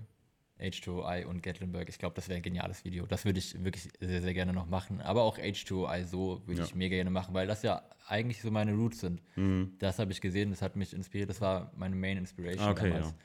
[0.59, 1.87] H2I und Gatlinburg.
[1.87, 3.05] Ich glaube, das wäre ein geniales Video.
[3.05, 5.01] Das würde ich wirklich sehr, sehr gerne noch machen.
[5.01, 6.67] Aber auch H2I so würde ja.
[6.67, 9.21] ich mega gerne machen, weil das ja eigentlich so meine Roots sind.
[9.37, 9.75] Mhm.
[9.79, 11.29] Das habe ich gesehen, das hat mich inspiriert.
[11.29, 13.07] Das war meine Main Inspiration ah, okay, damals.
[13.07, 13.15] Ja.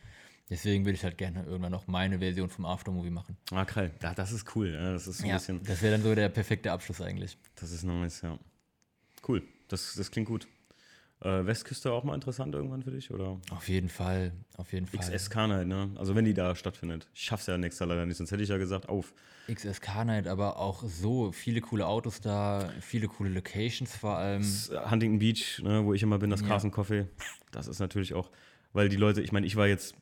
[0.50, 3.36] Deswegen würde ich halt gerne irgendwann noch meine Version vom Aftermovie machen.
[3.50, 3.90] Ah, okay.
[4.02, 4.68] Ja, das ist cool.
[4.68, 5.62] Ja, das ist ein ja, bisschen.
[5.62, 7.38] Das wäre dann so der perfekte Abschluss eigentlich.
[7.54, 8.38] Das ist nice, ja.
[9.26, 9.42] Cool.
[9.68, 10.46] Das, das klingt gut.
[11.24, 13.40] Äh, Westküste auch mal interessant irgendwann für dich, oder?
[13.50, 15.00] Auf jeden Fall, auf jeden Fall.
[15.00, 15.90] XSK Night, ne?
[15.96, 17.08] Also wenn die da stattfindet.
[17.14, 19.14] Ich schaff's ja nächstes Jahr leider nicht, sonst hätte ich ja gesagt, auf.
[19.50, 24.42] XSK Night, aber auch so viele coole Autos da, viele coole Locations vor allem.
[24.42, 26.48] Das Huntington Beach, ne, wo ich immer bin, das ja.
[26.48, 27.06] Carson Coffee.
[27.52, 28.30] Das ist natürlich auch,
[28.74, 29.94] weil die Leute, ich meine, ich war jetzt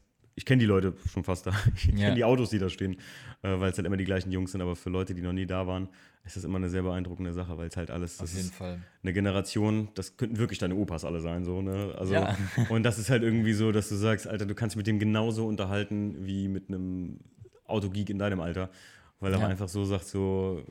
[0.42, 1.52] ich kenne die Leute schon fast da.
[1.76, 1.92] Ich ja.
[1.92, 2.94] kenne die Autos, die da stehen,
[3.42, 4.60] äh, weil es halt immer die gleichen Jungs sind.
[4.60, 5.88] Aber für Leute, die noch nie da waren,
[6.24, 8.18] ist das immer eine sehr beeindruckende Sache, weil es halt alles.
[8.18, 8.80] Auf jeden Fall.
[9.04, 11.94] Eine Generation, das könnten wirklich deine Opas alle sein, so, ne?
[11.96, 12.36] Also, ja.
[12.70, 14.98] und das ist halt irgendwie so, dass du sagst, Alter, du kannst dich mit dem
[14.98, 17.20] genauso unterhalten wie mit einem
[17.66, 18.68] Autogeek in deinem Alter.
[19.20, 19.46] Weil er ja.
[19.46, 20.64] einfach so sagt, so.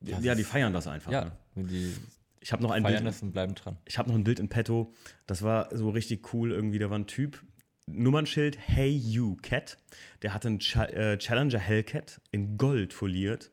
[0.00, 1.10] Das ja, die feiern das einfach.
[1.10, 1.64] Ja, ne?
[1.64, 1.92] die
[2.38, 3.02] ich habe noch ein Bild.
[3.22, 3.78] und bleiben dran.
[3.84, 4.92] Ich habe noch ein Bild in petto.
[5.26, 6.78] Das war so richtig cool irgendwie.
[6.78, 7.42] Da war ein Typ,
[7.86, 9.78] Nummernschild Hey You Cat.
[10.22, 13.52] Der hatte einen Ch äh, Challenger Hellcat in Gold foliert.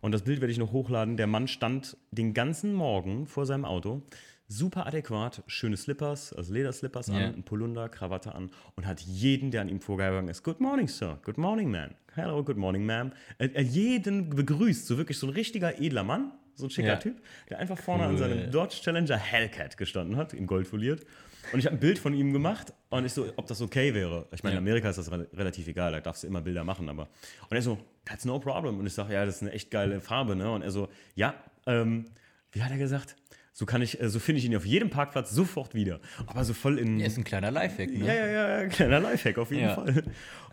[0.00, 1.16] Und das Bild werde ich noch hochladen.
[1.16, 4.02] Der Mann stand den ganzen Morgen vor seinem Auto,
[4.48, 7.18] super adäquat, schöne Slippers, also Lederslippers yeah.
[7.18, 10.88] an, ein Polunder, Krawatte an und hat jeden, der an ihm vorgegangen ist, Good morning,
[10.88, 13.12] Sir, Good morning, man, Hello, Good morning, ma'am.
[13.38, 16.96] Er, er jeden begrüßt, so wirklich so ein richtiger edler Mann, so ein schicker ja.
[16.96, 18.10] Typ, der einfach vorne cool.
[18.10, 21.06] an seinem Dodge Challenger Hellcat gestanden hat, in Gold foliert.
[21.52, 24.26] Und ich habe ein Bild von ihm gemacht und ich so, ob das okay wäre.
[24.32, 26.88] Ich meine, in Amerika ist das re relativ egal, da darfst du immer Bilder machen,
[26.88, 27.08] aber.
[27.48, 28.78] Und er so, that's no problem.
[28.78, 30.50] Und ich sage, ja, das ist eine echt geile Farbe, ne?
[30.50, 31.34] Und er so, ja,
[31.66, 32.06] ähm,
[32.52, 33.16] wie hat er gesagt?
[33.54, 36.00] So kann ich, äh, so finde ich ihn auf jedem Parkplatz sofort wieder.
[36.26, 37.00] Aber so voll in.
[37.00, 38.06] Er ist ein kleiner Lifehack, ne?
[38.06, 39.74] Ja, ja, ja, ja kleiner Lifehack auf jeden ja.
[39.74, 40.04] Fall.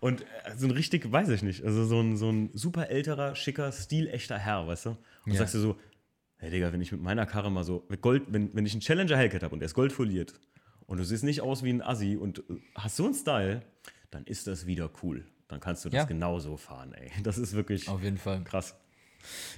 [0.01, 0.25] Und äh,
[0.57, 4.37] so ein richtig, weiß ich nicht, also so ein, so ein super älterer, schicker, stilechter
[4.37, 4.89] Herr, weißt du?
[5.25, 5.37] Und ja.
[5.37, 5.77] sagst du so,
[6.37, 9.17] hey Digga, wenn ich mit meiner Karre mal so, Gold, wenn, wenn ich einen Challenger
[9.17, 10.33] Hellcat habe und der ist goldfoliert
[10.89, 13.61] und du siehst nicht aus wie ein Assi und hast so einen Style,
[14.09, 15.23] dann ist das wieder cool.
[15.47, 16.03] Dann kannst du das ja.
[16.05, 17.11] genauso fahren, ey.
[17.21, 18.75] Das ist wirklich auf jeden Fall krass.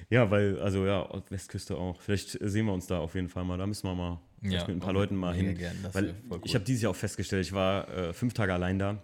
[0.09, 2.01] Ja, weil, also ja, Westküste auch.
[2.01, 3.57] Vielleicht sehen wir uns da auf jeden Fall mal.
[3.57, 5.55] Da müssen wir mal ja, mit ein paar Leuten mal hin.
[5.55, 9.01] Gern, weil ich habe dieses Jahr auch festgestellt, ich war äh, fünf Tage allein da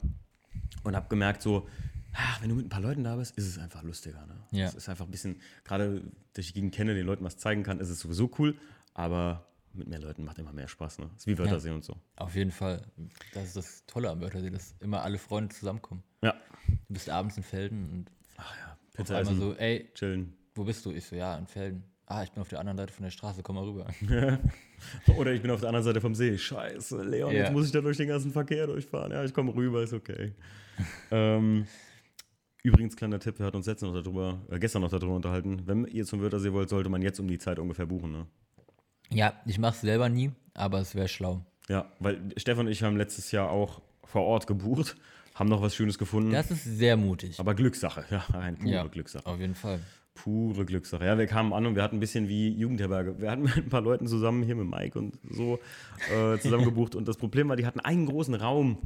[0.83, 1.65] und habe gemerkt, so,
[2.11, 4.25] ach, wenn du mit ein paar Leuten da bist, ist es einfach lustiger.
[4.25, 4.35] Ne?
[4.51, 4.65] Ja.
[4.65, 6.01] Es ist einfach ein bisschen, gerade,
[6.33, 8.57] dass ich gegen kenne, den Leuten was zeigen kann, ist es sowieso cool,
[8.93, 9.47] aber
[9.77, 10.99] mit mehr Leuten macht immer mehr Spaß.
[10.99, 11.09] Ne?
[11.13, 11.95] Das ist wie Wörthersee ja, und so.
[12.15, 12.81] Auf jeden Fall.
[13.33, 16.03] Das ist das Tolle am Wörthersee, dass immer alle Freunde zusammenkommen.
[16.21, 16.33] Ja.
[16.87, 20.33] Du bist abends in Felden und Ach ja, Pizza auf einmal so, ey, chillen.
[20.55, 20.91] wo bist du?
[20.91, 21.83] Ich so, ja, in Felden.
[22.09, 23.85] Ah, ich bin auf der anderen Seite von der Straße, komm mal rüber.
[25.17, 26.37] Oder ich bin auf der anderen Seite vom See.
[26.37, 27.39] Scheiße, Leon, ja.
[27.39, 29.11] jetzt muss ich da durch den ganzen Verkehr durchfahren.
[29.11, 30.33] Ja, ich komme rüber, ist okay.
[31.11, 31.67] ähm,
[32.63, 35.63] übrigens, kleiner Tipp, wir hatten uns letztens noch darüber, äh, gestern noch darüber unterhalten.
[35.65, 38.13] Wenn ihr zum Wörthersee wollt, sollte man jetzt um die Zeit ungefähr buchen.
[38.13, 38.27] Ne?
[39.09, 41.41] Ja, ich mache es selber nie, aber es wäre schlau.
[41.69, 44.95] Ja, weil Stefan und ich haben letztes Jahr auch vor Ort gebucht,
[45.35, 46.31] haben noch was Schönes gefunden.
[46.31, 47.39] Das ist sehr mutig.
[47.39, 49.25] Aber Glückssache, ja, eine pure ja, Glückssache.
[49.25, 49.79] Auf jeden Fall.
[50.15, 51.05] Pure Glückssache.
[51.05, 53.19] Ja, wir kamen an und wir hatten ein bisschen wie Jugendherberge.
[53.21, 55.59] Wir hatten mit ein paar Leuten zusammen hier mit Mike und so
[56.11, 56.95] äh, zusammen gebucht.
[56.95, 58.79] und das Problem war, die hatten einen großen Raum.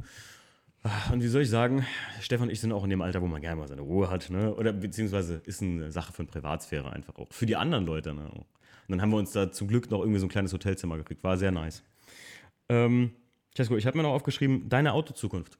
[1.12, 1.86] Und wie soll ich sagen,
[2.20, 4.30] Stefan und ich sind auch in dem Alter, wo man gerne mal seine Ruhe hat.
[4.30, 4.52] Ne?
[4.52, 7.28] Oder beziehungsweise ist eine Sache von Privatsphäre einfach auch.
[7.30, 8.12] Für die anderen Leute.
[8.12, 8.28] Ne?
[8.88, 11.22] Und dann haben wir uns da zum Glück noch irgendwie so ein kleines Hotelzimmer gekriegt.
[11.24, 11.82] War sehr nice.
[12.68, 13.12] Ähm,
[13.56, 15.58] Cesco, ich habe mir noch aufgeschrieben, deine Autozukunft.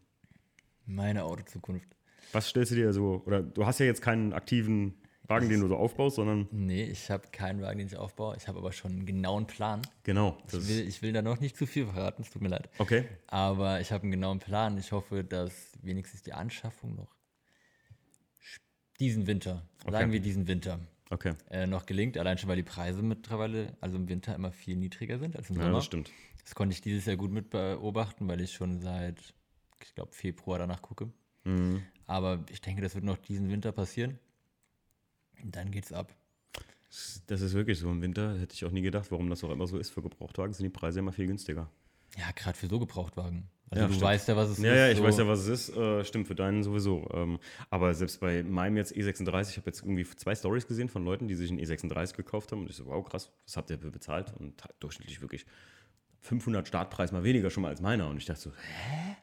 [0.86, 1.88] Meine Autozukunft.
[2.32, 4.94] Was stellst du dir so, oder du hast ja jetzt keinen aktiven
[5.28, 6.48] Wagen, den du so aufbaust, sondern.
[6.50, 8.36] Nee, ich habe keinen Wagen, den ich aufbaue.
[8.36, 9.82] Ich habe aber schon einen genauen Plan.
[10.02, 10.36] Genau.
[10.48, 12.68] Ich will, ich will da noch nicht zu viel verraten, es tut mir leid.
[12.78, 13.04] Okay.
[13.28, 14.76] Aber ich habe einen genauen Plan.
[14.78, 17.14] Ich hoffe, dass wenigstens die Anschaffung noch
[18.98, 19.92] diesen Winter, okay.
[19.92, 20.78] sagen wir diesen Winter,
[21.12, 21.34] okay.
[21.50, 22.18] äh, noch gelingt.
[22.18, 25.56] Allein schon, weil die Preise mittlerweile, also im Winter, immer viel niedriger sind als im
[25.56, 25.68] Sommer.
[25.68, 26.10] Ja, das stimmt.
[26.44, 29.34] Das konnte ich dieses Jahr gut mit beobachten, weil ich schon seit,
[29.82, 31.12] ich glaube, Februar danach gucke.
[31.44, 31.82] Mhm.
[32.06, 34.18] Aber ich denke, das wird noch diesen Winter passieren.
[35.44, 36.14] Dann geht's ab.
[37.26, 37.90] Das ist wirklich so.
[37.90, 39.90] Im Winter hätte ich auch nie gedacht, warum das auch immer so ist.
[39.90, 41.70] Für Gebrauchtwagen sind die Preise immer viel günstiger.
[42.18, 43.48] Ja, gerade für so Gebrauchtwagen.
[43.72, 44.06] Also ja, du stimmt.
[44.06, 44.78] weißt ja, was es ja, ist.
[44.78, 45.04] Ja, ich so.
[45.04, 45.76] weiß ja, was es ist.
[45.76, 47.08] Äh, stimmt, für deinen sowieso.
[47.14, 47.38] Ähm,
[47.70, 51.26] aber selbst bei meinem jetzt E36, ich habe jetzt irgendwie zwei Stories gesehen von Leuten,
[51.26, 52.60] die sich einen E36 gekauft haben.
[52.60, 54.34] Und ich so, wow, krass, was habt ihr bezahlt?
[54.38, 55.46] Und durchschnittlich wirklich
[56.20, 58.10] 500 Startpreis mal weniger schon mal als meiner.
[58.10, 59.16] Und ich dachte so, hä?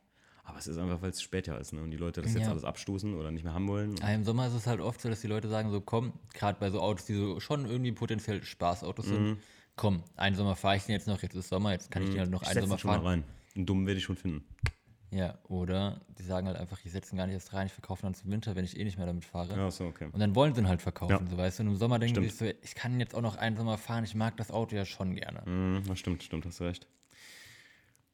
[0.45, 1.83] Aber es ist einfach, weil es später ist ne?
[1.83, 2.39] und die Leute das ja.
[2.39, 3.95] jetzt alles abstoßen oder nicht mehr haben wollen.
[3.97, 6.59] Ja, Im Sommer ist es halt oft so, dass die Leute sagen: So, komm, gerade
[6.59, 9.11] bei so Autos, die so schon irgendwie potenziell Spaßautos mhm.
[9.11, 9.37] sind,
[9.75, 12.19] komm, einen Sommer fahre ich den jetzt noch, jetzt ist Sommer, jetzt kann ich den
[12.19, 13.03] halt noch ich einen Sommer schon fahren.
[13.03, 13.23] Mal rein.
[13.55, 14.43] Einen dummen werde ich schon finden.
[15.11, 18.03] Ja, oder die sagen halt einfach, ich setze ihn gar nicht erst rein, ich verkaufe
[18.03, 19.55] dann zum Winter, wenn ich eh nicht mehr damit fahre.
[19.55, 20.07] Ja, so, okay.
[20.11, 21.29] Und dann wollen sie ihn halt verkaufen, ja.
[21.29, 21.63] so weißt du.
[21.63, 24.13] Und im Sommer denken sie so, ich kann jetzt auch noch einen Sommer fahren, ich
[24.13, 25.41] mag das Auto ja schon gerne.
[25.49, 26.87] Mhm, das stimmt, stimmt, hast recht.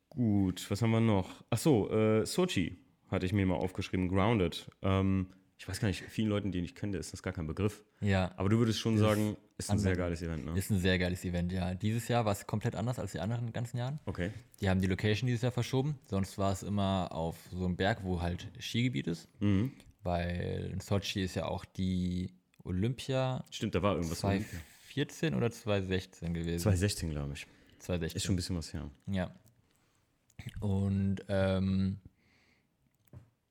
[0.10, 1.44] Gut, was haben wir noch?
[1.50, 2.78] Achso, äh, Sochi
[3.10, 4.70] hatte ich mir mal aufgeschrieben, Grounded.
[4.82, 5.28] Ähm,
[5.58, 7.84] ich weiß gar nicht, vielen Leuten, die ich kenne, ist das gar kein Begriff.
[8.00, 8.32] Ja.
[8.38, 10.58] Aber du würdest schon sagen, ist ein sehr geiles Event, ne?
[10.58, 11.74] Ist ein sehr geiles Event, ja.
[11.76, 14.00] Dieses Jahr war es komplett anders als die anderen ganzen Jahren.
[14.06, 14.32] Okay.
[14.60, 15.98] Die haben die Location dieses Jahr verschoben.
[16.10, 19.30] Sonst war es immer auf so einem Berg, wo halt Skigebiet ist.
[19.40, 19.72] Mhm.
[20.04, 22.32] Weil in Sochi ist ja auch die
[22.64, 23.46] Olympia.
[23.50, 24.20] Stimmt, da war irgendwas.
[24.20, 26.60] 2014 oder 2016 gewesen.
[26.60, 27.48] 2016, glaube ich.
[27.80, 28.18] 2016.
[28.18, 28.90] Ist schon ein bisschen was her.
[29.08, 29.34] Ja.
[30.60, 32.02] Und ähm,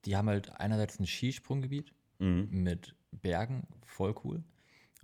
[0.05, 2.49] die haben halt einerseits ein Skisprunggebiet mhm.
[2.51, 4.43] mit Bergen, voll cool.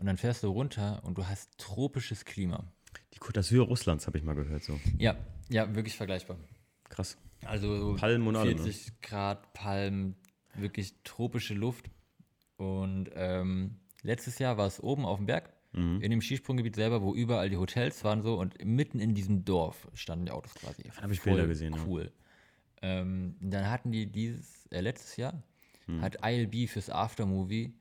[0.00, 2.64] Und dann fährst du runter und du hast tropisches Klima.
[3.14, 4.80] Die Côte d'Azur Russlands habe ich mal gehört so.
[4.98, 5.16] Ja,
[5.48, 6.36] ja, wirklich vergleichbar.
[6.88, 7.18] Krass.
[7.44, 8.74] Also Palmen und 40 alle, ne?
[9.02, 10.16] Grad Palmen,
[10.54, 11.90] wirklich tropische Luft.
[12.56, 16.00] Und ähm, letztes Jahr war es oben auf dem Berg Mhm.
[16.00, 19.88] In dem Skisprunggebiet selber, wo überall die Hotels waren so und mitten in diesem Dorf
[19.94, 20.82] standen die Autos quasi.
[21.00, 21.76] Habe ich Bilder gesehen.
[21.86, 22.12] Cool.
[22.82, 23.00] Ja.
[23.00, 25.42] Ähm, dann hatten die dieses, äh, letztes Jahr,
[25.86, 26.00] mhm.
[26.00, 27.74] hat ILB fürs Aftermovie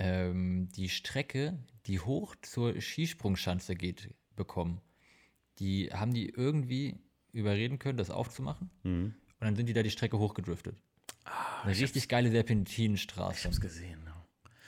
[0.00, 4.80] ähm, die Strecke, die hoch zur Skisprungschanze geht, bekommen.
[5.58, 6.96] Die haben die irgendwie
[7.32, 8.70] überreden können, das aufzumachen.
[8.82, 9.14] Mhm.
[9.38, 10.76] Und dann sind die da die Strecke hochgedriftet.
[11.24, 13.38] Ah, Eine richtig geile Serpentinenstraße.
[13.38, 14.00] Ich hab's gesehen.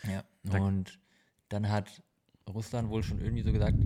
[0.05, 0.23] Ja.
[0.45, 0.61] ja.
[0.61, 1.01] Und
[1.49, 2.03] dann hat
[2.47, 3.79] Russland wohl schon irgendwie so gesagt,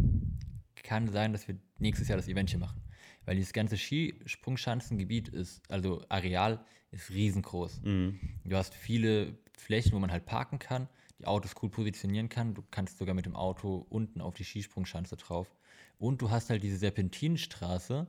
[0.82, 2.82] kann sein, dass wir nächstes Jahr das Event hier machen.
[3.24, 7.82] Weil dieses ganze Skisprungschanzengebiet ist, also Areal, ist riesengroß.
[7.82, 8.18] Mhm.
[8.44, 10.88] Du hast viele Flächen, wo man halt parken kann,
[11.18, 12.54] die Autos cool positionieren kann.
[12.54, 15.54] Du kannst sogar mit dem Auto unten auf die Skisprungschanze drauf.
[15.98, 18.06] Und du hast halt diese Serpentinenstraße,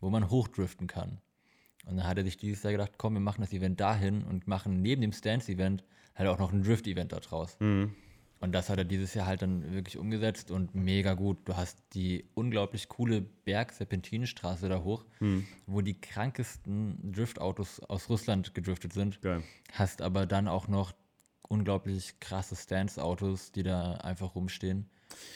[0.00, 1.20] wo man hochdriften kann.
[1.86, 4.46] Und dann hat er sich dieses Jahr gedacht, komm, wir machen das Event dahin und
[4.46, 5.82] machen neben dem Stance-Event
[6.14, 7.56] halt auch noch ein Drift-Event da draus.
[7.60, 7.94] Mhm.
[8.42, 11.38] Und das hat er dieses Jahr halt dann wirklich umgesetzt und mega gut.
[11.44, 15.46] Du hast die unglaublich coole Berg-Serpentinenstraße da hoch, hm.
[15.66, 19.22] wo die krankesten Driftautos aus Russland gedriftet sind.
[19.22, 19.44] Geil.
[19.72, 20.90] Hast aber dann auch noch
[21.48, 24.88] unglaublich krasse Stance-Autos, die da einfach rumstehen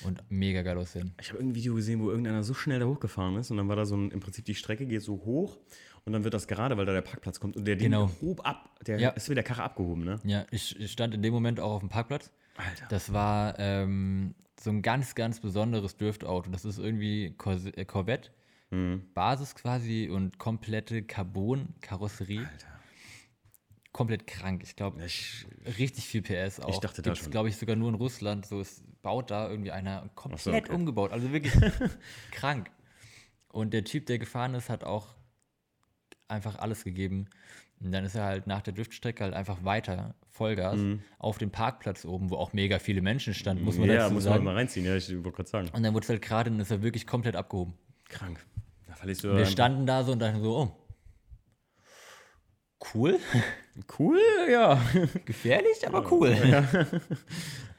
[0.05, 1.15] und mega geil aussehen.
[1.21, 3.77] Ich habe irgendein Video gesehen, wo irgendeiner so schnell da hochgefahren ist und dann war
[3.77, 5.59] da so ein, im Prinzip die Strecke geht so hoch
[6.05, 8.07] und dann wird das gerade, weil da der Parkplatz kommt und der genau.
[8.07, 9.11] Ding hob ab, der ja.
[9.11, 10.19] ist wieder der Karre abgehoben, ne?
[10.25, 12.87] Ja, ich, ich stand in dem Moment auch auf dem Parkplatz Alter.
[12.89, 16.51] Das war ähm, so ein ganz, ganz besonderes Drift-Auto.
[16.51, 18.31] Das ist irgendwie Cor äh, Corvette.
[18.71, 19.03] Mhm.
[19.15, 22.49] Basis quasi und komplette Carbon-Karosserie.
[23.97, 24.61] Komplett krank.
[24.63, 26.69] Ich glaube, richtig viel PS auch.
[26.69, 28.45] Ich dachte Gibt's, da glaube ich, sogar nur in Russland.
[28.45, 30.71] So, es baut da irgendwie einer komplett so, okay.
[30.71, 31.13] umgebaut.
[31.13, 31.55] Also wirklich
[32.31, 32.71] krank.
[33.49, 35.15] Und der Typ, der gefahren ist, hat auch
[36.29, 37.31] einfach alles gegeben.
[37.81, 41.01] Und dann ist er halt nach der Driftstrecke halt einfach weiter, Vollgas, mhm.
[41.19, 44.25] auf dem Parkplatz oben, wo auch mega viele Menschen standen, muss man ja, dazu muss
[44.25, 44.45] sagen.
[44.45, 45.71] man mal reinziehen, ja, ich wollte gerade sagen.
[45.73, 47.73] Und dann wurde es halt gerade, dann ist er wirklich komplett abgehoben.
[48.11, 48.45] Krank.
[48.87, 50.86] Da verlierst du Wir standen da so und dachten so, oh.
[52.95, 53.19] Cool.
[53.99, 54.21] Cool,
[54.51, 54.81] ja.
[55.25, 56.31] Gefährlich, aber cool.
[56.31, 56.67] Ja.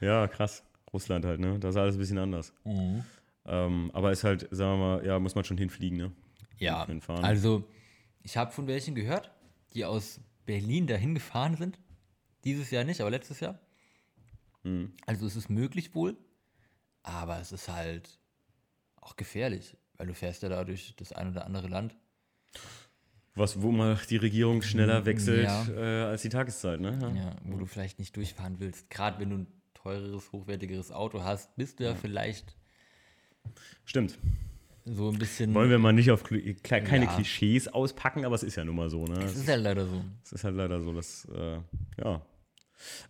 [0.00, 0.62] ja, krass.
[0.92, 1.58] Russland halt, ne?
[1.58, 2.52] Da ist alles ein bisschen anders.
[2.64, 3.04] Mhm.
[3.46, 6.12] Ähm, aber ist halt, sagen wir mal, ja, muss man schon hinfliegen, ne?
[6.58, 6.86] Ja.
[7.22, 7.68] Also,
[8.22, 9.30] ich habe von welchen gehört,
[9.74, 11.78] die aus Berlin dahin gefahren sind.
[12.44, 13.58] Dieses Jahr nicht, aber letztes Jahr.
[14.64, 14.92] Mhm.
[15.06, 16.16] Also, es ist möglich wohl,
[17.02, 18.18] aber es ist halt
[18.96, 21.96] auch gefährlich, weil du fährst ja da durch das ein oder andere Land.
[23.38, 25.66] Was, wo mal die Regierung schneller wechselt ja.
[25.68, 26.98] äh, als die Tageszeit, ne?
[27.00, 27.08] Ja.
[27.08, 28.90] ja, wo du vielleicht nicht durchfahren willst.
[28.90, 31.96] Gerade wenn du ein teureres, hochwertigeres Auto hast, bist du ja, ja.
[31.96, 32.56] vielleicht.
[33.84, 34.18] Stimmt.
[34.84, 35.54] So ein bisschen.
[35.54, 36.24] Wollen wir mal nicht auf
[36.62, 39.22] keine Klischees auspacken, aber es ist ja nun mal so, ne?
[39.22, 40.02] Es ist halt leider so.
[40.24, 41.58] Es ist halt leider so, dass, äh,
[42.02, 42.22] ja,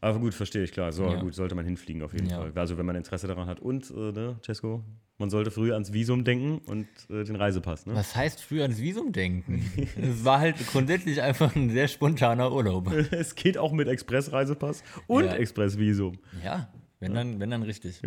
[0.01, 0.93] aber gut, verstehe ich, klar.
[0.93, 1.21] So, ja.
[1.21, 2.39] gut, sollte man hinfliegen auf jeden ja.
[2.39, 2.53] Fall.
[2.55, 3.61] Also, wenn man Interesse daran hat.
[3.61, 4.83] Und, äh, ne, Cesco,
[5.19, 7.87] man sollte früh ans Visum denken und äh, den Reisepass.
[7.87, 7.95] Ne?
[7.95, 9.71] Was heißt früh ans Visum denken?
[10.01, 12.91] es war halt grundsätzlich einfach ein sehr spontaner Urlaub.
[13.11, 15.35] es geht auch mit Express-Reisepass und ja.
[15.35, 16.19] Express-Visum.
[16.45, 18.01] Ja, wenn, Dann, wenn dann richtig.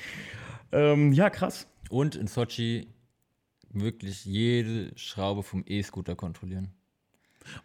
[0.72, 1.66] ähm, ja, krass.
[1.90, 2.88] Und in Sochi
[3.70, 6.72] wirklich jede Schraube vom E-Scooter kontrollieren.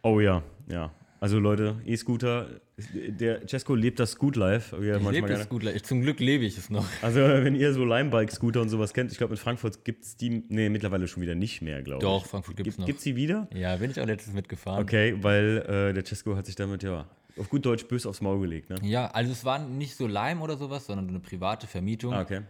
[0.01, 0.91] Oh ja, ja.
[1.19, 2.61] Also Leute, E-Scooter,
[2.93, 4.79] der Cesco lebt das Scoot Life.
[4.79, 5.81] Wie ich lebe das Scoot Life.
[5.81, 6.85] Zum Glück lebe ich es noch.
[7.01, 10.43] Also wenn ihr so Limebike-Scooter und sowas kennt, ich glaube in Frankfurt gibt es die,
[10.49, 12.09] nee, mittlerweile schon wieder nicht mehr, glaube ich.
[12.09, 12.85] Doch, Frankfurt gibt es noch.
[12.85, 13.47] Gibt es die wieder?
[13.53, 14.81] Ja, bin ich auch letztens mitgefahren.
[14.83, 18.39] Okay, weil äh, der Cesco hat sich damit ja auf gut Deutsch bös aufs Maul
[18.41, 18.77] gelegt, ne?
[18.83, 22.13] Ja, also es war nicht so Lime oder sowas, sondern eine private Vermietung.
[22.13, 22.41] Ah, okay.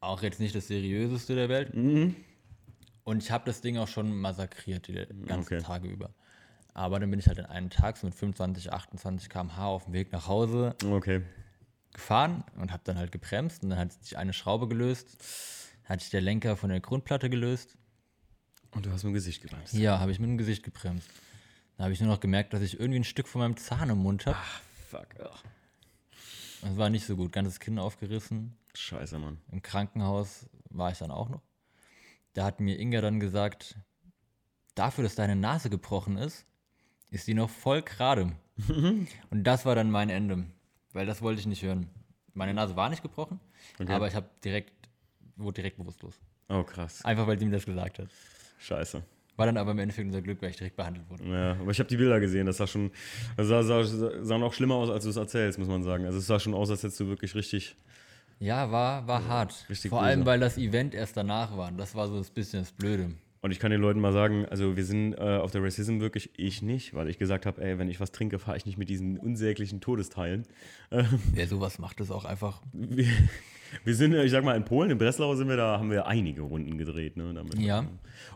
[0.00, 1.74] Auch jetzt nicht das seriöseste der Welt.
[1.74, 2.14] Mhm.
[3.04, 5.64] Und ich habe das Ding auch schon massakriert die ganzen okay.
[5.64, 6.10] Tage über.
[6.78, 9.94] Aber dann bin ich halt in einem Tag so mit 25, 28 km/h auf dem
[9.94, 11.22] Weg nach Hause okay.
[11.92, 15.16] gefahren und habe dann halt gebremst und dann hat sich eine Schraube gelöst,
[15.82, 17.76] hat sich der Lenker von der Grundplatte gelöst.
[18.70, 19.74] Und du hast mit dem Gesicht gebremst?
[19.74, 21.10] Ja, habe ich mit dem Gesicht gebremst.
[21.76, 23.98] Dann habe ich nur noch gemerkt, dass ich irgendwie ein Stück von meinem Zahn im
[23.98, 24.36] Mund habe.
[24.38, 25.08] Ach, fuck.
[25.20, 25.42] Ach.
[26.62, 27.32] Das war nicht so gut.
[27.32, 28.56] Ganzes Kinn aufgerissen.
[28.74, 29.40] Scheiße, Mann.
[29.50, 31.42] Im Krankenhaus war ich dann auch noch.
[32.34, 33.74] Da hat mir Inga dann gesagt,
[34.76, 36.44] dafür, dass deine Nase gebrochen ist,
[37.10, 38.32] ist die noch voll gerade.
[39.30, 40.44] und das war dann mein Ende,
[40.92, 41.88] weil das wollte ich nicht hören.
[42.34, 43.40] Meine Nase war nicht gebrochen,
[43.80, 43.92] okay.
[43.92, 44.72] aber ich habe direkt,
[45.36, 46.20] wurde direkt bewusstlos.
[46.48, 47.04] Oh, krass.
[47.04, 48.08] Einfach, weil sie mir das gesagt hat.
[48.58, 49.02] Scheiße.
[49.36, 51.24] War dann aber im Endeffekt unser Glück, weil ich direkt behandelt wurde.
[51.24, 52.90] Ja, aber ich habe die Bilder gesehen, das sah schon,
[53.36, 56.06] das sah, sah, sah noch schlimmer aus, als du es erzählst, muss man sagen.
[56.06, 57.76] Also es sah schon aus, als hättest du wirklich richtig...
[58.40, 59.52] Ja, war, war hart.
[59.88, 61.70] Vor allem, weil das Event erst danach war.
[61.72, 63.12] Das war so ein bisschen das Blöde.
[63.40, 66.30] Und ich kann den Leuten mal sagen, also wir sind äh, auf der Racism wirklich,
[66.36, 68.88] ich nicht, weil ich gesagt habe, ey, wenn ich was trinke, fahre ich nicht mit
[68.88, 70.44] diesen unsäglichen Todesteilen.
[70.90, 72.62] Wer sowas macht, ist auch einfach.
[72.72, 73.06] Wir,
[73.84, 76.42] wir, sind, ich sag mal, in Polen, in Breslau sind wir da, haben wir einige
[76.42, 77.58] Runden gedreht, ne, damit.
[77.58, 77.86] Ja.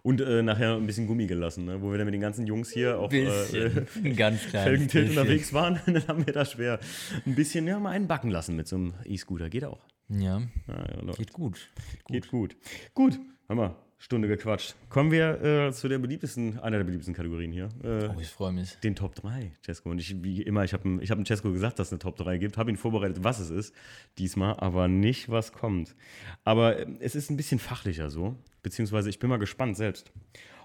[0.02, 2.70] Und äh, nachher ein bisschen Gummi gelassen, ne, wo wir dann mit den ganzen Jungs
[2.70, 3.70] hier auch äh,
[4.16, 6.78] ganz Felgentilt unterwegs waren, dann haben wir da schwer
[7.26, 9.48] ein bisschen, ja, mal einen backen lassen mit so einem E-Scooter.
[9.48, 9.80] Geht auch.
[10.08, 10.40] Ja.
[10.68, 11.70] ja, ja Geht gut.
[12.08, 12.56] Geht gut.
[12.94, 13.76] Gut, hör mal.
[14.02, 14.74] Stunde gequatscht.
[14.88, 17.68] Kommen wir äh, zu der beliebtesten, einer der beliebtesten Kategorien hier.
[17.84, 18.74] Äh, oh, ich freue mich.
[18.82, 19.90] Den Top 3, Cesco.
[19.90, 22.38] Und ich, wie immer, ich habe ich hab Cesco gesagt, dass es eine Top 3
[22.38, 23.72] gibt, habe ihn vorbereitet, was es ist,
[24.18, 25.94] diesmal, aber nicht, was kommt.
[26.42, 28.34] Aber äh, es ist ein bisschen fachlicher so,
[28.64, 30.10] beziehungsweise ich bin mal gespannt selbst.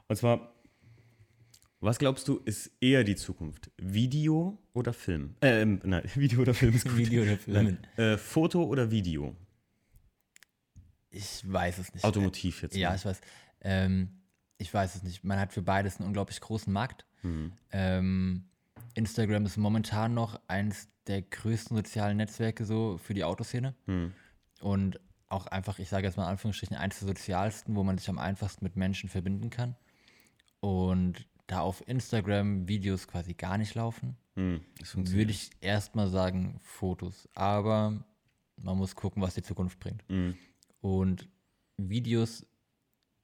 [0.08, 0.52] Und zwar,
[1.80, 3.70] was glaubst du, ist eher die Zukunft?
[3.78, 5.36] Video oder Film?
[5.42, 6.98] Äh, nein, Video oder Film ist gut.
[6.98, 7.78] Video oder Film.
[7.98, 9.36] Äh, Foto oder Video?
[11.10, 12.04] Ich weiß es nicht.
[12.04, 12.76] Automotiv jetzt.
[12.76, 13.22] Ja, ich weiß.
[13.62, 14.22] Ähm,
[14.58, 15.24] ich weiß es nicht.
[15.24, 17.06] Man hat für beides einen unglaublich großen Markt.
[17.22, 17.54] Mhm.
[17.72, 18.50] Ähm,
[18.94, 23.76] Instagram ist momentan noch eines der größten sozialen Netzwerke so für die Autoszene.
[23.86, 24.14] Mhm.
[24.60, 25.00] Und
[25.30, 28.18] auch einfach, ich sage jetzt mal in Anführungsstrichen, eines der sozialsten, wo man sich am
[28.18, 29.76] einfachsten mit Menschen verbinden kann.
[30.60, 34.62] Und da auf Instagram Videos quasi gar nicht laufen, mhm,
[34.94, 37.30] würde ich erstmal sagen Fotos.
[37.34, 38.04] Aber
[38.58, 40.04] man muss gucken, was die Zukunft bringt.
[40.10, 40.36] Mhm.
[40.82, 41.28] Und
[41.78, 42.46] Videos,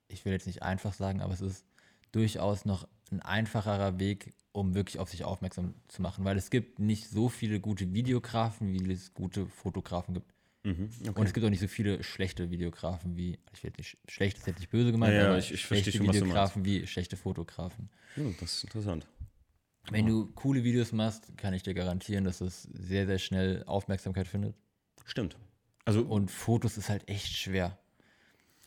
[0.08, 1.66] ich will jetzt nicht einfach sagen, aber es ist
[2.12, 6.80] durchaus noch ein einfacherer Weg, um wirklich auf sich aufmerksam zu machen, weil es gibt
[6.80, 10.34] nicht so viele gute Videografen, wie es gute Fotografen gibt.
[10.64, 11.20] Mhm, okay.
[11.20, 14.47] Und es gibt auch nicht so viele schlechte Videografen wie, ich will nicht, schlecht ist
[14.47, 17.89] jetzt nicht böse gemeint, ja, aber ich, ich schlechte schon, Videografen wie schlechte Fotografen.
[18.16, 19.08] Ja, das ist interessant.
[19.89, 24.28] Wenn du coole Videos machst, kann ich dir garantieren, dass es sehr, sehr schnell Aufmerksamkeit
[24.28, 24.56] findet.
[25.04, 25.36] Stimmt.
[25.86, 27.78] Also und Fotos ist halt echt schwer.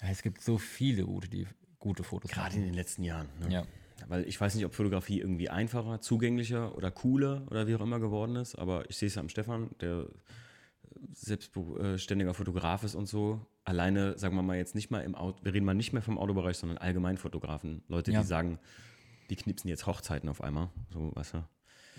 [0.00, 1.46] Es gibt so viele gute, die
[1.78, 2.58] gute Fotos Gerade machen.
[2.60, 3.28] in den letzten Jahren.
[3.40, 3.52] Ne?
[3.52, 3.66] Ja.
[4.08, 7.98] Weil ich weiß nicht, ob Fotografie irgendwie einfacher, zugänglicher oder cooler oder wie auch immer
[7.98, 10.06] geworden ist, aber ich sehe es ja am Stefan, der
[11.12, 13.46] selbstständiger Fotograf ist und so.
[13.64, 16.18] Alleine, sagen wir mal jetzt nicht mal im Auto, wir reden mal nicht mehr vom
[16.18, 17.82] Autobereich, sondern allgemein Fotografen.
[17.88, 18.20] Leute, ja.
[18.20, 18.58] die sagen,
[19.30, 20.70] die knipsen jetzt Hochzeiten auf einmal.
[20.92, 21.44] So, weißt du?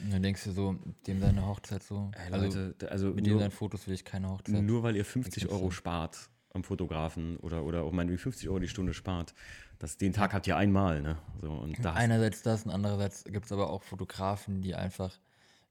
[0.04, 0.76] Und dann denkst du so,
[1.08, 2.12] dem seine Hochzeit so.
[2.14, 4.62] Ey, Leute, also, also mit dem seinen Fotos will ich keine Hochzeit.
[4.62, 8.68] Nur weil ihr 50 Euro spart am Fotografen oder, oder auch meinetwegen 50 Euro die
[8.68, 9.34] Stunde spart,
[9.80, 11.02] das, den Tag habt ihr einmal.
[11.02, 11.18] Ne?
[11.42, 15.18] So, und da Einerseits das und andererseits gibt es aber auch Fotografen, die einfach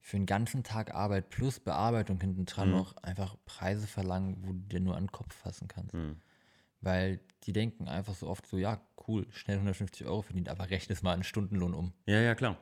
[0.01, 2.77] für einen ganzen Tag Arbeit plus Bearbeitung hinten dran mhm.
[2.77, 5.95] noch einfach Preise verlangen, wo du dir nur an den Kopf fassen kannst.
[5.95, 6.17] Mhm.
[6.81, 10.93] Weil die denken einfach so oft so, ja, cool, schnell 150 Euro verdient, aber rechne
[10.93, 11.93] es mal einen Stundenlohn um.
[12.07, 12.59] Ja, ja, klar.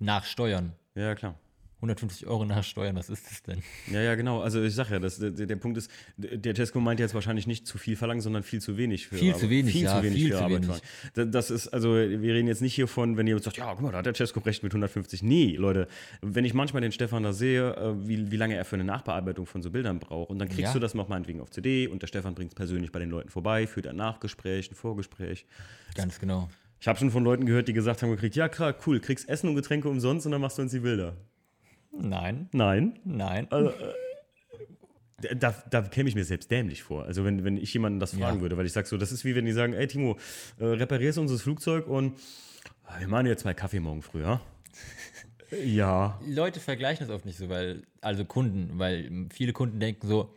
[0.00, 0.74] Nach Steuern.
[0.94, 1.38] Ja, klar.
[1.80, 3.62] 150 Euro nach Steuern, was ist das denn?
[3.90, 4.42] Ja, ja, genau.
[4.42, 7.66] Also ich sage ja, das, der, der, Punkt ist, der Tesco meint jetzt wahrscheinlich nicht
[7.66, 9.40] zu viel verlangen, sondern viel zu wenig für Viel Arbeit.
[9.40, 10.68] zu wenig, viel ja, zu wenig viel für zu Arbeit.
[11.14, 11.32] Wenig.
[11.32, 13.92] Das ist, also wir reden jetzt nicht hier von, wenn jemand sagt, ja, guck mal,
[13.92, 15.22] da hat der Tesco recht mit 150.
[15.22, 15.88] Nee, Leute,
[16.20, 19.46] wenn ich manchmal den Stefan da sehe, äh, wie, wie lange er für eine Nachbearbeitung
[19.46, 20.72] von so Bildern braucht und dann kriegst ja.
[20.74, 23.30] du das noch meinetwegen auf CD und der Stefan bringt es persönlich bei den Leuten
[23.30, 25.46] vorbei, führt ein Nachgespräch, ein Vorgespräch.
[25.94, 26.50] Ganz genau.
[26.80, 29.48] Ich habe schon von Leuten gehört, die gesagt haben, gekriegt, ja, klar, cool, kriegst Essen
[29.48, 31.16] und Getränke umsonst und dann machst du uns die Bilder.
[31.92, 32.48] Nein.
[32.52, 32.98] Nein?
[33.04, 33.46] Nein.
[33.50, 37.04] Also, äh, da, da käme ich mir selbst dämlich vor.
[37.04, 38.40] Also wenn, wenn ich jemanden das fragen ja.
[38.40, 40.16] würde, weil ich sage so, das ist wie wenn die sagen, ey Timo,
[40.58, 42.16] äh, reparierst unser Flugzeug und
[42.88, 44.40] äh, wir machen jetzt mal Kaffee morgen früh, ja?
[45.64, 46.18] ja.
[46.26, 50.34] Leute vergleichen das oft nicht so, weil, also Kunden, weil viele Kunden denken so,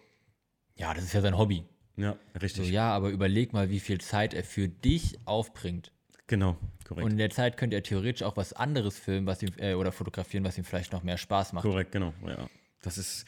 [0.76, 1.64] ja, das ist ja sein Hobby.
[1.96, 2.66] Ja, richtig.
[2.66, 5.92] So, ja, aber überleg mal, wie viel Zeit er für dich aufbringt.
[6.34, 6.58] Genau,
[6.88, 7.06] korrekt.
[7.06, 9.92] Und in der Zeit könnte er theoretisch auch was anderes filmen was ihm, äh, oder
[9.92, 11.62] fotografieren, was ihm vielleicht noch mehr Spaß macht.
[11.62, 12.12] Korrekt, genau.
[12.26, 12.50] Ja.
[12.82, 13.28] Das ist,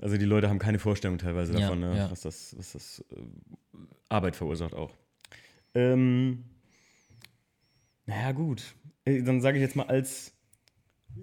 [0.00, 2.08] also die Leute haben keine Vorstellung teilweise ja, davon, ne, ja.
[2.12, 3.16] was das, was das äh,
[4.08, 4.94] Arbeit verursacht auch.
[5.74, 6.44] Ähm,
[8.06, 8.62] naja, gut.
[9.04, 10.32] Äh, dann sage ich jetzt mal als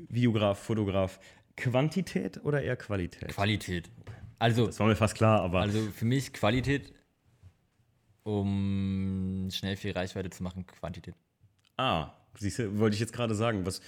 [0.09, 1.21] Videograf, Fotograf,
[1.55, 3.29] Quantität oder eher Qualität?
[3.29, 3.89] Qualität.
[4.37, 5.61] Also, das war mir fast klar, aber.
[5.61, 6.93] Also für mich Qualität
[8.25, 11.15] um schnell viel Reichweite zu machen, Quantität.
[11.77, 13.81] Ah, siehst du, wollte ich jetzt gerade sagen, was,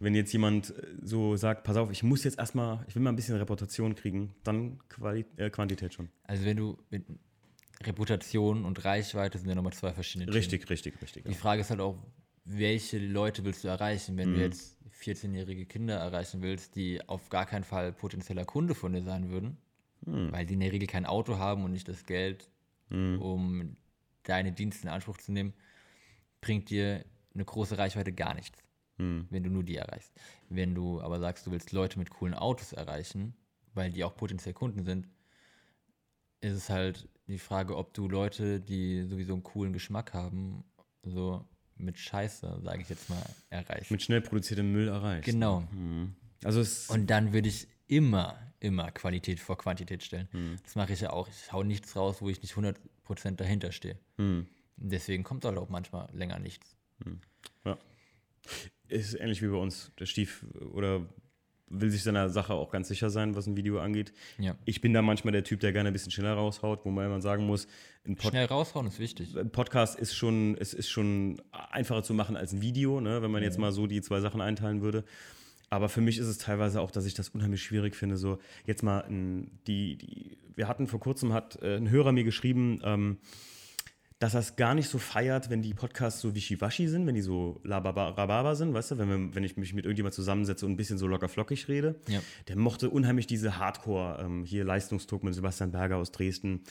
[0.00, 3.10] wenn jetzt jemand äh, so sagt, pass auf, ich muss jetzt erstmal, ich will mal
[3.10, 6.08] ein bisschen Reputation kriegen, dann Quali äh, Quantität schon.
[6.24, 7.04] Also wenn du mit
[7.82, 10.36] Reputation und Reichweite sind ja nochmal zwei verschiedene Themen.
[10.36, 11.24] Richtig, richtig, richtig.
[11.24, 11.36] Die ja.
[11.36, 11.96] Frage ist halt auch,
[12.44, 14.16] welche Leute willst du erreichen?
[14.16, 14.34] Wenn mhm.
[14.34, 19.02] du jetzt 14-jährige Kinder erreichen willst, die auf gar keinen Fall potenzieller Kunde von dir
[19.02, 19.58] sein würden,
[20.04, 20.32] mhm.
[20.32, 22.48] weil die in der Regel kein Auto haben und nicht das Geld,
[22.88, 23.20] mhm.
[23.20, 23.76] um
[24.24, 25.54] deine Dienste in Anspruch zu nehmen,
[26.40, 27.04] bringt dir
[27.34, 28.62] eine große Reichweite gar nichts,
[28.96, 29.26] hm.
[29.30, 30.12] wenn du nur die erreichst.
[30.48, 33.34] Wenn du aber sagst, du willst Leute mit coolen Autos erreichen,
[33.74, 35.08] weil die auch potenziell Kunden sind,
[36.40, 40.64] ist es halt die Frage, ob du Leute, die sowieso einen coolen Geschmack haben,
[41.02, 41.46] so
[41.76, 43.90] mit Scheiße, sage ich jetzt mal, erreichst.
[43.90, 45.24] Mit schnell produziertem Müll erreichst.
[45.24, 45.60] Genau.
[45.72, 46.14] Mhm.
[46.44, 46.62] Also
[46.92, 50.28] Und dann würde ich immer, immer Qualität vor Quantität stellen.
[50.32, 50.56] Mhm.
[50.62, 51.28] Das mache ich ja auch.
[51.28, 52.76] Ich hau nichts raus, wo ich nicht 100%
[53.36, 53.98] dahinter stehe.
[54.16, 54.46] Mhm.
[54.76, 56.76] Deswegen kommt halt auch manchmal länger nichts.
[57.04, 57.20] Mhm.
[57.64, 57.78] Ja.
[58.88, 59.92] Ist ähnlich wie bei uns.
[59.98, 61.06] Der Stief oder
[61.68, 64.12] will sich seiner Sache auch ganz sicher sein, was ein Video angeht.
[64.38, 64.56] Ja.
[64.64, 67.46] Ich bin da manchmal der Typ, der gerne ein bisschen schneller raushaut, wo man sagen
[67.46, 67.66] muss,
[68.18, 69.36] schnell raushauen ist wichtig.
[69.36, 73.22] Ein Podcast ist schon, es ist schon einfacher zu machen als ein Video, ne?
[73.22, 75.04] wenn man jetzt mal so die zwei Sachen einteilen würde.
[75.74, 78.16] Aber für mich ist es teilweise auch, dass ich das unheimlich schwierig finde.
[78.16, 82.80] So, jetzt mal, die, die, wir hatten vor kurzem, hat äh, ein Hörer mir geschrieben,
[82.84, 83.18] ähm,
[84.20, 87.22] dass er es gar nicht so feiert, wenn die Podcasts so wischiwaschi sind, wenn die
[87.22, 90.76] so lababa sind, weißt du, wenn, wir, wenn ich mich mit irgendjemand zusammensetze und ein
[90.76, 92.00] bisschen so locker flockig rede.
[92.06, 92.20] Ja.
[92.46, 96.62] Der mochte unheimlich diese Hardcore, ähm, hier Leistungsdruck mit Sebastian Berger aus Dresden,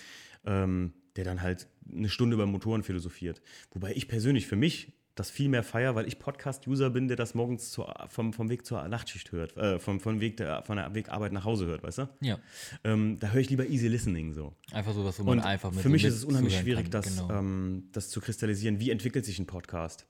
[0.45, 3.41] ähm, der dann halt eine Stunde über Motoren philosophiert.
[3.71, 7.35] Wobei ich persönlich für mich das viel mehr feier, weil ich Podcast-User bin, der das
[7.35, 10.93] morgens zur, vom, vom Weg zur Nachtschicht hört, äh, vom, vom Weg der, von der
[10.95, 12.09] Wegarbeit nach Hause hört, weißt du?
[12.21, 12.39] Ja.
[12.83, 14.55] Ähm, da höre ich lieber Easy Listening so.
[14.71, 17.17] Einfach sowas, wo man Und einfach mit Für mich so ist es unheimlich schwierig, das,
[17.17, 17.29] genau.
[17.31, 18.79] ähm, das zu kristallisieren.
[18.79, 20.07] Wie entwickelt sich ein Podcast?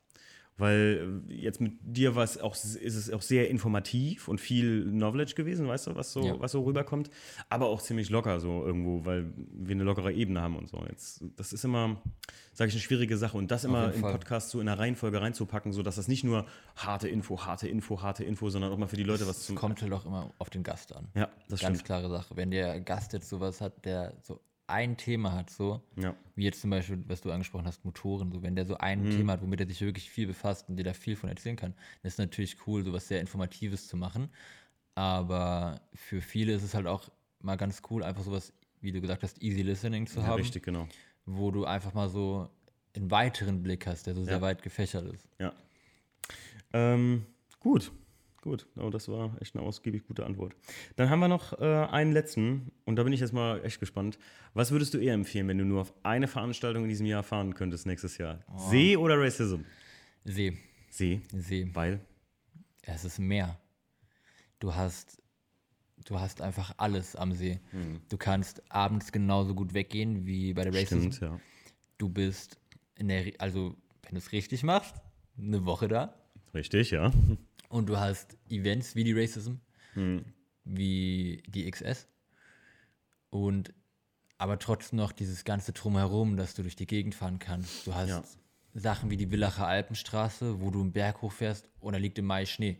[0.57, 4.83] Weil äh, jetzt mit dir war es auch, ist es auch sehr informativ und viel
[4.83, 6.39] Knowledge gewesen, weißt du, was so, ja.
[6.39, 7.09] was so rüberkommt.
[7.49, 10.83] Aber auch ziemlich locker so irgendwo, weil wir eine lockere Ebene haben und so.
[10.87, 12.01] Jetzt, das ist immer,
[12.53, 13.35] sage ich, eine schwierige Sache.
[13.35, 16.45] Und das immer im Podcast so in einer Reihenfolge reinzupacken, sodass das nicht nur
[16.75, 19.55] harte Info, harte Info, harte Info, sondern auch mal für die Leute was zum.
[19.55, 21.07] kommt halt auch immer auf den Gast an.
[21.15, 21.85] Ja, das Ganz stimmt.
[21.85, 22.35] klare Sache.
[22.37, 26.16] Wenn der Gast jetzt sowas hat, der so ein Thema hat, so, ja.
[26.36, 29.11] wie jetzt zum Beispiel, was du angesprochen hast, Motoren, so, wenn der so ein mhm.
[29.11, 31.74] Thema hat, womit er sich wirklich viel befasst und dir da viel von erzählen kann,
[31.74, 34.30] dann ist natürlich cool, sowas sehr Informatives zu machen.
[34.95, 37.09] Aber für viele ist es halt auch
[37.39, 40.41] mal ganz cool, einfach sowas, wie du gesagt hast, easy listening zu ja, haben.
[40.41, 40.88] Richtig, genau.
[41.26, 42.49] Wo du einfach mal so
[42.95, 44.28] einen weiteren Blick hast, der so ja.
[44.28, 45.28] sehr weit gefächert ist.
[45.39, 45.53] Ja.
[46.74, 47.26] Ähm,
[47.59, 47.91] gut.
[48.43, 50.53] Gut, oh, das war echt eine ausgiebig gute Antwort.
[50.97, 54.19] Dann haben wir noch äh, einen letzten und da bin ich jetzt mal echt gespannt.
[54.53, 57.53] Was würdest du eher empfehlen, wenn du nur auf eine Veranstaltung in diesem Jahr fahren
[57.53, 58.41] könntest nächstes Jahr?
[58.53, 58.69] Oh.
[58.69, 59.61] See oder Racism?
[60.25, 60.57] See.
[60.89, 61.21] See.
[61.31, 61.69] See.
[61.71, 62.01] Weil?
[62.81, 63.57] Es ist Meer.
[64.59, 65.23] Du hast,
[66.03, 67.61] du hast einfach alles am See.
[67.71, 68.01] Hm.
[68.09, 70.99] Du kannst abends genauso gut weggehen wie bei der Races.
[70.99, 71.39] Stimmt, ja.
[71.97, 72.59] Du bist
[72.95, 74.95] in der, also wenn du es richtig machst,
[75.37, 76.13] eine Woche da.
[76.53, 77.13] Richtig, ja.
[77.74, 79.53] Und du hast Events wie die Racism,
[79.93, 80.24] Hm.
[80.63, 82.07] wie die XS.
[83.32, 83.74] Und
[84.38, 87.88] aber trotzdem noch dieses ganze Drumherum, dass du durch die Gegend fahren kannst.
[87.88, 88.24] Du hast Ja.
[88.76, 92.45] Sachen wie die Villacher Alpenstraße, wo du einen Berg hochfährst und da liegt im Mai
[92.45, 92.78] Schnee.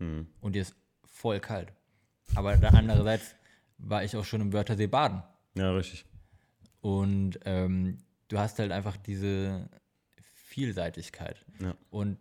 [0.00, 0.26] Hm.
[0.40, 0.74] Und dir ist
[1.06, 1.72] voll kalt.
[2.34, 3.34] Aber dann andererseits
[3.78, 5.22] war ich auch schon im Wörthersee baden.
[5.54, 6.04] Ja, richtig.
[6.82, 9.70] Und ähm, du hast halt einfach diese
[10.34, 11.42] Vielseitigkeit.
[11.60, 11.74] Ja.
[11.90, 12.18] Und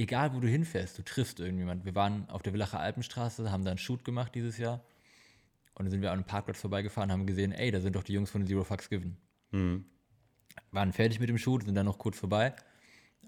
[0.00, 1.84] egal, wo du hinfährst, du triffst irgendjemand.
[1.84, 4.82] Wir waren auf der Villacher Alpenstraße, haben da einen Shoot gemacht dieses Jahr.
[5.74, 8.12] Und dann sind wir an einem Parkplatz vorbeigefahren, haben gesehen, ey, da sind doch die
[8.12, 9.16] Jungs von Zero Fucks Given.
[9.52, 9.84] Hm.
[10.72, 12.54] Waren fertig mit dem Shoot, sind dann noch kurz vorbei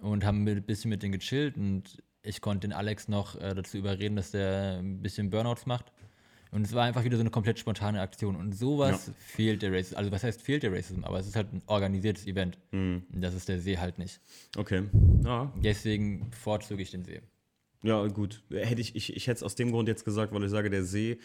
[0.00, 1.56] und haben ein bisschen mit denen gechillt.
[1.56, 5.92] Und ich konnte den Alex noch äh, dazu überreden, dass der ein bisschen Burnouts macht.
[6.52, 8.36] Und es war einfach wieder so eine komplett spontane Aktion.
[8.36, 9.96] Und sowas fehlt der Racism.
[9.96, 11.02] Also was heißt fehlt der Racism?
[11.02, 12.58] Aber es ist halt ein organisiertes Event.
[12.72, 13.04] Hm.
[13.10, 14.20] Und das ist der See halt nicht.
[14.58, 14.82] Okay.
[15.24, 17.22] Ja, Deswegen bevorzuge ich den See.
[17.82, 18.42] Ja, gut.
[18.50, 20.84] Hätte ich, ich, ich hätte es aus dem Grund jetzt gesagt, weil ich sage, der
[20.84, 21.18] See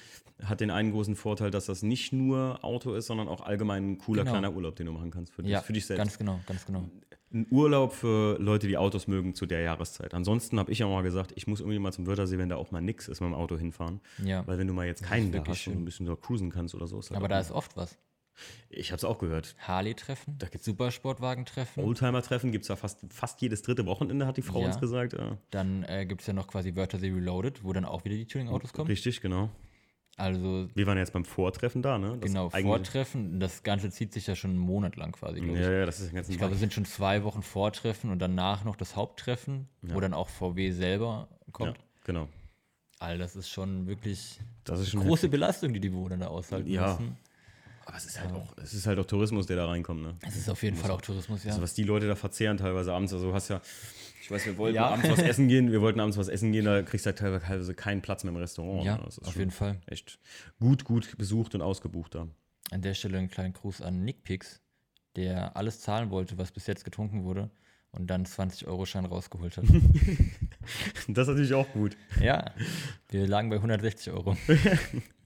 [0.44, 3.98] hat den einen großen Vorteil, dass das nicht nur Auto ist, sondern auch allgemein ein
[4.00, 4.32] cooler Genau.
[4.34, 6.00] kleiner Urlaub, den du machen kannst für dich, Ja, für dich selbst.
[6.00, 6.84] ganz genau, ganz genau.
[7.32, 10.14] Ein Urlaub für Leute, die Autos mögen zu der Jahreszeit.
[10.14, 12.72] Ansonsten habe ich ja mal gesagt, ich muss irgendwie mal zum Wörthersee, wenn da auch
[12.72, 14.00] mal nix ist, mit dem Auto hinfahren.
[14.24, 14.48] Ja.
[14.48, 17.02] Weil wenn du mal jetzt keinen wirklich ein bisschen da cruisen kannst oder so.
[17.02, 17.98] Halt Aber da ist oft was.
[18.70, 19.56] Ich habe es auch gehört.
[19.60, 21.84] Harley-Treffen, Da gibt's- Supersportwagen-Treffen.
[21.84, 24.68] Oldtimer-Treffen gibt es ja fast, fast jedes dritte Wochenende, hat die Frau Ja.
[24.68, 25.14] uns gesagt.
[25.14, 25.38] Ja.
[25.52, 28.74] Dann äh, gibt es ja noch quasi Wörthersee Reloaded, wo dann auch wieder die Tuning-Autos
[28.74, 28.88] kommen.
[28.88, 29.50] Richtig, genau.
[30.20, 32.18] Also Wir waren jetzt beim Vortreffen da, ne?
[32.20, 33.40] Das genau, Vortreffen.
[33.40, 35.46] Das Ganze zieht sich ja schon einen Monat lang quasi, ich.
[35.46, 38.18] Ja, ja, das ist ein ganzen Ich glaube, es sind schon zwei Wochen Vortreffen und
[38.20, 41.78] danach noch das Haupttreffen, wo dann auch VW selber ja, kommt.
[42.04, 42.28] genau.
[43.00, 46.68] All das ist schon wirklich Das ist schon große Belastung, die die Bewohner da aushalten
[46.68, 46.94] Ja.
[46.94, 47.16] müssen.
[47.88, 50.16] Aber es ist halt auch, es ist halt auch Tourismus, der da reinkommt, ne?
[50.28, 51.52] Es ist auf jeden Fall auch Tourismus, ja.
[51.52, 53.62] Also was die Leute da verzehren teilweise abends, also du hast ja,
[54.22, 54.88] ich weiß, wir wollten Ja.
[54.90, 57.74] abends was essen gehen, wir wollten abends was essen gehen, da kriegst du halt teilweise-
[57.74, 58.84] keinen Platz mehr im Restaurant.
[58.84, 59.04] ja, ne?
[59.06, 59.80] Das ist auf jeden Fall.
[59.86, 60.20] Echt
[60.60, 62.28] gut, gut besucht und ausgebucht da.
[62.72, 64.60] An der Stelle einen kleinen Gruß an Nick Pix,
[65.16, 67.50] der alles zahlen wollte, was bis jetzt getrunken wurde
[67.92, 69.64] und dann 20-Euro-Schein rausgeholt hat.
[71.08, 71.96] Das ist natürlich auch gut.
[72.22, 72.52] ja,
[73.08, 74.36] wir lagen bei 160 Euro.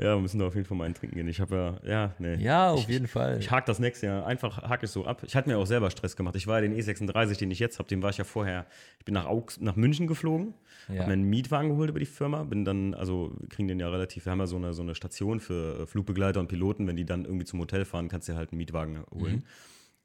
[0.00, 1.28] Ja, wir müssen da auf jeden Fall mal einen trinken gehen.
[1.28, 2.36] Ich habe ja, ja, nee.
[2.36, 3.38] Ja, auf jeden Fall.
[3.38, 5.22] Ich hake das nächste Jahr, einfach hake ich so ab.
[5.26, 6.36] Ich hatte mir auch selber Stress gemacht.
[6.36, 8.64] Ich war ja den E36, den ich jetzt habe, den war ich ja vorher.
[8.98, 10.54] Ich bin nach, Augs, nach München geflogen,
[10.88, 11.00] Ja.
[11.00, 13.90] habe mir einen Mietwagen geholt über die Firma, bin dann, also wir kriegen den ja
[13.90, 16.96] relativ, wir haben ja so eine, so eine Station für äh, Flugbegleiter und Piloten, wenn
[16.96, 19.44] die dann irgendwie zum Hotel fahren, kannst du dir halt einen Mietwagen holen.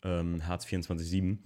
[0.04, 1.38] Ähm, Herz 24-7.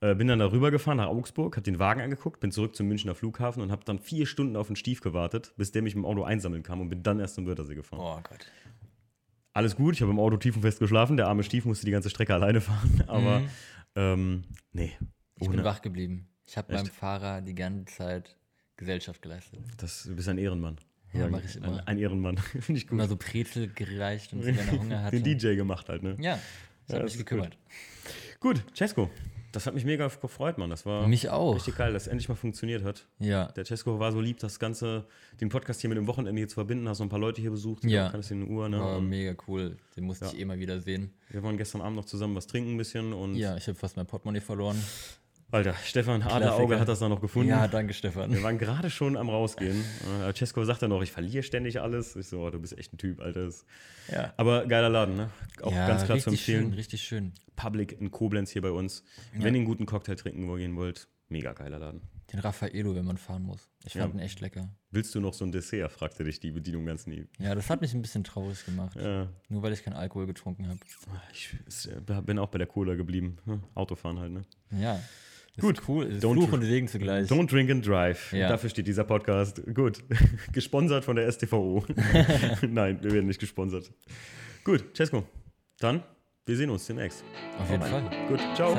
[0.00, 3.14] Äh, bin dann darüber gefahren nach Augsburg, habe den Wagen angeguckt, bin zurück zum Münchner
[3.14, 6.22] Flughafen und habe dann vier Stunden auf den Stief gewartet, bis der mich dem Auto
[6.22, 8.00] einsammeln kam und bin dann erst zum Wörthersee gefahren.
[8.00, 8.46] Oh Gott.
[9.54, 11.16] Alles gut, ich habe im Auto tiefenfest geschlafen.
[11.16, 13.04] Der arme Stief musste die ganze Strecke alleine fahren.
[13.06, 13.48] Aber Mhm.
[13.94, 14.92] ähm, nee,
[15.36, 15.56] Ich ohne.
[15.56, 16.28] bin wach geblieben.
[16.46, 18.36] Ich habe meinem Fahrer die ganze Zeit
[18.76, 19.60] Gesellschaft geleistet.
[19.78, 20.76] Das, du bist ein Ehrenmann.
[21.14, 21.68] Ja, Sagen- mach ich immer.
[21.68, 22.36] Ein, ein Ehrenmann.
[22.60, 22.92] Finde ich gut.
[22.98, 25.18] Immer so Brezel gereicht und so, wenn er Hunger hatte.
[25.22, 26.16] Den DJ gemacht halt, ne?
[26.20, 26.38] Ja,
[26.84, 27.56] ich Ja, habe das mich gekümmert.
[28.40, 29.08] Gut, Cesco.
[29.56, 30.68] Das hat mich mega gefreut, Mann.
[30.68, 31.54] Das war Mich auch.
[31.54, 33.06] richtig geil, dass es endlich mal funktioniert hat.
[33.18, 35.06] Ja, Der Cesco war so lieb, das Ganze,
[35.40, 36.86] den Podcast hier mit dem Wochenende hier zu verbinden.
[36.88, 37.82] Hast noch ein paar Leute hier besucht.
[37.86, 38.10] Ja.
[38.10, 38.78] Kannst in Uhr, ne?
[38.78, 39.78] war Und mega cool.
[39.96, 40.32] Den musste Ja.
[40.32, 41.10] ich eh mal wieder sehen.
[41.30, 43.14] wir waren gestern Abend noch zusammen was trinken ein bisschen.
[43.14, 44.76] Und Ja, ich habe fast mein Portemonnaie verloren.
[45.52, 46.80] Alter, Stefan Klassiker.
[46.80, 47.48] hat das da noch gefunden.
[47.50, 48.32] Ja, danke Stefan.
[48.32, 49.84] Wir waren gerade schon am Rausgehen.
[50.26, 52.16] Äh, Cesco sagt dann noch, ich verliere ständig alles.
[52.16, 53.48] Ich so, oh, du bist echt ein Typ, Alter.
[54.12, 55.30] Ja, Aber geiler Laden, ne?
[55.62, 56.64] Auch ja ganz klar zu richtig empfehlen.
[56.70, 57.32] schön, richtig schön.
[57.54, 59.04] Public in Koblenz hier bei uns.
[59.32, 62.02] Wenn ihr einen guten Cocktail trinken gehen wollt, mega geiler Laden.
[62.32, 63.70] Den Raffaello, wenn man fahren muss.
[63.84, 64.02] Ich Ja.
[64.02, 64.68] fand ihn echt lecker.
[64.90, 65.92] Willst du noch so ein Dessert?
[65.92, 67.24] fragte dich die Bedienung ganz nie.
[67.38, 68.96] Ja, das hat mich ein bisschen traurig gemacht.
[68.96, 70.80] Ja, Nur weil ich keinen Alkohol getrunken habe.
[71.32, 73.38] ich ist, äh, bin auch bei der Cola geblieben.
[73.44, 74.42] Hm, Autofahren halt, ne?
[74.72, 75.00] Ja.
[75.56, 75.82] Ist Gut.
[75.88, 76.04] cool.
[76.06, 77.28] Ist Don't Fluch und Segen zugleich.
[77.30, 78.32] Don't drink and drive.
[78.32, 78.48] Ja.
[78.48, 79.62] Dafür steht dieser Podcast.
[79.74, 80.04] Gut.
[80.52, 81.84] gesponsert von der STVO.
[82.68, 83.90] Nein, wir werden nicht gesponsert.
[84.64, 85.24] Gut, Cesco.
[85.80, 86.02] Dann,
[86.44, 87.24] wir sehen uns demnächst.
[87.58, 88.02] Auf jeden Fall.
[88.28, 88.74] Gut, ciao.